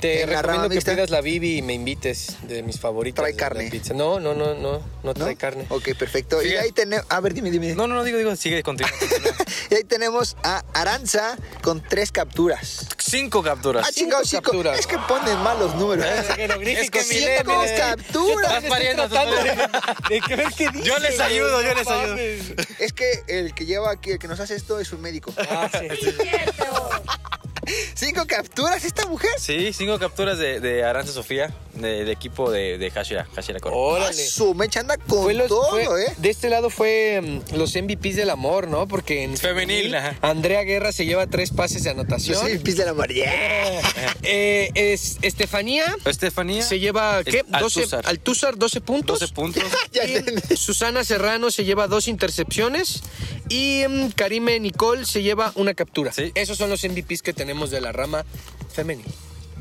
Te 0.01 0.25
recomiendo 0.27 0.69
que 0.69 0.75
mixta. 0.77 0.93
pidas 0.95 1.11
la 1.11 1.21
Bibi 1.21 1.59
y 1.59 1.63
me 1.63 1.75
invites 1.75 2.37
de 2.43 2.63
mis 2.63 2.81
favoritas. 2.81 3.23
Trae 3.23 3.33
de 3.33 3.39
carne. 3.39 3.71
pizza. 3.71 3.93
No, 3.95 4.19
no, 4.21 4.35
no, 4.35 4.55
no, 4.55 4.79
no 4.79 4.83
¿no? 5.03 5.15
trae 5.15 5.37
carne. 5.37 5.67
Ok, 5.69 5.91
perfecto. 5.99 6.43
Y 6.43 6.57
ahí 6.57 6.73
tenemos. 6.73 7.05
A 7.11 7.21
ver, 7.21 7.35
dime, 7.35 7.51
dime. 7.51 7.75
No, 7.75 7.87
no, 7.87 7.95
no, 7.95 8.05
digo, 8.05 8.19
digo, 8.19 8.35
sigue, 8.37 8.63
continúa. 8.63 8.91
Y 9.71 9.75
ahí 9.75 9.85
tenemos 9.85 10.37
a 10.43 10.65
Aranza 10.75 11.37
con 11.63 11.81
tres 11.81 12.11
capturas. 12.13 12.87
cinco 12.99 13.43
capturas. 13.43 13.87
Ah, 13.89 13.93
chingado, 13.93 14.25
Cinco 14.25 14.51
cinco. 14.51 14.51
capturas. 14.51 14.79
Es 14.81 14.87
que 14.87 14.99
ponen 15.07 15.39
mal 15.43 15.59
los 15.59 15.75
números. 15.77 16.05
Es 16.61 16.91
que 16.91 17.03
Cinco 17.05 17.63
es- 17.63 17.79
capturas. 17.79 18.63
De 20.09 20.21
que 20.21 20.37
ver 20.37 20.47
qué 20.57 20.69
dice. 20.71 20.85
Yo 20.85 20.99
les 20.99 21.21
ayudo, 21.21 21.63
yo 21.63 21.75
les 21.75 21.87
ayudo. 21.87 22.17
Es 22.79 22.93
que 22.93 23.23
el 23.29 23.55
que 23.55 23.67
lleva 23.67 23.91
aquí, 23.93 24.13
el 24.13 24.19
que 24.19 24.29
nos 24.29 24.41
hace 24.41 24.55
esto 24.57 24.81
es 24.81 24.93
un 24.93 25.01
médico. 25.03 25.33
Ah, 25.39 25.71
sí. 25.73 25.87
Cinco 27.95 28.27
capturas 28.27 28.85
esta 28.85 29.07
mujer. 29.07 29.31
Sí, 29.39 29.73
cinco 29.73 29.99
capturas 29.99 30.39
de, 30.39 30.61
de 30.61 30.85
Aranza 30.85 31.13
Sofía, 31.13 31.53
de, 31.75 32.05
de 32.05 32.13
equipo 32.13 32.51
de, 32.51 32.79
de 32.79 32.91
Hashira, 32.91 33.27
Hashira 33.35 33.61
Corp. 33.61 33.75
Ah, 33.75 33.79
Órale. 33.79 34.15
su 34.27 34.55
mecha 34.55 34.81
anda 34.81 34.97
con 34.97 35.23
Fue 35.25 35.35
los- 35.35 35.49
todo, 35.49 35.71
fue- 35.71 35.83
¿eh? 36.07 36.15
De 36.19 36.31
este 36.31 36.49
lado 36.49 36.71
fue 36.71 37.21
mm, 37.51 37.57
los 37.57 37.75
MVPs 37.75 38.17
del 38.17 38.31
amor, 38.31 38.69
¿no? 38.69 38.87
Porque 38.89 39.23
en 39.25 39.37
Femenil. 39.37 39.95
Andrea 40.23 40.63
Guerra 40.63 40.93
se 40.93 41.05
lleva 41.07 41.27
tres 41.27 41.51
pases 41.51 41.85
de 41.85 41.91
anotación. 41.91 42.47
Sí, 42.47 42.59
pis 42.59 42.77
de 42.77 42.87
la 42.87 42.95
mar. 42.95 43.11
Yeah. 43.13 43.81
Eh, 44.23 44.71
es, 44.75 45.19
Estefanía 45.23 45.85
Estefanía 46.05 46.63
se 46.63 46.79
lleva, 46.79 47.23
¿qué? 47.25 47.39
Es 47.39 47.45
12, 47.61 47.81
Altúzar. 47.81 48.07
Altúzar, 48.07 48.57
12 48.59 48.81
puntos. 48.81 49.21
12 49.21 49.33
puntos. 49.35 49.63
Ya 49.93 50.05
Y 50.07 50.17
entendí. 50.17 50.57
Susana 50.57 51.05
Serrano 51.05 51.51
se 51.51 51.65
lleva 51.65 51.87
dos 51.89 52.07
intercepciones 52.09 53.03
y 53.49 53.83
mm, 53.89 54.11
Karime 54.11 54.59
Nicole 54.61 55.05
se 55.05 55.23
lleva 55.23 55.53
una 55.57 55.75
captura. 55.75 56.13
Sí. 56.13 56.31
Esos 56.35 56.57
son 56.57 56.71
los 56.71 56.83
MVPs 56.85 57.23
que 57.23 57.33
tenemos 57.33 57.60
de 57.69 57.83
la 57.83 57.93
rama 57.93 58.25
femenil. 58.73 59.13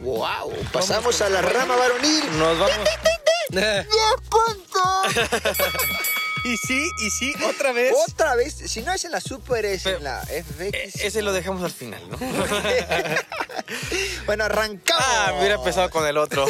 Wow. 0.01 0.53
Pasamos 0.71 1.21
a 1.21 1.29
la 1.29 1.41
rama 1.41 1.75
varonil. 1.75 2.23
Nos 2.37 2.57
vamos. 2.57 2.87
¡Diez 3.49 3.85
puntos! 4.29 5.41
y 6.43 6.57
sí, 6.57 6.91
y 6.99 7.09
sí, 7.09 7.33
otra 7.47 7.71
vez. 7.71 7.93
Otra 8.07 8.35
vez, 8.35 8.53
si 8.53 8.81
no 8.81 8.91
es 8.93 9.03
en 9.05 9.11
la 9.11 9.21
Super, 9.21 9.65
es 9.65 9.83
Pero- 9.83 9.97
en 9.97 10.03
la 10.03 10.21
FX. 10.25 11.01
Ese 11.03 11.21
lo 11.21 11.33
dejamos 11.33 11.63
al 11.63 11.71
final, 11.71 12.01
¿no? 12.09 12.17
bueno, 14.25 14.43
arrancamos. 14.45 15.03
Ah, 15.07 15.35
hubiera 15.39 15.55
empezado 15.55 15.89
con 15.89 16.05
el 16.07 16.17
otro. 16.17 16.45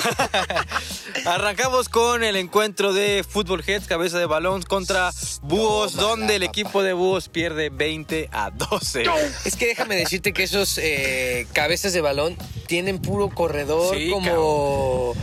Arrancamos 1.25 1.89
con 1.89 2.23
el 2.23 2.35
encuentro 2.35 2.93
de 2.93 3.25
Football 3.27 3.63
Heads, 3.65 3.87
cabeza 3.87 4.19
de 4.19 4.25
balón 4.25 4.61
contra 4.63 5.11
Búhos, 5.41 5.95
donde 5.95 6.35
el 6.35 6.43
equipo 6.43 6.83
de 6.83 6.93
Búhos 6.93 7.29
pierde 7.29 7.69
20 7.69 8.29
a 8.31 8.51
12. 8.51 9.03
Es 9.45 9.55
que 9.55 9.67
déjame 9.67 9.95
decirte 9.95 10.33
que 10.33 10.43
esos 10.43 10.77
eh, 10.77 11.47
cabezas 11.53 11.93
de 11.93 12.01
balón 12.01 12.37
tienen 12.67 12.99
puro 12.99 13.29
corredor 13.29 13.95
Sí, 13.95 14.09
como, 14.09 14.35
co- 14.35 15.15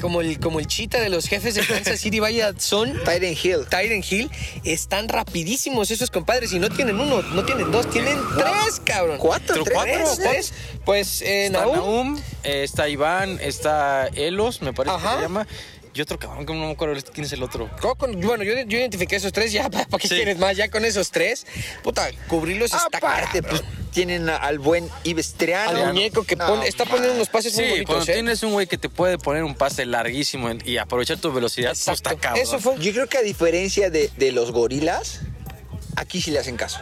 como, 0.00 0.20
el, 0.20 0.38
como 0.40 0.60
el 0.60 0.66
chita 0.66 1.00
de 1.00 1.08
los 1.08 1.26
jefes 1.26 1.54
de 1.54 1.66
Kansas 1.66 2.00
City. 2.00 2.20
Vaya, 2.20 2.54
son 2.58 2.92
Tyren 3.04 3.36
Hill. 3.40 3.66
Tyren 3.68 4.02
Hill. 4.08 4.30
Están 4.64 5.08
rapidísimos 5.08 5.90
esos 5.90 6.10
compadres 6.10 6.52
y 6.52 6.58
no 6.58 6.70
tienen 6.70 6.98
uno, 7.00 7.22
no 7.22 7.44
tienen 7.44 7.70
dos, 7.70 7.90
tienen 7.90 8.18
tres, 8.36 8.80
cabrón. 8.84 9.18
¿Cuatro? 9.18 9.62
¿Tres? 9.64 9.74
cuatro, 9.74 10.14
Tres, 10.16 10.18
tres. 10.18 10.52
Pues 10.84 11.22
eh, 11.22 11.46
Está 11.46 11.60
Nahum, 11.60 11.74
Nahum, 12.14 12.22
eh, 12.44 12.62
está 12.64 12.88
Iván, 12.88 13.38
está 13.40 14.06
Elos, 14.14 14.62
me 14.62 14.72
parece 14.72 14.96
Ajá. 14.96 15.10
que 15.10 15.16
se 15.16 15.22
llama. 15.22 15.46
Y 15.96 16.00
otro 16.00 16.18
cabrón 16.18 16.44
que 16.44 16.52
no 16.52 16.66
me 16.66 16.72
acuerdo 16.72 17.00
quién 17.12 17.24
es 17.24 17.32
el 17.32 17.42
otro. 17.42 17.70
con- 17.98 18.20
bueno, 18.20 18.42
yo, 18.42 18.52
yo 18.66 18.78
identifiqué 18.78 19.14
esos 19.16 19.32
tres, 19.32 19.52
ya, 19.52 19.70
¿para 19.70 19.86
qué 19.98 20.08
Sí. 20.08 20.16
quieres 20.16 20.38
más? 20.38 20.56
Ya 20.56 20.68
con 20.68 20.84
esos 20.84 21.10
tres, 21.12 21.46
puta, 21.82 22.08
cubrirlos 22.28 22.72
está 22.72 22.98
Aparte, 22.98 23.40
cabrón. 23.42 23.60
pues 23.62 23.90
tienen 23.92 24.28
al 24.28 24.58
buen 24.58 24.88
Ives 25.04 25.34
Triano. 25.34 25.78
Al 25.78 25.86
muñeco 25.94 26.24
que 26.24 26.34
No, 26.34 26.46
pone- 26.48 26.66
está 26.66 26.84
poniendo 26.84 27.14
unos 27.14 27.28
pases 27.28 27.54
muy 27.54 27.64
Sí, 27.64 27.70
bonitos, 27.70 27.94
cuando 27.94 28.10
¿eh? 28.10 28.14
tienes 28.14 28.42
un 28.42 28.52
güey 28.52 28.66
que 28.66 28.76
te 28.76 28.88
puede 28.88 29.18
poner 29.18 29.44
un 29.44 29.54
pase 29.54 29.86
larguísimo 29.86 30.50
y 30.64 30.78
aprovechar 30.78 31.18
tu 31.18 31.32
velocidad, 31.32 31.70
pues 31.70 31.88
está 31.88 32.16
cabrón. 32.16 32.42
Eso 32.42 32.58
fue 32.58 32.76
Yo 32.80 32.92
creo 32.92 33.06
que 33.08 33.18
a 33.18 33.22
diferencia 33.22 33.88
de, 33.90 34.10
de 34.16 34.32
los 34.32 34.50
gorilas, 34.50 35.20
aquí 35.94 36.20
sí 36.20 36.32
le 36.32 36.40
hacen 36.40 36.56
caso. 36.56 36.80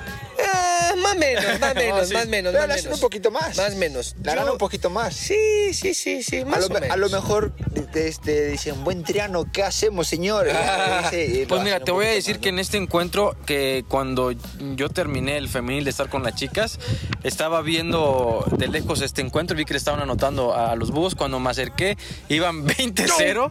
Ah, 0.93 0.97
más 1.03 1.17
menos, 1.17 1.45
más 1.61 1.75
menos, 1.75 2.09
sí. 2.09 2.15
más 2.15 2.29
menos. 2.29 2.53
Pero 2.53 2.61
más 2.63 2.69
le 2.69 2.75
hacen 2.75 2.85
menos. 2.87 2.99
un 2.99 3.01
poquito 3.03 3.31
más. 3.31 3.57
Más 3.57 3.75
menos. 3.77 4.15
Le 4.23 4.31
harán 4.31 4.47
Yo- 4.47 4.53
un 4.53 4.59
poquito 4.59 4.91
más. 4.91 5.15
Sí, 5.15 5.73
sí, 5.73 5.95
sí, 5.95 6.23
sí, 6.23 6.39
A 6.41 6.45
más 6.47 6.61
lo, 6.61 6.67
o 6.67 6.69
me- 6.71 6.81
menos. 6.81 6.95
a 6.95 6.99
lo 6.99 7.09
mejor 7.11 7.53
este, 7.95 8.49
dicen, 8.49 8.85
buen 8.85 9.03
Triano, 9.05 9.51
¿qué 9.53 9.63
hacemos, 9.63 10.07
señor? 10.09 10.49
Ah, 10.63 11.11
Pues 11.49 11.63
mira, 11.63 11.81
te 11.81 11.91
voy 11.93 12.07
a 12.07 12.11
decir 12.11 12.37
más, 12.37 12.43
que 12.43 12.53
¿no? 12.53 12.57
en 12.57 12.61
este 12.61 12.77
encuentro, 12.77 13.37
que 13.47 13.85
cuando 13.89 14.33
yo 14.77 14.89
terminé 14.89 15.37
el 15.37 15.49
femenil 15.49 15.85
de 15.85 15.91
estar 15.91 16.09
con 16.09 16.23
las 16.23 16.35
chicas, 16.35 16.79
estaba 17.25 17.61
viendo 17.63 18.45
de 18.57 18.69
lejos 18.69 19.01
este 19.03 19.21
encuentro, 19.21 19.57
vi 19.57 19.65
que 19.65 19.75
le 19.75 19.79
estaban 19.79 20.01
anotando 20.01 20.55
a 20.55 20.75
los 20.77 20.91
búhos. 20.91 21.15
Cuando 21.15 21.39
me 21.41 21.51
acerqué, 21.51 21.97
iban 22.29 22.67
20-0, 22.67 23.51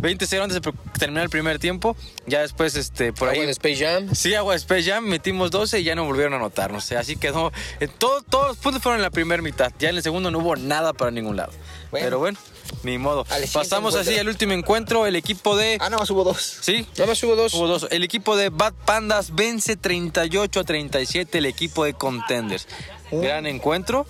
20-0 0.00 0.42
antes 0.42 0.60
de 0.62 0.72
terminar 0.98 1.24
el 1.24 1.30
primer 1.30 1.58
tiempo. 1.58 1.96
Ya 2.26 2.40
después, 2.40 2.74
este, 2.76 3.12
por 3.12 3.28
Agua 3.28 3.40
ahí. 3.40 3.46
de 3.46 3.52
Space 3.52 3.76
Jam. 3.76 4.14
Sí, 4.14 4.34
agua 4.34 4.54
de 4.54 4.58
Space 4.58 4.84
Jam, 4.90 5.04
metimos 5.04 5.50
12 5.50 5.80
y 5.80 5.84
ya 5.84 5.94
no 5.94 6.04
volvieron 6.04 6.34
a 6.34 6.36
anotar, 6.36 6.72
no 6.72 6.80
sé, 6.82 6.96
así 6.98 7.16
quedó. 7.16 7.50
eh, 7.80 7.88
todo- 7.88 8.20
todos 8.22 8.48
los 8.48 8.56
puntos 8.58 8.82
fueron 8.82 8.98
en 8.98 9.02
la 9.02 9.10
primera 9.10 9.42
mitad, 9.42 9.72
ya 9.78 9.88
en 9.88 9.96
el 9.96 10.02
segundo 10.02 10.30
no 10.30 10.38
hubo 10.40 10.56
nada 10.56 10.92
para 10.92 11.10
ningún 11.10 11.36
lado. 11.36 11.52
Bueno. 11.90 12.06
Pero 12.06 12.18
bueno, 12.18 12.38
ni 12.82 12.98
modo. 12.98 13.24
Pasamos 13.52 13.94
así 13.94 14.18
al 14.18 14.28
último 14.28 14.52
encuentro, 14.54 15.06
el 15.06 15.16
equipo 15.16 15.56
de... 15.56 15.74
Ah, 15.80 15.84
nada 15.90 15.98
más 15.98 16.10
hubo 16.10 16.24
dos. 16.24 16.58
Sí, 16.60 16.86
Nada 16.96 17.06
más 17.06 17.22
hubo 17.22 17.36
dos. 17.36 17.54
Hubo 17.54 17.66
dos. 17.68 17.86
El 17.90 18.02
equipo 18.02 18.36
de 18.36 18.48
Bad 18.50 18.74
Pandas 18.84 19.34
vence 19.34 19.76
38 19.76 20.60
a 20.60 20.64
37 20.64 21.38
el 21.38 21.46
equipo 21.46 21.84
de 21.84 21.94
Contenders. 21.94 22.66
Gran 23.10 23.46
encuentro 23.46 24.06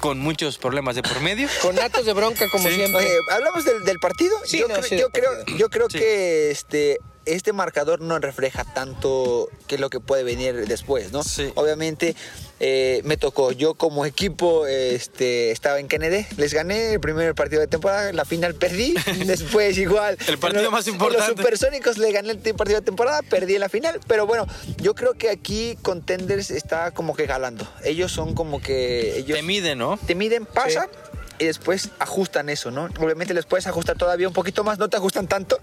con 0.00 0.18
muchos 0.18 0.56
problemas 0.56 0.96
de 0.96 1.02
por 1.02 1.20
medio. 1.20 1.46
Con 1.60 1.76
datos 1.76 2.06
de 2.06 2.14
bronca, 2.14 2.48
como 2.50 2.66
Sí. 2.70 2.74
siempre. 2.74 3.04
Oye, 3.04 3.14
¿hablamos 3.30 3.66
del, 3.66 3.84
del 3.84 3.98
partido? 3.98 4.34
Sí, 4.46 4.58
yo 4.58 4.66
no, 4.68 4.74
creo, 4.76 4.86
sí, 4.88 4.96
yo 4.98 5.10
creo, 5.10 5.30
partido. 5.36 5.58
yo 5.58 5.68
creo 5.68 5.90
Sí. 5.90 5.98
que 5.98 6.50
este, 6.50 6.98
este 7.26 7.52
marcador 7.52 8.00
no 8.00 8.18
refleja 8.18 8.64
tanto 8.64 9.48
qué 9.66 9.76
es 9.76 9.80
lo 9.80 9.90
que 9.90 10.00
puede 10.00 10.24
venir 10.24 10.66
después, 10.66 11.12
¿no? 11.12 11.22
Sí. 11.22 11.52
Obviamente 11.54 12.16
eh, 12.58 13.00
me 13.04 13.16
tocó, 13.16 13.52
yo 13.52 13.74
como 13.74 14.04
equipo 14.04 14.66
este, 14.66 15.50
estaba 15.50 15.80
en 15.80 15.88
Kennedy, 15.88 16.26
les 16.36 16.52
gané 16.52 16.94
el 16.94 17.00
primer 17.00 17.34
partido 17.34 17.60
de 17.60 17.66
temporada, 17.66 18.12
la 18.12 18.24
final 18.24 18.54
perdí, 18.54 18.94
después 19.26 19.78
igual. 19.78 20.18
El 20.26 20.38
partido 20.38 20.70
más 20.70 20.86
importante. 20.86 21.28
los 21.28 21.38
supersónicos 21.38 21.98
le 21.98 22.12
gané 22.12 22.32
el 22.32 22.54
partido 22.54 22.80
de 22.80 22.84
temporada, 22.84 23.22
perdí 23.22 23.58
la 23.58 23.68
final, 23.68 24.00
pero 24.06 24.26
bueno, 24.26 24.46
yo 24.78 24.94
creo 24.94 25.14
que 25.14 25.30
aquí 25.30 25.78
Contenders 25.82 26.50
está 26.50 26.90
como 26.90 27.14
que 27.14 27.26
galando. 27.26 27.66
Ellos 27.84 28.12
son 28.12 28.34
como 28.34 28.60
que... 28.60 29.18
Ellos, 29.18 29.36
Te 29.36 29.42
mide, 29.42 29.74
¿no? 29.74 29.98
te 30.06 30.14
miden, 30.14 30.46
pasan 30.46 30.88
y 31.38 31.46
después 31.46 31.88
ajustan 31.98 32.50
eso, 32.50 32.70
¿no? 32.70 32.90
Obviamente 33.00 33.32
les 33.32 33.46
puedes 33.46 33.66
ajustar 33.66 33.96
todavía 33.96 34.28
un 34.28 34.34
poquito 34.34 34.62
más, 34.62 34.78
no 34.78 34.88
te 34.88 34.98
ajustan 34.98 35.26
tanto, 35.26 35.58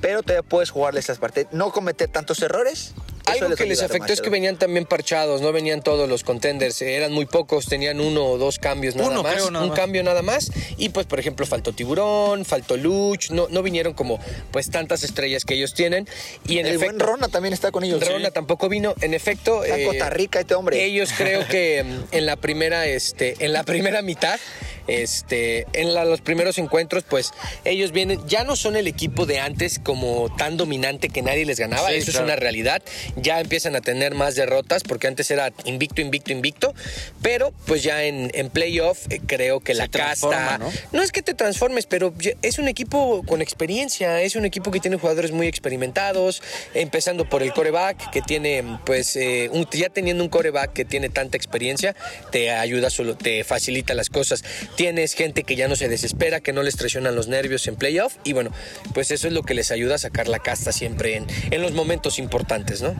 pero 0.00 0.22
todavía 0.22 0.48
puedes 0.48 0.70
jugarle 0.70 1.00
esas 1.00 1.18
partes, 1.18 1.46
no 1.52 1.72
cometer 1.72 2.08
tantos 2.08 2.42
errores. 2.42 2.94
Algo 3.30 3.54
que 3.56 3.66
les 3.66 3.82
afectó 3.82 4.12
es 4.12 4.20
que 4.20 4.30
venían 4.30 4.58
también 4.58 4.84
parchados, 4.86 5.40
no 5.40 5.52
venían 5.52 5.82
todos 5.82 6.08
los 6.08 6.24
contenders, 6.24 6.80
eh, 6.82 6.94
eran 6.94 7.12
muy 7.12 7.26
pocos, 7.26 7.66
tenían 7.66 8.00
uno 8.00 8.24
o 8.26 8.38
dos 8.38 8.58
cambios 8.58 8.96
nada 8.96 9.10
Uno, 9.10 9.22
más, 9.22 9.34
creo, 9.34 9.50
nada 9.50 9.64
un 9.64 9.70
más. 9.70 9.78
cambio 9.78 10.02
nada 10.02 10.22
más, 10.22 10.50
y 10.76 10.88
pues 10.90 11.06
por 11.06 11.18
ejemplo 11.20 11.46
faltó 11.46 11.72
Tiburón, 11.72 12.44
faltó 12.44 12.76
Luch, 12.76 13.30
no, 13.30 13.46
no 13.50 13.62
vinieron 13.62 13.92
como 13.94 14.18
pues 14.50 14.70
tantas 14.70 15.02
estrellas 15.04 15.44
que 15.44 15.54
ellos 15.54 15.74
tienen, 15.74 16.08
y 16.46 16.58
en 16.58 16.66
El 16.66 16.78
buen 16.78 16.90
efecto... 16.90 17.06
Rona 17.06 17.28
también 17.28 17.52
está 17.54 17.70
con 17.70 17.84
ellos. 17.84 18.06
Rona 18.06 18.30
tampoco 18.30 18.68
vino, 18.68 18.94
en 19.00 19.14
efecto... 19.14 19.64
Está 19.64 19.78
en 19.78 19.86
Costa 19.86 20.10
Rica 20.10 20.40
este 20.40 20.54
hombre. 20.54 20.84
Ellos 20.84 21.10
creo 21.16 21.46
que 21.46 21.84
en 22.12 22.26
la 22.26 22.36
primera, 22.36 22.86
este, 22.86 23.34
en 23.44 23.52
la 23.52 23.62
primera 23.64 24.02
mitad, 24.02 24.38
este, 24.86 25.66
en 25.74 25.92
la- 25.94 26.04
los 26.04 26.20
primeros 26.20 26.58
encuentros, 26.58 27.04
pues 27.04 27.32
ellos 27.64 27.92
vienen, 27.92 28.26
ya 28.26 28.44
no 28.44 28.56
son 28.56 28.74
el 28.76 28.86
equipo 28.86 29.26
de 29.26 29.38
antes 29.38 29.78
como 29.78 30.34
tan 30.36 30.56
dominante 30.56 31.08
que 31.10 31.22
nadie 31.22 31.44
les 31.44 31.58
ganaba, 31.60 31.88
Sí, 31.90 31.96
eso 31.96 32.10
claro. 32.12 32.26
es 32.26 32.32
una 32.32 32.36
realidad. 32.36 32.82
Ya 33.22 33.40
empiezan 33.40 33.76
a 33.76 33.80
tener 33.80 34.14
más 34.14 34.34
derrotas 34.34 34.82
porque 34.82 35.06
antes 35.06 35.30
era 35.30 35.52
invicto, 35.64 36.00
invicto, 36.00 36.32
invicto, 36.32 36.74
pero 37.22 37.52
pues 37.66 37.82
ya 37.82 38.04
en, 38.04 38.30
en 38.34 38.50
playoff 38.50 39.06
eh, 39.10 39.20
creo 39.26 39.60
que 39.60 39.72
Se 39.72 39.78
la 39.78 39.88
casta, 39.88 40.58
¿no? 40.58 40.70
no 40.92 41.02
es 41.02 41.12
que 41.12 41.22
te 41.22 41.34
transformes, 41.34 41.86
pero 41.86 42.12
es 42.42 42.58
un 42.58 42.68
equipo 42.68 43.22
con 43.26 43.42
experiencia, 43.42 44.20
es 44.22 44.36
un 44.36 44.44
equipo 44.44 44.70
que 44.70 44.80
tiene 44.80 44.96
jugadores 44.98 45.32
muy 45.32 45.46
experimentados, 45.46 46.42
empezando 46.74 47.28
por 47.28 47.42
el 47.42 47.52
coreback, 47.52 48.10
que 48.10 48.22
tiene, 48.22 48.78
pues, 48.84 49.16
eh, 49.16 49.48
un- 49.52 49.68
ya 49.70 49.88
teniendo 49.88 50.22
un 50.22 50.30
coreback 50.30 50.72
que 50.72 50.84
tiene 50.84 51.08
tanta 51.08 51.36
experiencia, 51.36 51.94
te 52.30 52.50
ayuda 52.50 52.90
solo, 52.90 53.16
te 53.16 53.44
facilita 53.44 53.94
las 53.94 54.10
cosas. 54.10 54.44
Tienes 54.76 55.14
gente 55.14 55.44
que 55.44 55.56
ya 55.56 55.68
no 55.68 55.76
se 55.76 55.88
desespera, 55.88 56.40
que 56.40 56.52
no 56.52 56.62
les 56.62 56.76
presionan 56.76 57.14
los 57.14 57.28
nervios 57.28 57.66
en 57.68 57.76
playoff, 57.76 58.14
y 58.24 58.32
bueno, 58.32 58.50
pues 58.94 59.10
eso 59.10 59.26
es 59.26 59.32
lo 59.32 59.42
que 59.42 59.54
les 59.54 59.70
ayuda 59.70 59.96
a 59.96 59.98
sacar 59.98 60.28
la 60.28 60.38
casta 60.38 60.72
siempre 60.72 61.16
en, 61.16 61.26
en 61.50 61.62
los 61.62 61.72
momentos 61.72 62.18
importantes, 62.18 62.82
¿no? 62.82 62.94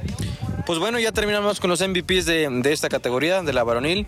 Pues 0.66 0.78
bueno, 0.78 0.98
ya 0.98 1.12
terminamos 1.12 1.60
con 1.60 1.70
los 1.70 1.80
MVPs 1.80 2.26
de, 2.26 2.48
de 2.50 2.72
esta 2.74 2.90
categoría, 2.90 3.42
de 3.42 3.52
la 3.54 3.64
varonil. 3.64 4.06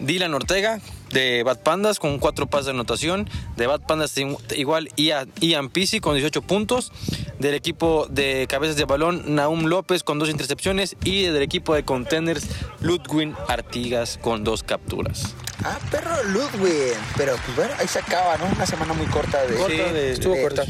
Dylan 0.00 0.32
Ortega, 0.32 0.80
de 1.12 1.42
Bad 1.42 1.58
Pandas, 1.58 1.98
con 1.98 2.18
cuatro 2.18 2.46
pases 2.46 2.66
de 2.66 2.70
anotación. 2.72 3.28
De 3.56 3.66
Bad 3.66 3.82
Pandas 3.82 4.14
igual 4.56 4.88
Ian, 4.96 5.30
Ian 5.40 5.68
Pisi 5.68 6.00
con 6.00 6.14
18 6.14 6.40
puntos. 6.42 6.92
Del 7.38 7.54
equipo 7.54 8.06
de 8.08 8.46
cabezas 8.48 8.76
de 8.76 8.84
balón, 8.86 9.34
Naum 9.34 9.66
López 9.66 10.02
con 10.02 10.18
dos 10.18 10.30
intercepciones. 10.30 10.96
Y 11.04 11.24
del 11.24 11.42
equipo 11.42 11.74
de 11.74 11.84
contenders, 11.84 12.46
Ludwin 12.80 13.34
Artigas 13.46 14.18
con 14.22 14.44
dos 14.44 14.62
capturas. 14.62 15.34
Ah, 15.62 15.78
perro 15.90 16.22
Ludwig. 16.24 16.94
Pero 17.18 17.36
pues 17.44 17.54
bueno, 17.56 17.72
ahí 17.78 17.86
se 17.88 17.98
acaba, 17.98 18.38
¿no? 18.38 18.46
Una 18.46 18.64
semana 18.64 18.94
muy 18.94 19.06
corta 19.08 19.42
de. 19.46 19.56
Corta 19.56 19.92
de- 19.92 20.12
Estuvo 20.12 20.34
de- 20.34 20.42
corta. 20.42 20.64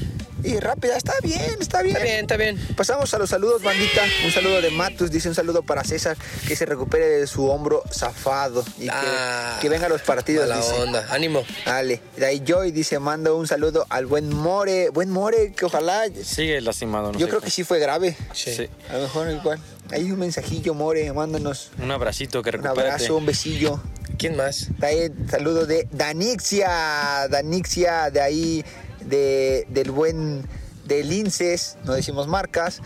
Y 0.48 0.61
rápida, 0.61 0.96
está 0.96 1.12
bien, 1.22 1.40
está 1.61 1.82
bien. 1.82 1.96
Está 1.96 2.04
bien, 2.04 2.20
está 2.20 2.37
bien. 2.37 2.58
Pasamos 2.74 3.12
a 3.12 3.18
los 3.18 3.28
saludos, 3.28 3.62
bandita. 3.62 4.02
Un 4.24 4.30
saludo 4.32 4.62
de 4.62 4.70
Matus, 4.70 5.11
dice 5.11 5.28
un 5.28 5.34
saludo 5.34 5.62
para 5.62 5.84
César, 5.84 6.16
que 6.46 6.56
se 6.56 6.64
recupere 6.64 7.06
de 7.06 7.26
su 7.26 7.46
hombro 7.48 7.82
zafado 7.92 8.64
y 8.78 8.84
que, 8.84 8.90
Ah, 8.92 9.58
que 9.61 9.68
venga 9.68 9.87
a 9.87 9.88
los 9.90 10.00
partidos. 10.02 10.48
La 10.48 10.56
dice. 10.56 10.72
onda, 10.80 11.06
ánimo. 11.11 11.42
Dale. 11.66 12.00
De 12.16 12.24
ahí 12.26 12.42
Joy 12.46 12.72
dice, 12.72 12.98
mando 12.98 13.37
un 13.37 13.46
saludo 13.46 13.84
al 13.90 14.06
buen 14.06 14.34
More. 14.34 14.88
Buen 14.90 15.11
More, 15.11 15.52
que 15.52 15.66
ojalá... 15.66 16.04
Sigue 16.24 16.61
lastimado. 16.62 17.12
no 17.12 17.18
Yo 17.18 17.26
sé. 17.26 17.30
creo 17.30 17.42
que 17.42 17.50
sí 17.50 17.62
fue 17.64 17.78
grave. 17.78 18.16
Sí. 18.32 18.54
Sí. 18.54 18.68
A 18.88 18.94
lo 18.94 19.02
mejor 19.02 19.30
igual. 19.30 19.58
Hay 19.90 20.11
un 20.11 20.18
mensajillo, 20.18 20.72
More, 20.74 21.12
mándanos 21.12 21.70
Un 21.83 21.90
abracito, 21.90 22.42
que 22.42 22.50
un 22.50 22.62
recupérate. 22.62 22.81
abrazo, 22.94 23.16
un 23.16 23.27
besillo. 23.27 23.81
¿Quién 24.18 24.37
más? 24.37 24.68
De 24.79 24.87
ahí, 24.87 25.12
saludo 25.31 25.66
de 25.66 25.87
Danixia, 25.92 27.29
Danixia, 27.29 28.10
de 28.10 28.20
ahí, 28.20 28.64
de, 29.09 29.67
del 29.69 29.90
buen 29.90 30.46
de 30.85 31.04
Linces, 31.04 31.77
no 31.85 31.92
decimos 31.92 32.29
marcas. 32.29 32.81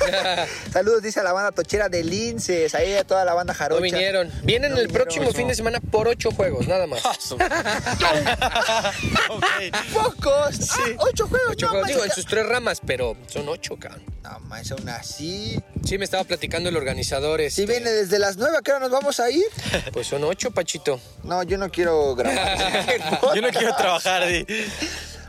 Saludos, 0.72 1.00
dice 1.02 1.20
a 1.20 1.22
la 1.22 1.32
banda 1.32 1.52
tochera 1.52 1.88
de 1.88 2.02
Linces, 2.02 2.74
ahí 2.74 2.94
a 2.94 3.04
toda 3.04 3.24
la 3.24 3.34
banda 3.34 3.54
jarocha. 3.54 3.78
No 3.78 3.84
vinieron. 3.84 4.32
Vienen 4.42 4.72
No 4.72 4.78
el 4.78 4.86
vinieron. 4.88 5.04
próximo 5.06 5.32
fin 5.32 5.46
de 5.46 5.54
semana 5.54 5.78
por 5.80 6.08
ocho 6.08 6.32
juegos, 6.32 6.66
nada 6.66 6.88
más. 6.88 7.02
Ok. 9.28 9.44
¡Pocos! 9.92 10.70
Ah, 10.72 10.84
¡Ocho 10.98 11.26
juegos! 11.28 11.50
Ocho 11.52 11.66
no, 11.66 11.70
juegos, 11.70 11.88
digo, 11.88 12.00
en 12.00 12.08
manches. 12.08 12.14
sus 12.24 12.26
tres 12.26 12.46
ramas, 12.46 12.80
pero 12.84 13.16
son 13.28 13.48
ocho, 13.48 13.76
cabrón. 13.76 14.02
No, 14.22 14.40
más 14.40 14.70
aún 14.72 14.88
así. 14.88 15.60
Sí, 15.84 15.98
me 15.98 16.04
estaba 16.04 16.24
platicando 16.24 16.68
el 16.68 16.76
organizador. 16.76 17.40
Si 17.40 17.44
este, 17.62 17.66
viene 17.66 17.90
desde 17.92 18.18
las 18.18 18.36
nueve, 18.36 18.56
¿a 18.58 18.62
qué 18.62 18.72
hora 18.72 18.80
nos 18.80 18.90
vamos 18.90 19.20
a 19.20 19.30
ir? 19.30 19.44
Pues 19.92 20.06
son 20.08 20.24
ocho, 20.24 20.50
Pachito. 20.50 21.00
No, 21.22 21.42
yo 21.42 21.58
no 21.58 21.70
quiero 21.70 22.14
grabar. 22.14 22.58
Yo 23.34 23.40
no 23.42 23.48
quiero 23.50 23.74
trabajar. 23.76 24.26
di. 24.26 24.44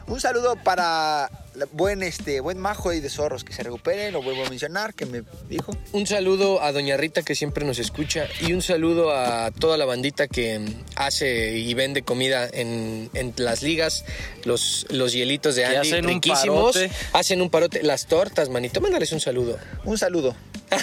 Un 0.07 0.21
saludo 0.21 0.55
para 0.63 1.29
buen 1.71 2.03
este 2.03 2.39
buen 2.39 2.57
majo 2.59 2.93
y 2.93 2.99
de 2.99 3.09
zorros 3.09 3.43
que 3.43 3.51
se 3.51 3.63
recupere, 3.63 4.11
lo 4.11 4.21
vuelvo 4.21 4.45
a 4.45 4.49
mencionar, 4.49 4.93
que 4.93 5.05
me 5.05 5.23
dijo. 5.49 5.75
Un 5.91 6.07
saludo 6.07 6.61
a 6.61 6.71
Doña 6.71 6.95
Rita 6.97 7.23
que 7.23 7.35
siempre 7.35 7.65
nos 7.65 7.77
escucha 7.79 8.27
y 8.41 8.53
un 8.53 8.61
saludo 8.61 9.11
a 9.11 9.51
toda 9.51 9.75
la 9.75 9.85
bandita 9.85 10.27
que 10.27 10.61
hace 10.95 11.57
y 11.57 11.73
vende 11.73 12.03
comida 12.03 12.47
en, 12.51 13.09
en 13.15 13.33
las 13.37 13.63
ligas, 13.63 14.05
los, 14.45 14.85
los 14.89 15.11
hielitos 15.13 15.55
de 15.55 15.65
Andy, 15.65 15.77
hacen 15.77 16.05
un 16.05 16.13
riquísimos. 16.13 16.73
parote. 16.75 16.91
Hacen 17.13 17.41
un 17.41 17.49
parote. 17.49 17.83
Las 17.83 18.05
tortas, 18.05 18.49
manito, 18.49 18.79
mándales 18.79 19.11
un 19.11 19.19
saludo. 19.19 19.57
Un 19.83 19.97
saludo. 19.97 20.35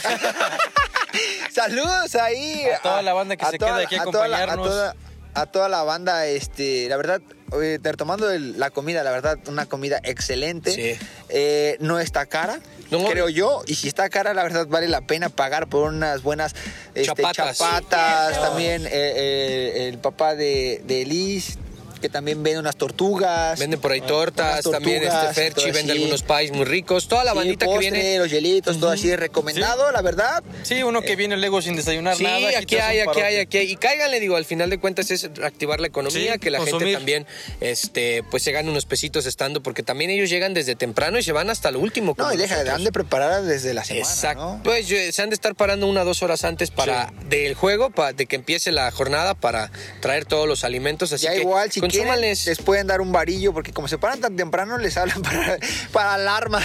Saludos 1.53 2.15
ahí 2.17 2.65
A 2.75 2.83
toda 2.83 3.03
la 3.03 3.13
banda 3.13 3.37
que 3.37 3.47
se 3.47 3.59
queda 3.59 3.77
aquí 3.77 3.95
a 3.95 4.03
acompañarnos. 4.03 4.67
a, 4.67 4.71
toda, 4.71 4.97
a 5.35 5.47
toda 5.47 5.69
la 5.69 5.83
banda, 5.85 6.27
este, 6.27 6.89
la 6.89 6.97
verdad, 6.97 7.21
eh, 7.53 7.79
retomando 7.83 8.31
el- 8.31 8.59
la 8.59 8.71
comida, 8.71 9.03
la 9.03 9.11
verdad, 9.11 9.39
una 9.47 9.67
comida 9.67 10.01
excelente. 10.03 10.73
Sí. 10.75 11.07
Eh, 11.29 11.77
no 11.81 12.01
está 12.01 12.27
cara, 12.27 12.61
No. 12.91 13.05
creo 13.05 13.29
yo. 13.29 13.63
Y 13.67 13.75
si 13.77 13.89
está 13.89 14.09
cara, 14.09 14.35
la 14.35 14.43
verdad, 14.43 14.67
vale 14.67 14.89
la 14.89 15.01
pena 15.03 15.29
pagar 15.29 15.69
por 15.69 15.89
unas 15.93 16.23
buenas 16.23 16.55
este, 16.95 17.07
Chapatas. 17.07 17.59
chapatas. 17.59 18.41
También 18.41 18.87
eh, 18.87 18.91
eh, 18.93 19.89
el 19.89 19.99
papá 19.99 20.35
de, 20.35 20.83
de 20.87 21.05
Liz, 21.05 21.59
que 22.05 22.11
también 22.11 22.43
vende 22.43 22.59
unas 22.61 22.77
tortugas. 22.77 23.59
Venden 23.59 23.81
por 23.81 23.91
ahí 23.93 24.01
Unas 24.01 24.09
tortas, 24.11 24.63
también 24.71 25.03
este 25.05 25.33
Ferchi 25.33 25.71
vende 25.71 25.93
así. 25.93 26.03
algunos 26.03 26.23
pies 26.23 26.53
muy 26.53 26.67
ricos. 26.67 27.09
Toda 27.09 27.25
la 27.25 27.31
Sí, 27.33 27.39
bandita 27.39 27.67
que 27.67 27.79
viene. 27.79 28.19
los 28.19 28.31
hielitos, 28.31 28.79
todo 28.79 28.91
así 28.91 29.17
recomendado, 29.17 29.91
la 29.91 30.03
verdad. 30.03 30.45
Sí, 30.65 30.83
uno 30.83 31.01
que 31.01 31.17
viene 31.17 31.39
luego 31.39 31.63
sin 31.63 31.77
desayunar 31.77 32.15
Sí, 32.19 32.25
nada. 32.25 32.47
aquí 32.59 32.77
te 32.77 32.83
hace 32.83 32.91
hay, 32.91 33.09
aquí 33.09 33.21
hay, 33.23 33.37
aquí 33.39 33.57
hay. 33.57 33.71
Y 33.73 33.77
cáiganle, 33.77 34.21
digo, 34.21 34.37
al 34.37 34.45
final 34.45 34.69
de 34.69 34.79
cuentas 34.79 35.11
es 35.11 35.31
activar 35.43 35.81
la 35.81 35.87
economía, 35.87 36.35
Sí, 36.35 36.39
que 36.41 36.51
la 36.51 36.63
gente 36.63 36.93
también 36.93 37.27
este, 37.63 38.23
pues 38.31 38.43
se 38.43 38.53
gane 38.53 38.69
unos 38.71 38.85
pesitos 38.85 39.25
estando, 39.25 39.63
porque 39.63 39.83
también 39.83 40.11
ellos 40.11 40.29
llegan 40.29 40.53
desde 40.53 40.75
temprano 40.77 41.19
y 41.19 41.23
se 41.23 41.33
van 41.33 41.49
hasta 41.49 41.71
lo 41.71 41.81
último. 41.81 42.15
No, 42.19 42.35
y 42.35 42.37
deja, 42.37 42.61
han 42.75 42.85
de 42.85 42.93
preparar 42.93 43.45
desde 43.45 43.73
la 43.73 43.83
semana, 43.83 44.07
Exacto. 44.07 44.45
¿no? 44.45 44.61
Pues 44.63 44.89
yo- 44.89 44.99
se 45.11 45.23
han 45.23 45.31
de 45.31 45.35
estar 45.37 45.55
parando 45.55 45.87
una 45.87 46.03
o 46.03 46.05
dos 46.05 46.23
horas 46.23 46.45
antes 46.45 46.71
para 46.71 47.15
del 47.31 47.55
juego, 47.55 47.89
para 47.89 48.13
de 48.13 48.27
que 48.27 48.37
empiece 48.37 48.73
la 48.73 48.91
jornada, 48.91 49.35
para 49.35 49.71
traer 50.01 50.27
todos 50.27 50.47
los 50.47 50.65
alimentos. 50.65 51.13
Así 51.15 51.25
ya 51.25 51.33
que 51.33 51.41
igual, 51.41 51.73
si 51.73 51.81
quieren, 52.03 52.21
les 52.21 52.59
pueden 52.65 52.87
dar 52.87 53.01
un 53.01 53.13
varillo, 53.13 53.53
porque 53.53 53.73
como 53.73 53.89
se 53.89 53.99
paran 53.99 54.21
tan 54.21 54.37
temprano, 54.37 54.77
les 54.79 54.97
hablan 54.97 55.23
para, 55.23 55.59
para 55.93 56.15
alarmas. 56.15 56.65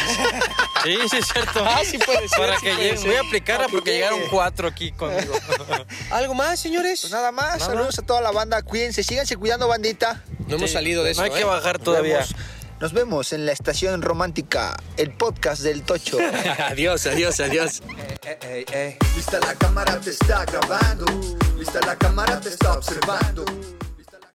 Sí, 0.84 0.98
sí, 1.10 1.18
es 1.18 1.26
cierto. 1.28 1.64
Ah, 1.66 1.82
sí 1.84 1.98
puede 1.98 2.28
ser, 2.30 2.40
Para 2.40 2.56
sí 2.60 2.66
que 2.66 2.72
puede 2.74 2.84
lleguen. 2.84 2.98
ser. 3.00 3.08
Voy 3.08 3.16
a 3.18 3.22
aplicarla 3.22 3.68
porque 3.70 3.92
llegaron 3.94 4.20
cuatro 4.32 4.68
aquí 4.68 4.92
conmigo. 4.92 5.34
¿Algo 6.12 6.34
más, 6.34 6.60
señores? 6.60 7.02
Pues 7.02 7.12
nada 7.12 7.32
más, 7.32 7.64
saludos 7.64 8.00
a 8.00 8.02
toda 8.02 8.22
la 8.22 8.32
banda, 8.32 8.62
cuídense, 8.62 9.04
síganse 9.04 9.36
cuidando, 9.38 9.68
bandita. 9.68 10.24
no 10.48 10.56
hemos 10.56 10.72
salido 10.72 11.04
de 11.04 11.12
eso. 11.12 11.22
No 11.22 11.26
hay 11.26 11.32
que 11.32 11.42
¿eh? 11.42 11.46
bajar 11.46 11.78
Nos 11.78 11.84
todavía. 11.86 12.20
vemos- 12.20 12.36
Nos 12.80 12.94
vemos 12.94 13.34
en 13.34 13.46
la 13.46 13.52
estación 13.52 14.02
romántica, 14.02 14.78
el 14.96 15.12
podcast 15.12 15.62
del 15.64 15.84
Tocho. 15.84 16.18
adiós, 16.70 17.06
adiós, 17.08 17.38
adiós. 17.42 17.82
Vista 19.18 19.40
la 19.42 19.54
cámara 19.56 20.00
te 20.00 20.12
está 20.12 20.46
grabando, 20.46 21.06
vista 21.58 21.82
la 21.86 21.98
cámara 21.98 22.40
te 22.40 22.48
está 22.50 22.74
observando. 22.74 23.44